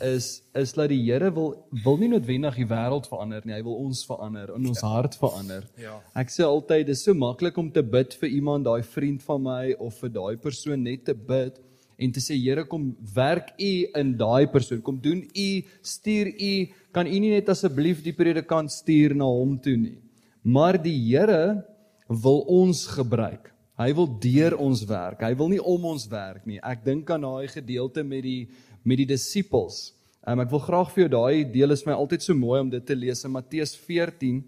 is 0.00 0.42
is 0.54 0.72
dat 0.72 0.88
die 0.88 1.00
Here 1.00 1.30
wil 1.32 1.66
wil 1.84 1.96
nie 1.96 2.08
noodwendig 2.08 2.56
die 2.56 2.68
wêreld 2.68 3.08
verander 3.08 3.42
nie, 3.44 3.54
hy 3.54 3.62
wil 3.62 3.76
ons 3.86 4.04
verander 4.04 4.52
en 4.54 4.66
ons 4.68 4.80
ja. 4.80 4.88
hart 4.88 5.16
verander. 5.16 5.64
Ja. 5.80 6.00
Ek 6.14 6.32
sê 6.32 6.44
altyd 6.44 6.86
dis 6.86 7.04
so 7.04 7.14
maklik 7.14 7.56
om 7.56 7.70
te 7.72 7.82
bid 7.82 8.14
vir 8.20 8.28
iemand, 8.28 8.64
daai 8.64 8.82
vriend 8.82 9.22
van 9.22 9.42
my 9.42 9.74
of 9.78 9.96
vir 10.00 10.12
daai 10.12 10.36
persoon 10.36 10.82
net 10.82 11.04
te 11.04 11.14
bid 11.14 11.60
en 11.96 12.12
te 12.12 12.20
sê 12.20 12.36
Here 12.36 12.66
kom 12.68 12.90
werk 13.14 13.54
u 13.58 13.72
in 13.96 14.12
daai 14.18 14.46
persoon. 14.52 14.82
Kom 14.84 15.00
doen 15.00 15.22
u 15.24 15.48
stuur 15.82 16.28
u. 16.28 16.52
Kan 16.92 17.08
u 17.08 17.18
nie 17.18 17.32
net 17.32 17.48
asseblief 17.48 18.02
die 18.04 18.14
predikant 18.16 18.72
stuur 18.72 19.16
na 19.16 19.24
hom 19.24 19.56
toe 19.58 19.76
nie. 19.76 19.98
Maar 20.44 20.78
die 20.82 20.96
Here 21.08 21.64
wil 22.08 22.44
ons 22.52 22.86
gebruik. 22.92 23.52
Hy 23.76 23.90
wil 23.92 24.08
deur 24.20 24.56
ons 24.62 24.84
werk. 24.88 25.20
Hy 25.20 25.34
wil 25.36 25.50
nie 25.52 25.60
om 25.60 25.84
ons 25.92 26.06
werk 26.08 26.46
nie. 26.48 26.60
Ek 26.64 26.84
dink 26.84 27.10
aan 27.12 27.26
daai 27.26 27.48
gedeelte 27.52 28.04
met 28.04 28.24
die 28.24 28.48
met 28.86 29.00
die 29.02 29.08
disippels. 29.10 29.96
Um, 30.22 30.40
ek 30.44 30.52
wil 30.52 30.62
graag 30.62 30.92
vir 30.94 31.04
jou 31.04 31.10
daai 31.16 31.44
deel 31.50 31.74
is 31.74 31.82
my 31.86 31.94
altyd 31.94 32.22
so 32.22 32.34
mooi 32.38 32.60
om 32.62 32.70
dit 32.70 32.84
te 32.86 32.94
lees 32.94 33.24
in 33.26 33.32
Matteus 33.34 33.74
14 33.78 34.40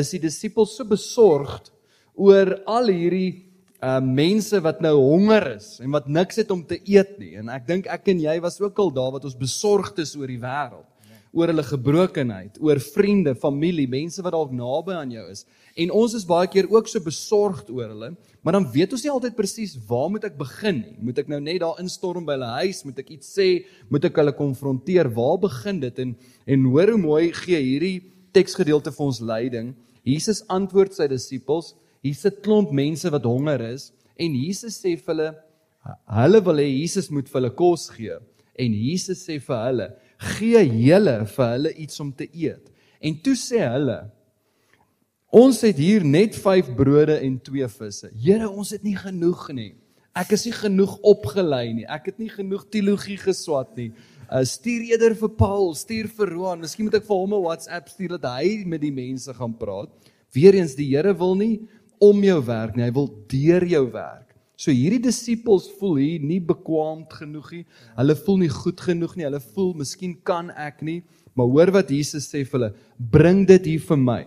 is 0.00 0.12
die 0.14 0.20
disippels 0.22 0.76
so 0.76 0.86
besorgd 0.88 1.70
oor 2.14 2.54
al 2.68 2.92
hierdie 2.92 3.49
uh 3.80 3.96
mense 4.04 4.60
wat 4.60 4.82
nou 4.84 4.92
honger 4.98 5.54
is 5.54 5.78
en 5.80 5.88
wat 5.94 6.08
niks 6.08 6.36
het 6.42 6.50
om 6.52 6.60
te 6.66 6.76
eet 6.84 7.16
nie. 7.20 7.32
En 7.40 7.48
ek 7.48 7.66
dink 7.68 7.88
ek 7.88 8.10
en 8.12 8.20
jy 8.20 8.36
was 8.44 8.60
ook 8.60 8.78
al 8.78 8.92
daar 8.92 9.14
wat 9.16 9.24
ons 9.24 9.38
besorgd 9.38 10.02
is 10.04 10.12
oor 10.20 10.28
die 10.28 10.40
wêreld, 10.40 10.84
oor 11.32 11.48
hulle 11.48 11.64
gebrokenheid, 11.64 12.58
oor 12.60 12.80
vriende, 12.82 13.32
familie, 13.38 13.86
mense 13.88 14.20
wat 14.20 14.34
dalk 14.36 14.52
naby 14.52 14.98
aan 14.98 15.14
jou 15.14 15.24
is. 15.32 15.46
En 15.80 15.94
ons 15.96 16.18
is 16.18 16.28
baie 16.28 16.50
keer 16.50 16.68
ook 16.68 16.90
so 16.90 17.00
besorgd 17.00 17.70
oor 17.72 17.88
hulle, 17.88 18.12
maar 18.44 18.58
dan 18.58 18.68
weet 18.74 18.92
ons 18.96 19.04
nie 19.06 19.14
altyd 19.14 19.38
presies 19.38 19.76
waar 19.88 20.10
moet 20.12 20.28
ek 20.28 20.36
begin 20.36 20.82
nie. 20.82 20.96
Moet 21.00 21.24
ek 21.24 21.32
nou 21.32 21.40
net 21.40 21.62
daar 21.64 21.80
instorm 21.80 22.28
by 22.28 22.36
hulle 22.36 22.52
huis, 22.60 22.84
moet 22.84 23.00
ek 23.00 23.14
iets 23.16 23.32
sê, 23.32 23.50
moet 23.88 24.10
ek 24.10 24.20
hulle 24.20 24.36
konfronteer? 24.36 25.08
Waar 25.16 25.38
begin 25.40 25.80
dit? 25.86 26.04
En 26.04 26.16
en 26.50 26.72
hoor 26.72 26.96
hoe 26.96 27.00
mooi 27.00 27.26
gee 27.32 27.64
hierdie 27.64 27.98
teksgedeelte 28.36 28.92
vir 28.92 29.06
ons 29.06 29.24
leiding. 29.24 29.76
Jesus 30.04 30.44
antwoord 30.52 30.96
sy 30.96 31.08
disippels 31.08 31.74
hier 32.02 32.16
sit 32.16 32.40
klomp 32.44 32.72
mense 32.72 33.10
wat 33.12 33.28
honger 33.28 33.60
is 33.72 33.90
en 34.20 34.36
Jesus 34.36 34.78
sê 34.80 34.96
vir 34.96 35.14
hulle 35.14 35.30
hulle 36.20 36.40
wil 36.44 36.60
hê 36.60 36.68
Jesus 36.68 37.10
moet 37.12 37.28
vir 37.28 37.40
hulle 37.40 37.52
kos 37.56 37.88
gee. 37.94 38.16
En 38.60 38.74
Jesus 38.76 39.24
sê 39.24 39.38
vir 39.40 39.60
hulle 39.66 39.88
gee 40.36 40.64
julle 40.84 41.16
vir 41.34 41.52
hulle 41.54 41.74
iets 41.84 42.00
om 42.00 42.12
te 42.12 42.28
eet. 42.28 42.66
En 43.00 43.16
toe 43.24 43.36
sê 43.38 43.62
hulle 43.64 44.00
ons 45.30 45.60
het 45.62 45.78
hier 45.78 46.04
net 46.04 46.34
5 46.34 46.72
brode 46.76 47.20
en 47.22 47.38
2 47.38 47.68
visse. 47.76 48.10
Here 48.18 48.48
ons 48.50 48.72
het 48.74 48.84
nie 48.84 48.96
genoeg 48.98 49.46
nie. 49.54 49.72
Ek 50.16 50.32
is 50.34 50.42
nie 50.48 50.56
genoeg 50.56 50.96
opgelei 51.06 51.70
nie. 51.72 51.86
Ek 51.86 52.10
het 52.10 52.18
nie 52.18 52.30
genoeg 52.32 52.66
teologie 52.72 53.16
geswat 53.20 53.76
nie. 53.78 53.92
Uh, 54.26 54.42
stuur 54.46 54.88
eerder 54.90 55.14
vir 55.18 55.30
Paul 55.38 55.72
stuur 55.78 56.10
vir 56.18 56.32
Roan. 56.34 56.60
Miskien 56.62 56.88
moet 56.88 56.98
ek 56.98 57.06
vir 57.06 57.16
hom 57.22 57.34
'n 57.34 57.44
WhatsApp 57.46 57.88
stuur 57.88 58.18
dat 58.18 58.26
hy 58.36 58.64
met 58.66 58.82
die 58.82 58.92
mense 58.94 59.32
gaan 59.34 59.54
praat. 59.54 59.90
Weer 60.34 60.54
eens 60.54 60.74
die 60.74 60.86
Here 60.90 61.14
wil 61.14 61.34
nie 61.34 61.68
om 62.00 62.24
jou 62.24 62.40
werk 62.48 62.76
nie, 62.76 62.86
hy 62.88 62.92
wil 62.96 63.08
deur 63.30 63.66
jou 63.68 63.84
werk. 63.92 64.26
So 64.60 64.72
hierdie 64.76 65.00
disippels 65.00 65.70
voel 65.78 66.02
hier 66.02 66.24
nie 66.24 66.40
bekwaamed 66.44 67.12
genoeg 67.16 67.48
nie. 67.54 67.62
Hulle 67.96 68.16
voel 68.18 68.42
nie 68.42 68.50
goed 68.52 68.82
genoeg 68.84 69.14
nie. 69.16 69.24
Hulle 69.24 69.40
voel 69.54 69.70
miskien 69.80 70.18
kan 70.26 70.50
ek 70.52 70.82
nie, 70.84 70.98
maar 71.32 71.48
hoor 71.48 71.72
wat 71.78 71.92
Jesus 71.92 72.28
sê 72.28 72.42
vir 72.44 72.58
hulle, 72.58 72.70
bring 72.98 73.46
dit 73.48 73.70
hier 73.72 73.86
vir 73.88 74.00
my. 74.00 74.20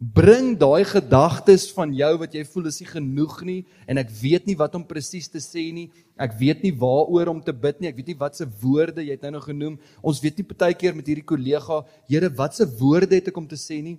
Bring 0.00 0.54
daai 0.56 0.86
gedagtes 0.88 1.66
van 1.76 1.90
jou 1.92 2.12
wat 2.22 2.32
jy 2.32 2.40
voel 2.48 2.70
is 2.70 2.78
nie 2.80 2.86
genoeg 2.88 3.34
nie 3.44 3.58
en 3.84 4.00
ek 4.00 4.14
weet 4.16 4.46
nie 4.48 4.54
wat 4.56 4.78
om 4.78 4.86
presies 4.86 5.28
te 5.28 5.42
sê 5.44 5.66
nie. 5.76 5.90
Ek 6.16 6.38
weet 6.40 6.62
nie 6.64 6.72
waaroor 6.72 7.34
om 7.34 7.42
te 7.44 7.52
bid 7.52 7.82
nie. 7.82 7.90
Ek 7.90 7.98
weet 7.98 8.14
nie 8.14 8.20
wat 8.22 8.38
se 8.38 8.46
woorde 8.62 9.04
jy 9.04 9.12
het 9.12 9.26
nou 9.26 9.34
nog 9.34 9.50
genoem. 9.50 9.74
Ons 10.00 10.22
weet 10.24 10.40
nie 10.40 10.46
partykeer 10.54 10.96
met 10.96 11.10
hierdie 11.10 11.26
kollega, 11.26 11.82
Here, 12.08 12.30
wat 12.38 12.56
se 12.56 12.64
woorde 12.78 13.18
het 13.18 13.28
ek 13.28 13.42
om 13.42 13.50
te 13.50 13.60
sê 13.60 13.82
nie. 13.84 13.98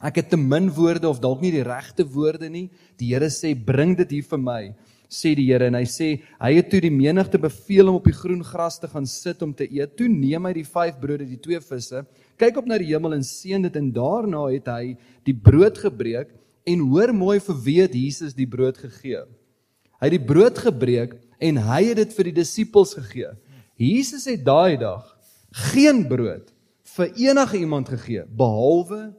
Ek 0.00 0.16
het 0.22 0.30
te 0.32 0.38
min 0.40 0.70
woorde 0.72 1.08
of 1.10 1.20
dalk 1.20 1.42
nie 1.44 1.52
die 1.52 1.66
regte 1.66 2.06
woorde 2.08 2.48
nie. 2.48 2.70
Die 2.96 3.10
Here 3.12 3.28
sê 3.28 3.52
bring 3.52 3.92
dit 3.98 4.16
hier 4.16 4.24
vir 4.30 4.40
my, 4.40 4.60
sê 5.12 5.34
die 5.36 5.44
Here 5.50 5.68
en 5.68 5.76
hy 5.76 5.84
sê 5.84 6.08
hy 6.40 6.52
het 6.56 6.70
toe 6.72 6.80
die 6.80 6.92
menigte 6.94 7.40
beveel 7.40 7.90
om 7.92 7.98
op 7.98 8.08
die 8.08 8.16
groen 8.16 8.40
gras 8.46 8.80
te 8.80 8.88
gaan 8.88 9.04
sit 9.04 9.42
om 9.44 9.52
te 9.52 9.68
eet. 9.68 9.92
Toe 9.98 10.08
neem 10.08 10.48
hy 10.48 10.54
die 10.56 10.64
5 10.64 10.96
brode, 11.02 11.28
die 11.28 11.40
2 11.44 11.60
visse, 11.68 12.04
kyk 12.40 12.62
op 12.62 12.70
na 12.70 12.80
die 12.80 12.88
hemel 12.94 13.18
en 13.18 13.26
seën 13.26 13.68
dit 13.68 13.76
en 13.76 13.92
daarna 13.92 14.46
het 14.48 14.72
hy 14.72 14.94
die 15.28 15.36
brood 15.36 15.76
gebreek 15.84 16.32
en 16.70 16.88
hoor 16.88 17.12
mooi 17.12 17.36
vir 17.44 17.60
wie 17.66 17.78
het 17.82 17.96
Jesus 17.96 18.32
die 18.36 18.48
brood 18.48 18.80
gegee. 18.80 19.26
Hy 20.00 20.08
het 20.08 20.16
die 20.16 20.26
brood 20.32 20.56
gebreek 20.64 21.18
en 21.44 21.60
hy 21.60 21.82
het 21.90 22.00
dit 22.00 22.16
vir 22.16 22.30
die 22.30 22.38
disippels 22.40 22.96
gegee. 22.96 23.34
Jesus 23.80 24.24
het 24.28 24.44
daai 24.44 24.80
dag 24.80 25.04
geen 25.72 26.06
brood 26.08 26.48
vir 26.96 27.12
enige 27.20 27.60
iemand 27.60 27.88
gegee 27.92 28.24
behalwe 28.36 29.10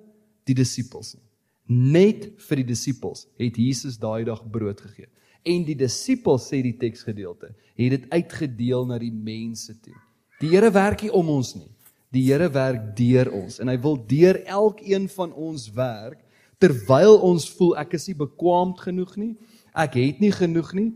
die 0.48 0.56
disippels 0.58 1.16
nie. 1.16 1.26
Net 1.72 2.28
vir 2.48 2.62
die 2.62 2.70
disippels 2.74 3.28
het 3.40 3.58
Jesus 3.58 3.98
daai 4.02 4.26
dag 4.28 4.42
brood 4.52 4.82
gegee. 4.82 5.08
En 5.48 5.64
die 5.66 5.78
disippels 5.78 6.50
sê 6.52 6.60
die 6.62 6.76
teksgedeelte, 6.78 7.54
het 7.80 7.94
dit 7.96 8.10
uitgedeel 8.12 8.86
na 8.90 8.98
die 9.02 9.14
mense 9.14 9.74
toe. 9.82 9.96
Die 10.42 10.52
Here 10.52 10.72
werk 10.74 11.06
nie 11.06 11.14
om 11.14 11.30
ons 11.34 11.56
nie. 11.56 11.70
Die 12.12 12.26
Here 12.28 12.50
werk 12.52 12.92
deur 12.98 13.32
ons 13.34 13.62
en 13.62 13.72
hy 13.72 13.78
wil 13.82 13.96
deur 14.10 14.42
elkeen 14.50 15.08
van 15.14 15.32
ons 15.38 15.70
werk 15.74 16.20
terwyl 16.62 17.16
ons 17.26 17.48
voel 17.58 17.74
ek 17.82 17.96
is 17.98 18.10
nie 18.10 18.18
bekwaamd 18.20 18.84
genoeg 18.84 19.16
nie. 19.18 19.32
Ek 19.74 19.96
het 19.98 20.20
nie 20.22 20.34
genoeg 20.36 20.76
nie. 20.78 20.90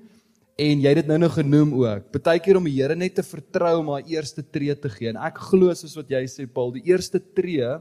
En 0.62 0.84
jy 0.84 0.91
het 0.91 1.02
dit 1.02 1.10
nou 1.10 1.18
nog 1.20 1.34
genoem 1.36 1.72
ook. 1.82 2.12
Partykeer 2.14 2.60
om 2.60 2.68
die 2.68 2.78
Here 2.78 2.96
net 2.96 3.18
te 3.18 3.26
vertrou 3.26 3.74
om 3.82 3.89
haar 3.96 4.06
eerste 4.08 4.43
tree 4.43 4.76
te 4.80 4.91
gee. 4.91 5.10
En 5.12 5.20
ek 5.20 5.41
glo 5.50 5.74
soos 5.76 5.96
wat 5.98 6.14
jy 6.14 6.22
sê 6.32 6.46
Paul, 6.48 6.72
die 6.78 6.86
eerste 6.91 7.20
tree 7.20 7.74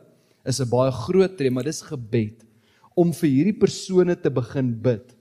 is 0.44 0.60
'n 0.60 0.68
baie 0.68 0.92
groot 0.92 1.36
tree, 1.36 1.50
maar 1.50 1.64
dis 1.64 1.82
gebed 1.82 2.44
om 2.94 3.12
vir 3.12 3.30
hierdie 3.30 3.58
persone 3.58 4.14
te 4.14 4.30
begin 4.30 4.72
bid. 4.82 5.14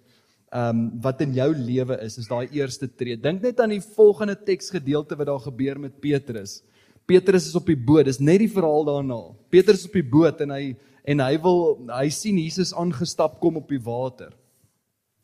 Ehm 0.54 0.70
um, 0.70 1.02
wat 1.02 1.22
in 1.22 1.34
jou 1.34 1.50
lewe 1.54 1.98
is, 2.06 2.18
is 2.18 2.28
daai 2.30 2.48
eerste 2.54 2.88
tree. 2.88 3.18
Dink 3.18 3.42
net 3.42 3.60
aan 3.60 3.74
die 3.74 3.82
volgende 3.82 4.36
teksgedeelte 4.36 5.18
wat 5.18 5.28
daar 5.28 5.42
gebeur 5.42 5.80
met 5.80 6.00
Petrus. 6.00 6.62
Petrus 7.06 7.48
is 7.48 7.56
op 7.56 7.66
die 7.66 7.76
boot. 7.76 8.06
Dis 8.06 8.20
net 8.20 8.40
die 8.40 8.52
verhaal 8.52 8.86
daarna. 8.86 9.20
Petrus 9.50 9.82
is 9.82 9.90
op 9.90 9.98
die 9.98 10.06
boot 10.06 10.42
en 10.42 10.54
hy 10.54 10.76
en 11.04 11.20
hy 11.20 11.36
wil 11.42 11.82
hy 11.90 12.08
sien 12.14 12.38
Jesus 12.38 12.72
aangestap 12.74 13.40
kom 13.42 13.58
op 13.58 13.68
die 13.68 13.82
water. 13.82 14.32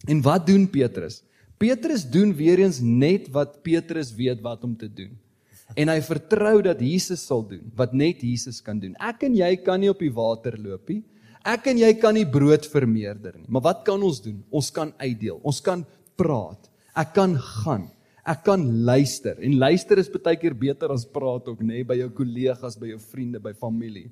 En 0.08 0.22
wat 0.26 0.48
doen 0.48 0.66
Petrus? 0.68 1.22
Petrus 1.60 2.06
doen 2.10 2.34
weer 2.36 2.60
eens 2.64 2.80
net 2.82 3.30
wat 3.36 3.62
Petrus 3.64 4.12
weet 4.16 4.42
wat 4.42 4.64
om 4.64 4.76
te 4.76 4.88
doen. 4.88 5.14
En 5.78 5.92
hy 5.92 6.00
vertrou 6.02 6.62
dat 6.66 6.80
Jesus 6.82 7.22
sal 7.26 7.44
doen 7.46 7.68
wat 7.78 7.94
net 7.94 8.24
Jesus 8.26 8.62
kan 8.62 8.80
doen. 8.82 8.96
Ek 8.98 9.24
en 9.28 9.36
jy 9.38 9.52
kan 9.62 9.80
nie 9.80 9.92
op 9.92 10.00
die 10.02 10.14
water 10.14 10.58
loop 10.58 10.90
nie. 10.90 11.04
Ek 11.46 11.70
en 11.72 11.78
jy 11.80 11.94
kan 12.02 12.18
nie 12.18 12.26
brood 12.28 12.66
vermeerder 12.68 13.38
nie. 13.38 13.48
Maar 13.48 13.70
wat 13.70 13.86
kan 13.88 14.02
ons 14.04 14.20
doen? 14.24 14.42
Ons 14.52 14.72
kan 14.76 14.92
uitdeel. 15.00 15.40
Ons 15.44 15.62
kan 15.64 15.86
praat. 16.20 16.68
Ek 16.98 17.14
kan 17.16 17.38
gaan. 17.38 17.88
Ek 18.30 18.44
kan 18.46 18.66
luister. 18.86 19.38
En 19.42 19.56
luister 19.62 20.02
is 20.02 20.10
baie 20.12 20.38
keer 20.38 20.54
beter 20.54 20.92
as 20.94 21.06
praat 21.08 21.48
ook, 21.48 21.62
nê, 21.64 21.80
nee, 21.80 21.88
by 21.88 21.96
jou 22.02 22.10
kollegas, 22.18 22.76
by 22.78 22.92
jou 22.92 23.00
vriende, 23.02 23.40
by 23.42 23.56
familie. 23.58 24.10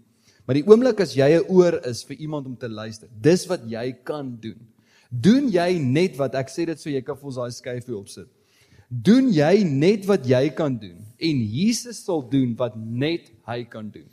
Maar 0.48 0.62
die 0.62 0.66
oomblik 0.66 1.02
as 1.04 1.14
jy 1.14 1.28
'n 1.38 1.46
oor 1.52 1.82
is 1.86 2.04
vir 2.08 2.18
iemand 2.24 2.46
om 2.48 2.56
te 2.56 2.70
luister, 2.70 3.10
dis 3.22 3.46
wat 3.48 3.62
jy 3.68 3.92
kan 4.04 4.38
doen. 4.40 4.58
Doen 5.12 5.50
jy 5.50 5.80
net 5.80 6.18
wat 6.18 6.36
ek 6.36 6.48
sê 6.48 6.66
dit 6.66 6.80
so 6.80 6.90
jy 6.90 7.02
kan 7.02 7.18
vir 7.18 7.26
ons 7.26 7.36
daai 7.36 7.52
skyfie 7.52 7.96
opsit. 7.96 8.28
Doen 8.88 9.32
jy 9.36 9.66
net 9.68 10.06
wat 10.08 10.24
jy 10.28 10.48
kan 10.56 10.78
doen 10.80 11.04
en 11.18 11.40
Jesus 11.42 12.00
sal 12.06 12.22
doen 12.24 12.54
wat 12.56 12.76
net 12.78 13.28
hy 13.50 13.64
kan 13.68 13.90
doen. 13.92 14.08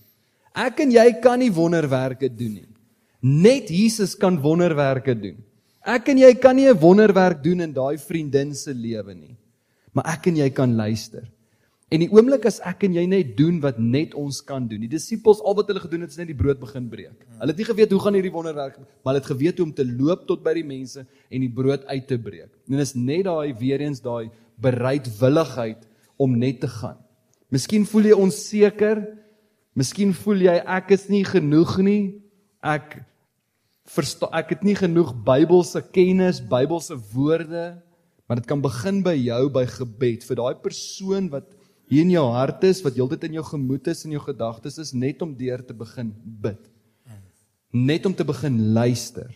Ek 0.55 0.81
en 0.83 0.95
jy 0.95 1.09
kan 1.23 1.39
nie 1.39 1.51
wonderwerke 1.55 2.31
doen 2.31 2.59
nie. 2.59 2.71
Net 3.23 3.71
Jesus 3.71 4.15
kan 4.19 4.39
wonderwerke 4.43 5.15
doen. 5.15 5.39
Ek 5.85 6.09
en 6.11 6.19
jy 6.19 6.33
kan 6.35 6.57
nie 6.57 6.69
'n 6.69 6.81
wonderwerk 6.81 7.43
doen 7.43 7.61
in 7.61 7.73
daai 7.73 7.99
vriendin 7.99 8.55
se 8.55 8.73
lewe 8.73 9.15
nie. 9.15 9.37
Maar 9.93 10.17
ek 10.17 10.27
en 10.27 10.37
jy 10.37 10.51
kan 10.51 10.75
luister. 10.77 11.23
En 11.91 12.01
die 12.01 12.11
oomblik 12.11 12.47
as 12.47 12.61
ek 12.65 12.85
en 12.85 12.95
jy 12.95 13.07
net 13.07 13.37
doen 13.37 13.61
wat 13.61 13.79
net 13.79 14.15
ons 14.15 14.41
kan 14.41 14.67
doen. 14.67 14.81
Die 14.81 14.89
disippels 14.89 15.41
al 15.41 15.55
wat 15.55 15.69
hulle 15.69 15.81
gedoen 15.81 16.01
het 16.01 16.11
is 16.11 16.17
net 16.17 16.27
die 16.27 16.35
brood 16.35 16.59
begin 16.59 16.89
breek. 16.89 17.27
Hulle 17.39 17.53
het 17.53 17.57
nie 17.57 17.69
geweet 17.69 17.93
hoe 17.93 18.01
gaan 18.01 18.15
hierdie 18.15 18.33
wonderwerk, 18.33 18.79
maar 18.79 19.15
hulle 19.15 19.23
het 19.23 19.31
geweet 19.31 19.59
hoe 19.59 19.67
om 19.67 19.75
te 19.75 19.85
loop 19.85 20.27
tot 20.27 20.43
by 20.43 20.55
die 20.55 20.65
mense 20.65 21.07
en 21.31 21.41
die 21.41 21.53
brood 21.53 21.85
uit 21.85 22.07
te 22.09 22.19
breek. 22.19 22.51
En 22.67 22.77
dit 22.77 22.81
is 22.81 22.95
net 22.95 23.25
daai 23.25 23.55
weer 23.55 23.81
eens 23.81 24.01
daai 24.01 24.31
bereidwilligheid 24.61 25.87
om 26.17 26.39
net 26.39 26.61
te 26.61 26.71
gaan. 26.71 26.99
Miskien 27.53 27.87
voel 27.87 28.11
jy 28.11 28.19
onseker. 28.19 29.03
Miskien 29.75 30.15
voel 30.15 30.47
jy 30.47 30.55
ek 30.61 30.95
is 30.97 31.09
nie 31.11 31.25
genoeg 31.27 31.79
nie. 31.83 32.03
Ek 32.63 33.01
verstaan 33.91 34.33
ek 34.33 34.55
het 34.55 34.63
nie 34.65 34.77
genoeg 34.79 35.13
Bybelse 35.27 35.83
kennis, 35.93 36.41
Bybelse 36.41 36.97
woorde, 37.13 37.67
maar 38.25 38.41
dit 38.41 38.49
kan 38.49 38.63
begin 38.65 39.03
by 39.05 39.13
jou 39.19 39.43
by 39.53 39.67
gebed 39.69 40.25
vir 40.25 40.41
daai 40.41 40.55
persoon 40.65 41.29
wat 41.33 41.51
hier 41.91 42.07
in 42.07 42.15
jou 42.15 42.25
hart 42.33 42.65
is, 42.65 42.81
wat 42.85 42.97
heeltyd 42.97 43.27
in 43.29 43.37
jou 43.37 43.45
gemoed 43.45 43.91
is 43.93 44.07
en 44.07 44.15
jou 44.17 44.23
gedagtes 44.25 44.79
is, 44.81 44.95
net 44.97 45.21
om 45.23 45.35
deur 45.37 45.61
te 45.67 45.77
begin 45.77 46.15
bid. 46.25 46.63
Net 47.75 48.07
om 48.07 48.15
te 48.15 48.25
begin 48.25 48.73
luister. 48.73 49.29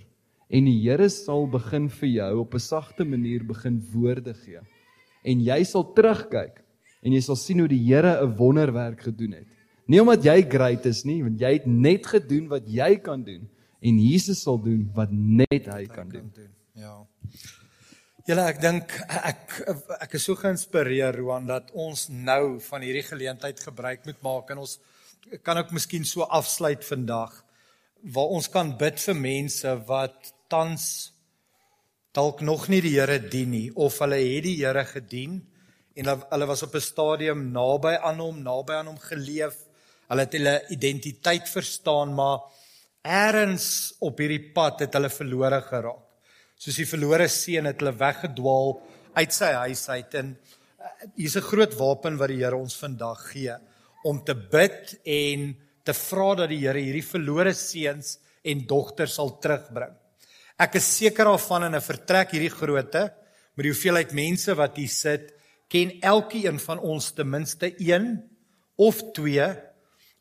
En 0.48 0.64
die 0.64 0.78
Here 0.80 1.10
sal 1.12 1.44
begin 1.50 1.90
vir 1.90 2.08
jou 2.08 2.32
op 2.40 2.54
'n 2.54 2.58
sagte 2.62 3.04
manier 3.04 3.44
begin 3.44 3.82
woorde 3.92 4.32
gee. 4.32 4.60
En 5.24 5.40
jy 5.40 5.60
sal 5.64 5.86
terugkyk 5.94 6.62
en 7.02 7.14
jy 7.14 7.20
sal 7.22 7.38
sien 7.38 7.60
hoe 7.62 7.68
die 7.68 7.82
Here 7.86 8.20
'n 8.22 8.36
wonderwerk 8.36 9.00
gedoen 9.00 9.32
het. 9.32 9.46
Nie 9.86 10.00
omdat 10.00 10.24
jy 10.24 10.42
great 10.48 10.86
is 10.86 11.04
nie, 11.04 11.22
want 11.22 11.40
jy 11.40 11.52
het 11.52 11.66
net 11.66 12.06
gedoen 12.06 12.48
wat 12.48 12.66
jy 12.66 12.96
kan 12.96 13.22
doen 13.24 13.48
en 13.80 13.98
Jesus 13.98 14.42
sal 14.42 14.58
doen 14.58 14.90
wat 14.94 15.10
net 15.10 15.66
hy 15.70 15.86
kan 15.86 16.08
doen. 16.08 16.32
Ja. 16.74 17.06
Julle 18.28 18.44
ek 18.44 18.60
dink 18.60 18.92
ek 19.08 19.54
ek 20.04 20.14
is 20.18 20.26
so 20.28 20.36
geïnspireer 20.36 21.16
Roan 21.16 21.46
dat 21.48 21.70
ons 21.72 22.08
nou 22.12 22.58
van 22.60 22.82
hierdie 22.84 23.06
geleentheid 23.06 23.60
gebruik 23.64 24.04
moet 24.04 24.18
maak 24.22 24.50
en 24.52 24.58
ons 24.66 24.78
kan 25.42 25.56
ook 25.56 25.72
miskien 25.72 26.04
so 26.04 26.26
afsluit 26.28 26.84
vandag 26.84 27.32
waar 28.02 28.34
ons 28.36 28.50
kan 28.52 28.74
bid 28.78 29.00
vir 29.00 29.16
mense 29.16 29.72
wat 29.88 30.32
tans 30.52 30.84
dalk 32.18 32.42
nog 32.42 32.66
nie 32.68 32.80
die 32.82 32.96
Here 32.96 33.20
dien 33.22 33.52
nie 33.54 33.68
of 33.74 34.00
hulle 34.02 34.18
het 34.18 34.44
die 34.48 34.56
Here 34.58 34.84
gedien 34.88 35.38
en 35.98 36.10
hulle 36.14 36.50
was 36.50 36.64
op 36.66 36.74
'n 36.74 36.80
stadium 36.80 37.46
naby 37.52 37.94
aan 38.02 38.20
hom, 38.20 38.42
naby 38.42 38.72
aan 38.72 38.86
hom 38.86 38.98
geleef. 38.98 39.56
Hulle 40.08 40.24
het 40.26 40.32
hulle 40.32 40.62
identiteit 40.70 41.48
verstaan, 41.48 42.14
maar 42.14 42.38
eers 43.02 43.94
op 44.00 44.18
hierdie 44.18 44.52
pad 44.52 44.80
het 44.80 44.94
hulle 44.94 45.10
verlore 45.10 45.62
geraak 45.62 46.08
soos 46.58 46.78
die 46.80 46.88
verlore 46.90 47.28
seun 47.30 47.68
het 47.70 47.78
hulle 47.78 47.94
weggedwaal 47.94 48.72
uit 49.18 49.34
sy 49.34 49.50
huis 49.62 49.84
uit 49.94 50.16
en 50.18 50.32
uh, 50.34 50.90
hier's 51.14 51.36
'n 51.38 51.46
groot 51.50 51.74
wapen 51.78 52.18
wat 52.18 52.32
die 52.32 52.42
Here 52.42 52.58
ons 52.58 52.74
vandag 52.76 53.20
gee 53.30 53.54
om 54.04 54.18
te 54.24 54.34
bid 54.34 54.98
en 55.04 55.54
te 55.84 55.94
vra 55.94 56.34
dat 56.42 56.50
die 56.50 56.64
Here 56.64 56.82
hierdie 56.82 57.06
verlore 57.06 57.54
seuns 57.54 58.18
en 58.42 58.66
dogters 58.66 59.14
sal 59.14 59.38
terugbring. 59.38 59.94
Ek 60.58 60.74
is 60.74 60.86
seker 60.96 61.28
daarvan 61.30 61.68
in 61.68 61.74
'n 61.78 61.80
vertrek 61.80 62.32
hierdie 62.34 62.50
grootte 62.50 63.14
met 63.54 63.62
die 63.62 63.70
hoeveelheid 63.70 64.12
mense 64.12 64.54
wat 64.54 64.76
hier 64.76 64.90
sit, 64.90 65.32
ken 65.68 66.00
elkeen 66.00 66.58
van 66.58 66.78
ons 66.80 67.12
ten 67.12 67.30
minste 67.30 67.74
1 67.78 68.26
of 68.76 69.02
2 69.14 69.54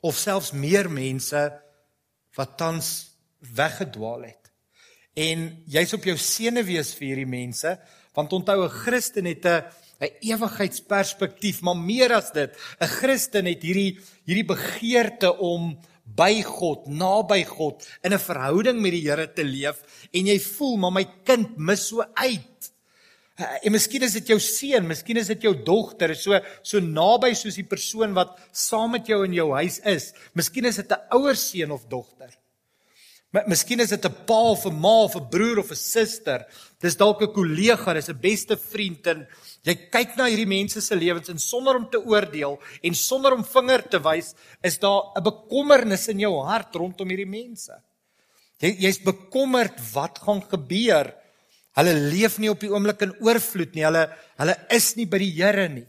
of 0.02 0.16
selfs 0.16 0.52
meer 0.52 0.90
mense 0.90 1.42
wat 2.36 2.58
tans 2.58 3.18
weggedwaal 3.40 4.30
het. 4.30 4.52
En 5.16 5.64
jy's 5.66 5.94
op 5.94 6.06
jou 6.06 6.18
senuwees 6.18 6.94
vir 6.94 7.08
hierdie 7.08 7.30
mense 7.30 7.78
want 8.14 8.34
onthou 8.34 8.66
'n 8.66 8.70
Christen 8.70 9.26
het 9.26 9.46
'n 9.46 9.64
'n 10.02 10.14
ewigheidsperspektief 10.22 11.62
maar 11.62 11.78
meer 11.78 12.14
as 12.14 12.32
dit 12.32 12.54
'n 12.80 12.86
Christen 12.86 13.46
het 13.46 13.64
hierdie 13.64 14.00
hierdie 14.26 14.46
begeerte 14.46 15.38
om 15.38 15.80
by 16.16 16.41
God, 16.41 16.88
naby 16.88 17.43
God 17.45 17.84
in 18.03 18.14
'n 18.14 18.20
verhouding 18.20 18.80
met 18.82 18.91
die 18.91 19.10
Here 19.10 19.28
te 19.28 19.43
leef 19.43 20.08
en 20.14 20.28
jy 20.28 20.39
voel 20.39 20.78
maar 20.78 20.91
my 20.91 21.05
kind 21.26 21.58
mis 21.58 21.88
so 21.88 22.03
uit. 22.16 22.72
En 23.38 23.72
miskien 23.72 24.01
is 24.01 24.14
dit 24.14 24.28
jou 24.28 24.39
seun, 24.39 24.88
miskien 24.88 25.18
is 25.18 25.28
dit 25.28 25.41
jou 25.41 25.53
dogter, 25.53 26.16
so 26.16 26.39
so 26.64 26.80
naby 26.80 27.34
soos 27.34 27.55
die 27.55 27.68
persoon 27.68 28.14
wat 28.14 28.39
saam 28.51 28.91
met 28.91 29.05
jou 29.05 29.24
in 29.26 29.34
jou 29.34 29.51
huis 29.53 29.80
is. 29.86 30.14
Miskien 30.34 30.66
is 30.66 30.78
dit 30.78 30.91
'n 30.91 31.01
ouer 31.12 31.36
seun 31.36 31.72
of 31.72 31.86
dogter. 31.88 32.30
Miskien 33.36 33.82
is 33.84 33.92
dit 33.92 34.06
'n 34.06 34.26
pa 34.26 34.40
of 34.56 34.66
'n 34.66 34.80
ma 34.80 35.04
of 35.04 35.16
'n 35.16 35.28
broer 35.30 35.60
of 35.60 35.72
'n 35.72 35.76
suster. 35.76 36.48
Dis 36.80 36.96
dalk 36.96 37.22
'n 37.22 37.34
kollega, 37.34 37.94
dis 37.94 38.10
'n 38.10 38.20
beste 38.20 38.56
vriend 38.56 39.06
en 39.08 39.28
jy 39.64 39.76
kyk 39.92 40.16
na 40.16 40.28
hierdie 40.28 40.48
mense 40.48 40.80
se 40.82 40.96
lewens 40.96 41.30
en 41.30 41.38
sonder 41.38 41.76
om 41.76 41.90
te 41.90 42.00
oordeel 42.00 42.58
en 42.82 42.96
sonder 42.96 43.34
om 43.34 43.44
vinger 43.44 43.90
te 43.90 44.00
wys, 44.00 44.34
is 44.64 44.80
daar 44.80 45.12
'n 45.18 45.24
bekommernis 45.24 46.08
in 46.08 46.20
jou 46.20 46.42
hart 46.42 46.74
rondom 46.76 47.10
hierdie 47.10 47.28
mense. 47.28 47.74
Jy 48.60 48.76
jy's 48.80 49.00
bekommerd 49.04 49.76
wat 49.94 50.20
gaan 50.20 50.42
gebeur. 50.42 51.14
Hulle 51.76 51.94
leef 51.94 52.40
nie 52.40 52.50
op 52.50 52.60
die 52.60 52.72
oomblik 52.72 53.02
in 53.02 53.14
oorvloed 53.20 53.76
nie. 53.76 53.84
Hulle 53.84 54.10
hulle 54.38 54.56
is 54.70 54.96
nie 54.96 55.06
by 55.06 55.18
die 55.18 55.32
Here 55.32 55.68
nie. 55.68 55.86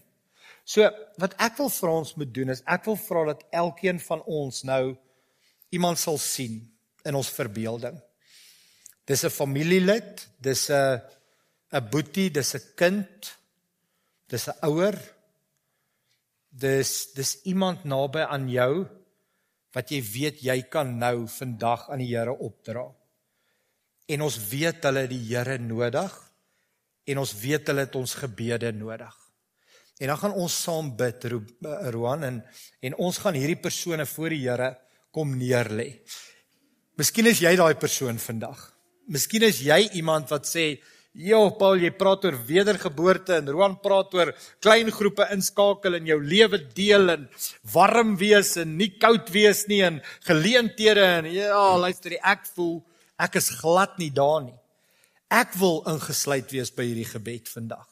So 0.64 0.91
wat 1.18 1.34
ek 1.39 1.57
wil 1.59 1.70
vra 1.70 1.91
ons 1.91 2.16
moet 2.16 2.34
doen 2.34 2.51
is 2.51 2.62
ek 2.66 2.84
wil 2.84 2.97
vra 2.97 3.24
dat 3.26 3.45
elkeen 3.53 4.01
van 4.01 4.22
ons 4.26 4.64
nou 4.64 4.97
iemand 5.70 5.99
sal 5.99 6.18
sien 6.18 6.68
in 7.05 7.14
ons 7.14 7.30
verbeelding. 7.30 7.99
Dis 9.05 9.24
'n 9.24 9.30
familielid, 9.30 10.28
dis 10.38 10.70
'n 10.70 11.01
'n 11.72 11.88
boetie, 11.90 12.30
dis 12.30 12.55
'n 12.55 12.64
kind, 12.76 13.36
dis 14.28 14.49
'n 14.49 14.59
ouer. 14.62 14.96
Dis 16.51 17.12
dis 17.12 17.42
iemand 17.44 17.84
naby 17.84 18.20
aan 18.20 18.49
jou 18.49 18.86
wat 19.74 19.90
jy 19.90 20.01
weet 20.03 20.40
jy 20.42 20.62
kan 20.72 20.99
nou 20.99 21.26
vandag 21.28 21.90
aan 21.90 21.99
die 21.99 22.16
Here 22.16 22.32
opdra. 22.32 22.86
En 24.09 24.22
ons 24.22 24.38
weet 24.51 24.84
hulle 24.88 25.07
die 25.07 25.24
Here 25.28 25.59
nodig 25.59 26.12
en 27.05 27.18
ons 27.18 27.34
weet 27.40 27.68
hulle 27.68 27.84
het 27.86 27.94
ons 27.96 28.14
gebede 28.14 28.72
nodig. 28.72 29.14
En 29.99 30.12
dan 30.12 30.18
gaan 30.18 30.32
ons 30.32 30.62
saam 30.62 30.96
bid 30.96 31.24
Roan 31.92 32.24
en 32.24 32.42
en 32.80 32.94
ons 32.94 33.18
gaan 33.18 33.34
hierdie 33.34 33.61
persone 33.61 34.07
voor 34.07 34.30
die 34.30 34.44
Here 34.49 34.76
kom 35.11 35.36
neerlê. 35.36 35.88
Miskien 36.99 37.28
is 37.30 37.38
jy 37.38 37.53
daai 37.55 37.76
persoon 37.78 38.16
vandag. 38.18 38.59
Miskien 39.07 39.44
is 39.46 39.61
jy 39.62 39.84
iemand 40.01 40.32
wat 40.32 40.49
sê, 40.51 40.80
"Jo, 41.14 41.51
Paul, 41.51 41.78
jy 41.78 41.90
praat 41.90 42.24
oor 42.24 42.34
wedergeboorte 42.46 43.36
en 43.36 43.49
Roan 43.49 43.76
praat 43.80 44.14
oor 44.14 44.34
klein 44.61 44.90
groepe 44.90 45.28
inskakel 45.30 45.94
in 45.94 46.07
jou 46.07 46.20
lewe 46.20 46.59
deel 46.74 47.11
en 47.11 47.28
warm 47.72 48.16
wees 48.16 48.57
en 48.57 48.76
nie 48.76 48.99
koud 48.99 49.30
wees 49.30 49.68
nie 49.68 49.82
en 49.82 50.03
geleenthede 50.26 51.05
en 51.18 51.24
ja, 51.24 51.76
luister, 51.76 52.18
ek 52.20 52.46
voel 52.57 52.84
ek 53.18 53.36
is 53.36 53.49
glad 53.49 53.96
nie 53.99 54.11
daar 54.11 54.42
nie. 54.42 54.59
Ek 55.30 55.55
wil 55.55 55.84
ingesluit 55.86 56.51
wees 56.51 56.70
by 56.70 56.82
hierdie 56.82 57.12
gebed 57.12 57.49
vandag. 57.49 57.86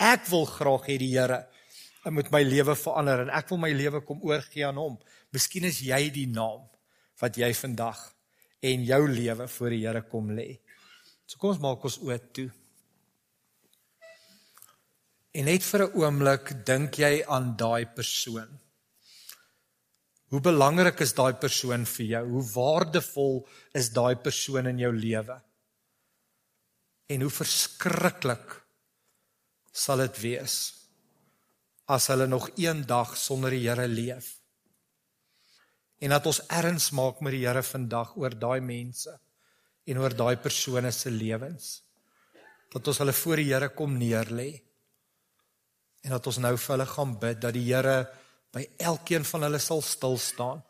Ek 0.00 0.26
wil 0.26 0.46
graag 0.46 0.86
hê 0.88 0.98
die 0.98 1.12
Here 1.12 1.46
moet 2.10 2.30
my 2.32 2.42
lewe 2.42 2.74
verander 2.74 3.20
en 3.20 3.30
ek 3.30 3.50
wil 3.50 3.58
my 3.58 3.70
lewe 3.70 4.00
kom 4.00 4.18
oorgee 4.22 4.66
aan 4.66 4.76
hom. 4.76 4.98
Miskien 5.32 5.64
is 5.64 5.80
jy 5.80 6.10
die 6.10 6.26
naam 6.26 6.68
wat 7.20 7.36
jy 7.36 7.54
vandag 7.54 8.17
en 8.60 8.84
jou 8.84 9.02
lewe 9.08 9.48
voor 9.48 9.70
die 9.70 9.84
Here 9.86 10.02
kom 10.02 10.30
lê. 10.34 10.58
So 11.26 11.38
kom 11.38 11.52
ons 11.54 11.60
maak 11.62 11.84
ons 11.84 11.98
oë 12.02 12.18
toe. 12.32 12.48
En 15.38 15.44
net 15.44 15.62
vir 15.62 15.84
'n 15.84 15.94
oomblik 16.00 16.64
dink 16.64 16.98
jy 16.98 17.24
aan 17.26 17.56
daai 17.56 17.86
persoon. 17.86 18.48
Hoe 20.28 20.40
belangrik 20.40 21.00
is 21.00 21.12
daai 21.12 21.34
persoon 21.34 21.86
vir 21.86 22.06
jou? 22.06 22.24
Hoe 22.28 22.44
waardevol 22.54 23.48
is 23.74 23.90
daai 23.90 24.16
persoon 24.16 24.66
in 24.66 24.78
jou 24.78 24.92
lewe? 24.92 25.42
En 27.08 27.20
hoe 27.20 27.30
verskriklik 27.30 28.62
sal 29.72 29.96
dit 29.98 30.20
wees 30.20 30.74
as 31.86 32.06
hulle 32.06 32.26
nog 32.26 32.50
een 32.56 32.86
dag 32.86 33.16
sonder 33.16 33.50
die 33.50 33.68
Here 33.68 33.88
leef. 33.88 34.37
En 35.98 36.14
dat 36.14 36.26
ons 36.30 36.40
erns 36.54 36.90
maak 36.94 37.20
met 37.24 37.34
die 37.34 37.44
Here 37.46 37.62
vandag 37.62 38.14
oor 38.16 38.34
daai 38.38 38.60
mense 38.62 39.14
en 39.88 39.98
oor 39.98 40.14
daai 40.14 40.36
persone 40.36 40.92
se 40.94 41.10
lewens. 41.10 41.82
Dat 42.70 42.86
ons 42.86 43.00
hulle 43.02 43.14
voor 43.16 43.42
die 43.42 43.50
Here 43.50 43.68
kom 43.74 43.96
neerlê. 43.98 44.50
En 46.06 46.14
dat 46.14 46.26
ons 46.30 46.38
nou 46.44 46.54
vir 46.56 46.74
hulle 46.76 46.88
gaan 46.92 47.14
bid 47.18 47.40
dat 47.42 47.56
die 47.56 47.66
Here 47.66 47.98
by 48.54 48.64
elkeen 48.78 49.26
van 49.26 49.48
hulle 49.48 49.60
sal 49.62 49.82
stil 49.82 50.18
staan. 50.22 50.62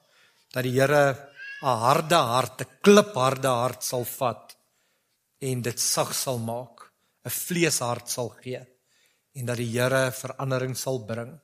Dat 0.54 0.64
die 0.64 0.78
Here 0.78 1.28
'n 1.62 1.78
harde 1.84 2.14
hart, 2.14 2.62
'n 2.62 2.70
klipharde 2.82 3.48
hart 3.48 3.82
sal 3.82 4.04
vat 4.04 4.56
en 5.40 5.62
dit 5.62 5.80
sag 5.80 6.14
sal 6.14 6.38
maak, 6.38 6.92
'n 7.26 7.30
vleeshart 7.30 8.08
sal 8.08 8.30
gee 8.42 8.62
en 9.34 9.46
dat 9.46 9.56
die 9.56 9.70
Here 9.70 10.10
verandering 10.12 10.76
sal 10.76 11.04
bring 11.06 11.38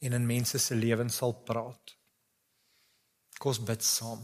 en 0.00 0.12
in 0.12 0.26
mense 0.26 0.58
se 0.58 0.74
lewens 0.74 1.16
sal 1.16 1.32
praat. 1.32 1.96
Kom 3.38 3.52
ons 3.52 3.62
bid 3.66 3.82
saam. 3.84 4.22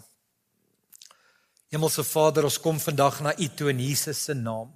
Hemelse 1.71 2.03
Vader, 2.07 2.47
ons 2.49 2.59
kom 2.63 2.81
vandag 2.83 3.21
na 3.23 3.35
U 3.39 3.49
toe 3.55 3.71
in 3.71 3.83
Jesus 3.83 4.25
se 4.27 4.35
naam. 4.35 4.73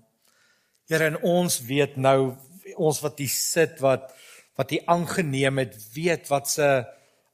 Here, 0.90 1.08
en 1.10 1.16
ons 1.26 1.56
weet 1.66 1.96
nou 1.96 2.34
ons 2.78 3.00
wat 3.02 3.18
hier 3.22 3.32
sit 3.32 3.80
wat 3.84 4.12
wat 4.54 4.70
U 4.70 4.78
aangeneem 4.86 5.58
het, 5.64 5.72
weet 5.96 6.28
wat 6.30 6.46
se 6.52 6.66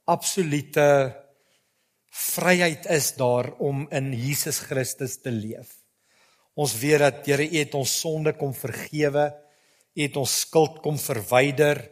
absolute 0.09 0.85
vryheid 2.09 2.87
is 2.89 3.11
daar 3.19 3.51
om 3.61 3.83
in 3.93 4.09
Jesus 4.17 4.63
Christus 4.65 5.19
te 5.21 5.29
leef. 5.29 5.75
Ons 6.57 6.73
weet 6.81 7.03
dat 7.05 7.27
Here 7.29 7.45
U 7.45 7.59
het 7.59 7.77
ons 7.77 7.93
sonde 8.01 8.33
kom 8.39 8.55
vergewe. 8.57 9.29
U 9.93 10.01
het 10.01 10.17
ons 10.17 10.39
skuld 10.47 10.81
kom 10.81 10.97
verwyder. 10.97 11.83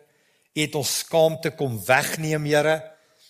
U 0.58 0.60
het 0.64 0.76
ons 0.76 0.96
skaamte 1.04 1.54
kom 1.54 1.78
wegneem, 1.86 2.50
Here. 2.50 2.80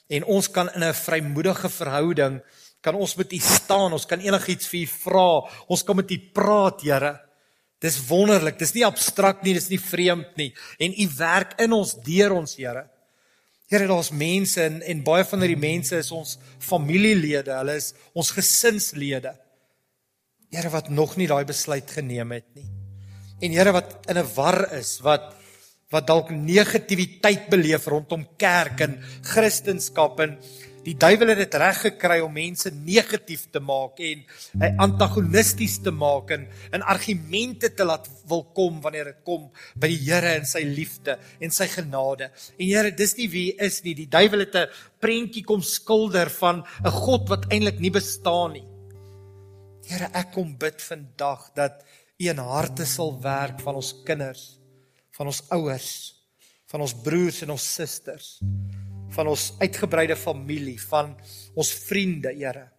En 0.10 0.26
ons 0.26 0.49
kan 0.51 0.70
in 0.74 0.84
'n 0.84 0.93
vrymoedige 0.93 1.70
verhouding 1.70 2.41
kan 2.82 2.95
ons 2.95 3.16
met 3.16 3.34
U 3.34 3.39
staan. 3.39 3.93
Ons 3.93 4.05
kan 4.05 4.20
enigiets 4.20 4.68
vir 4.68 4.80
U 4.80 4.88
vra. 4.88 5.49
Ons 5.68 5.84
kan 5.84 5.95
met 5.95 6.12
U 6.12 6.20
praat, 6.34 6.82
Here. 6.82 7.20
Dis 7.80 8.07
wonderlik. 8.07 8.60
Dis 8.60 8.74
nie 8.74 8.86
abstrakt 8.86 9.43
nie, 9.43 9.53
dis 9.53 9.70
nie 9.70 9.80
vreemd 9.80 10.36
nie. 10.36 10.53
En 10.80 10.91
U 10.91 11.10
werk 11.18 11.60
in 11.60 11.74
ons 11.74 11.95
deur 12.03 12.32
ons, 12.32 12.55
Here. 12.55 12.89
Here, 13.68 13.88
daar's 13.88 14.12
mense 14.12 14.64
en 14.64 14.82
en 14.82 15.03
baie 15.03 15.26
van 15.26 15.39
hierdie 15.39 15.70
mense 15.70 15.97
is 15.97 16.12
ons 16.12 16.38
familielede. 16.60 17.53
Hulle 17.53 17.76
is 17.76 17.93
ons 18.14 18.32
gesinslede. 18.32 19.36
Here 20.49 20.70
wat 20.70 20.89
nog 20.89 21.18
nie 21.18 21.28
daai 21.28 21.45
besluit 21.45 21.91
geneem 21.91 22.32
het 22.32 22.55
nie 22.55 22.80
en 23.39 23.55
Here 23.55 23.72
wat 23.72 24.05
in 24.07 24.18
'n 24.18 24.34
war 24.36 24.74
is, 24.74 24.99
wat 24.99 25.36
wat 25.89 26.07
dalk 26.07 26.29
negativiteit 26.29 27.49
beleef 27.49 27.87
rondom 27.89 28.25
kerk 28.37 28.81
en 28.85 28.99
kristendom 29.25 30.19
en 30.25 30.35
die 30.85 30.95
duiwel 30.97 31.33
het 31.33 31.41
dit 31.41 31.55
reg 31.59 31.79
gekry 31.83 32.19
om 32.23 32.31
mense 32.33 32.69
negatief 32.71 33.47
te 33.53 33.59
maak 33.61 33.99
en 34.05 34.21
hy 34.61 34.69
antagonisties 34.85 35.79
te 35.83 35.91
maak 35.93 36.31
en 36.35 36.45
in 36.75 36.85
argumente 36.93 37.71
te 37.75 37.85
laat 37.85 38.07
wil 38.29 38.45
kom 38.55 38.79
wanneer 38.85 39.11
dit 39.11 39.19
kom 39.27 39.49
by 39.75 39.89
die 39.91 39.99
Here 40.05 40.31
en 40.37 40.47
sy 40.47 40.63
liefde 40.65 41.17
en 41.43 41.53
sy 41.53 41.67
genade. 41.69 42.29
En 42.57 42.65
Here, 42.65 42.93
dis 42.95 43.15
nie 43.17 43.27
wie 43.29 43.47
is 43.59 43.81
nie. 43.83 43.93
Die 43.97 44.07
duiwel 44.09 44.45
het 44.45 44.55
'n 44.55 44.71
prentjie 45.01 45.43
kom 45.43 45.61
skilder 45.61 46.29
van 46.29 46.63
'n 46.85 46.91
God 46.91 47.29
wat 47.29 47.51
eintlik 47.51 47.79
nie 47.79 47.91
bestaan 47.91 48.53
nie. 48.53 48.67
Here, 49.85 50.09
ek 50.13 50.31
kom 50.33 50.57
bid 50.57 50.81
vandag 50.81 51.51
dat 51.55 51.83
een 52.17 52.37
harte 52.37 52.85
sal 52.85 53.19
werk 53.21 53.59
van 53.59 53.75
ons 53.75 53.93
kinders, 54.05 54.59
van 55.20 55.28
ons 55.28 55.41
ouers, 55.51 55.89
van 56.72 56.86
ons 56.86 56.93
broers 57.03 57.41
en 57.43 57.51
ons 57.51 57.70
susters, 57.76 58.38
van 59.11 59.28
ons 59.28 59.49
uitgebreide 59.59 60.15
familie, 60.15 60.78
van 60.88 61.11
ons 61.59 61.72
vriende, 61.89 62.32
Here, 62.38 62.70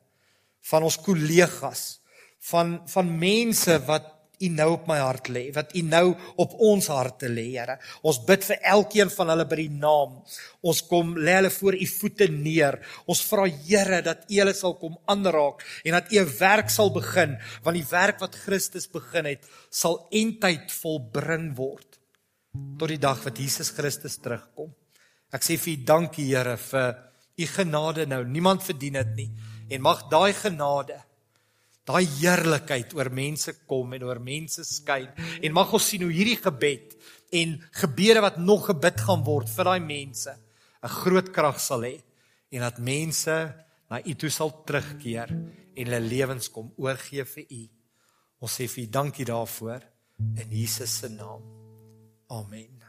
van 0.71 0.87
ons 0.87 0.97
kollegas, 1.05 2.01
van 2.51 2.79
van 2.89 3.13
mense 3.21 3.77
wat 3.91 4.17
U 4.41 4.49
nou 4.49 4.71
op 4.73 4.87
my 4.89 4.97
hart 5.03 5.27
lê, 5.29 5.43
wat 5.53 5.75
U 5.77 5.83
nou 5.85 6.15
op 6.41 6.55
ons 6.65 6.87
harte 6.89 7.29
lê, 7.29 7.45
Here. 7.59 7.75
Ons 8.01 8.23
bid 8.25 8.47
vir 8.49 8.63
elkeen 8.73 9.13
van 9.13 9.35
hulle 9.35 9.45
by 9.51 9.59
die 9.59 9.75
naam. 9.83 10.15
Ons 10.65 10.81
kom 10.89 11.13
lê 11.21 11.35
hulle 11.37 11.51
voor 11.53 11.77
U 11.77 11.91
voete 11.93 12.31
neer. 12.33 12.79
Ons 13.05 13.21
vra 13.29 13.45
Here 13.67 14.01
dat 14.07 14.25
U 14.31 14.41
hulle 14.41 14.57
sal 14.57 14.79
kom 14.81 14.97
aanraak 15.13 15.61
en 15.85 15.99
dat 15.99 16.09
U 16.09 16.23
'n 16.25 16.33
werk 16.41 16.73
sal 16.73 16.89
begin, 16.89 17.37
want 17.61 17.77
die 17.77 17.91
werk 17.93 18.25
wat 18.25 18.41
Christus 18.47 18.89
begin 18.89 19.29
het, 19.29 19.45
sal 19.69 20.07
eintyd 20.09 20.73
volbring 20.73 21.53
word 21.61 21.90
tot 22.79 22.89
die 22.89 23.01
dag 23.01 23.21
wat 23.25 23.39
Jesus 23.39 23.71
Christus 23.77 24.19
terugkom. 24.19 24.71
Ek 25.33 25.45
sê 25.45 25.57
vir 25.61 25.77
U 25.77 25.85
dankie, 25.85 26.27
Here, 26.33 26.57
vir 26.57 26.97
U 27.39 27.47
genade 27.47 28.07
nou. 28.07 28.25
Niemand 28.25 28.63
verdien 28.63 28.99
dit 29.01 29.15
nie. 29.17 29.31
En 29.71 29.83
mag 29.83 30.09
daai 30.11 30.33
genade 30.35 30.99
daai 31.91 32.07
heerlikheid 32.07 32.93
oor 32.95 33.11
mense 33.15 33.55
kom 33.69 33.95
en 33.97 34.05
oor 34.07 34.21
mense 34.23 34.65
skyn 34.67 35.09
en 35.41 35.57
mag 35.57 35.73
ons 35.75 35.89
sien 35.93 36.05
hoe 36.05 36.13
hierdie 36.13 36.39
gebed 36.39 36.95
en 37.41 37.57
gebede 37.81 38.23
wat 38.25 38.39
nog 38.43 38.69
gebid 38.71 39.01
gaan 39.07 39.25
word 39.27 39.51
vir 39.51 39.71
daai 39.71 39.83
mense 39.87 40.35
'n 40.83 40.95
groot 41.01 41.33
krag 41.33 41.59
sal 41.61 41.83
hê 41.85 41.97
en 42.53 42.61
dat 42.61 42.79
mense 42.79 43.37
na 43.91 44.01
U 44.01 44.15
toe 44.15 44.31
sal 44.31 44.51
terugkeer 44.67 45.31
en 45.77 45.87
hulle 45.87 46.01
lewens 46.01 46.49
kom 46.49 46.73
oorgee 46.79 47.25
vir 47.25 47.47
U. 47.51 47.63
Ons 48.41 48.57
sê 48.57 48.69
vir 48.69 48.85
U 48.85 48.87
dankie 48.87 49.25
daarvoor 49.25 49.83
in 50.37 50.49
Jesus 50.51 50.99
se 50.99 51.09
naam. 51.09 51.60
Amen. 52.31 52.80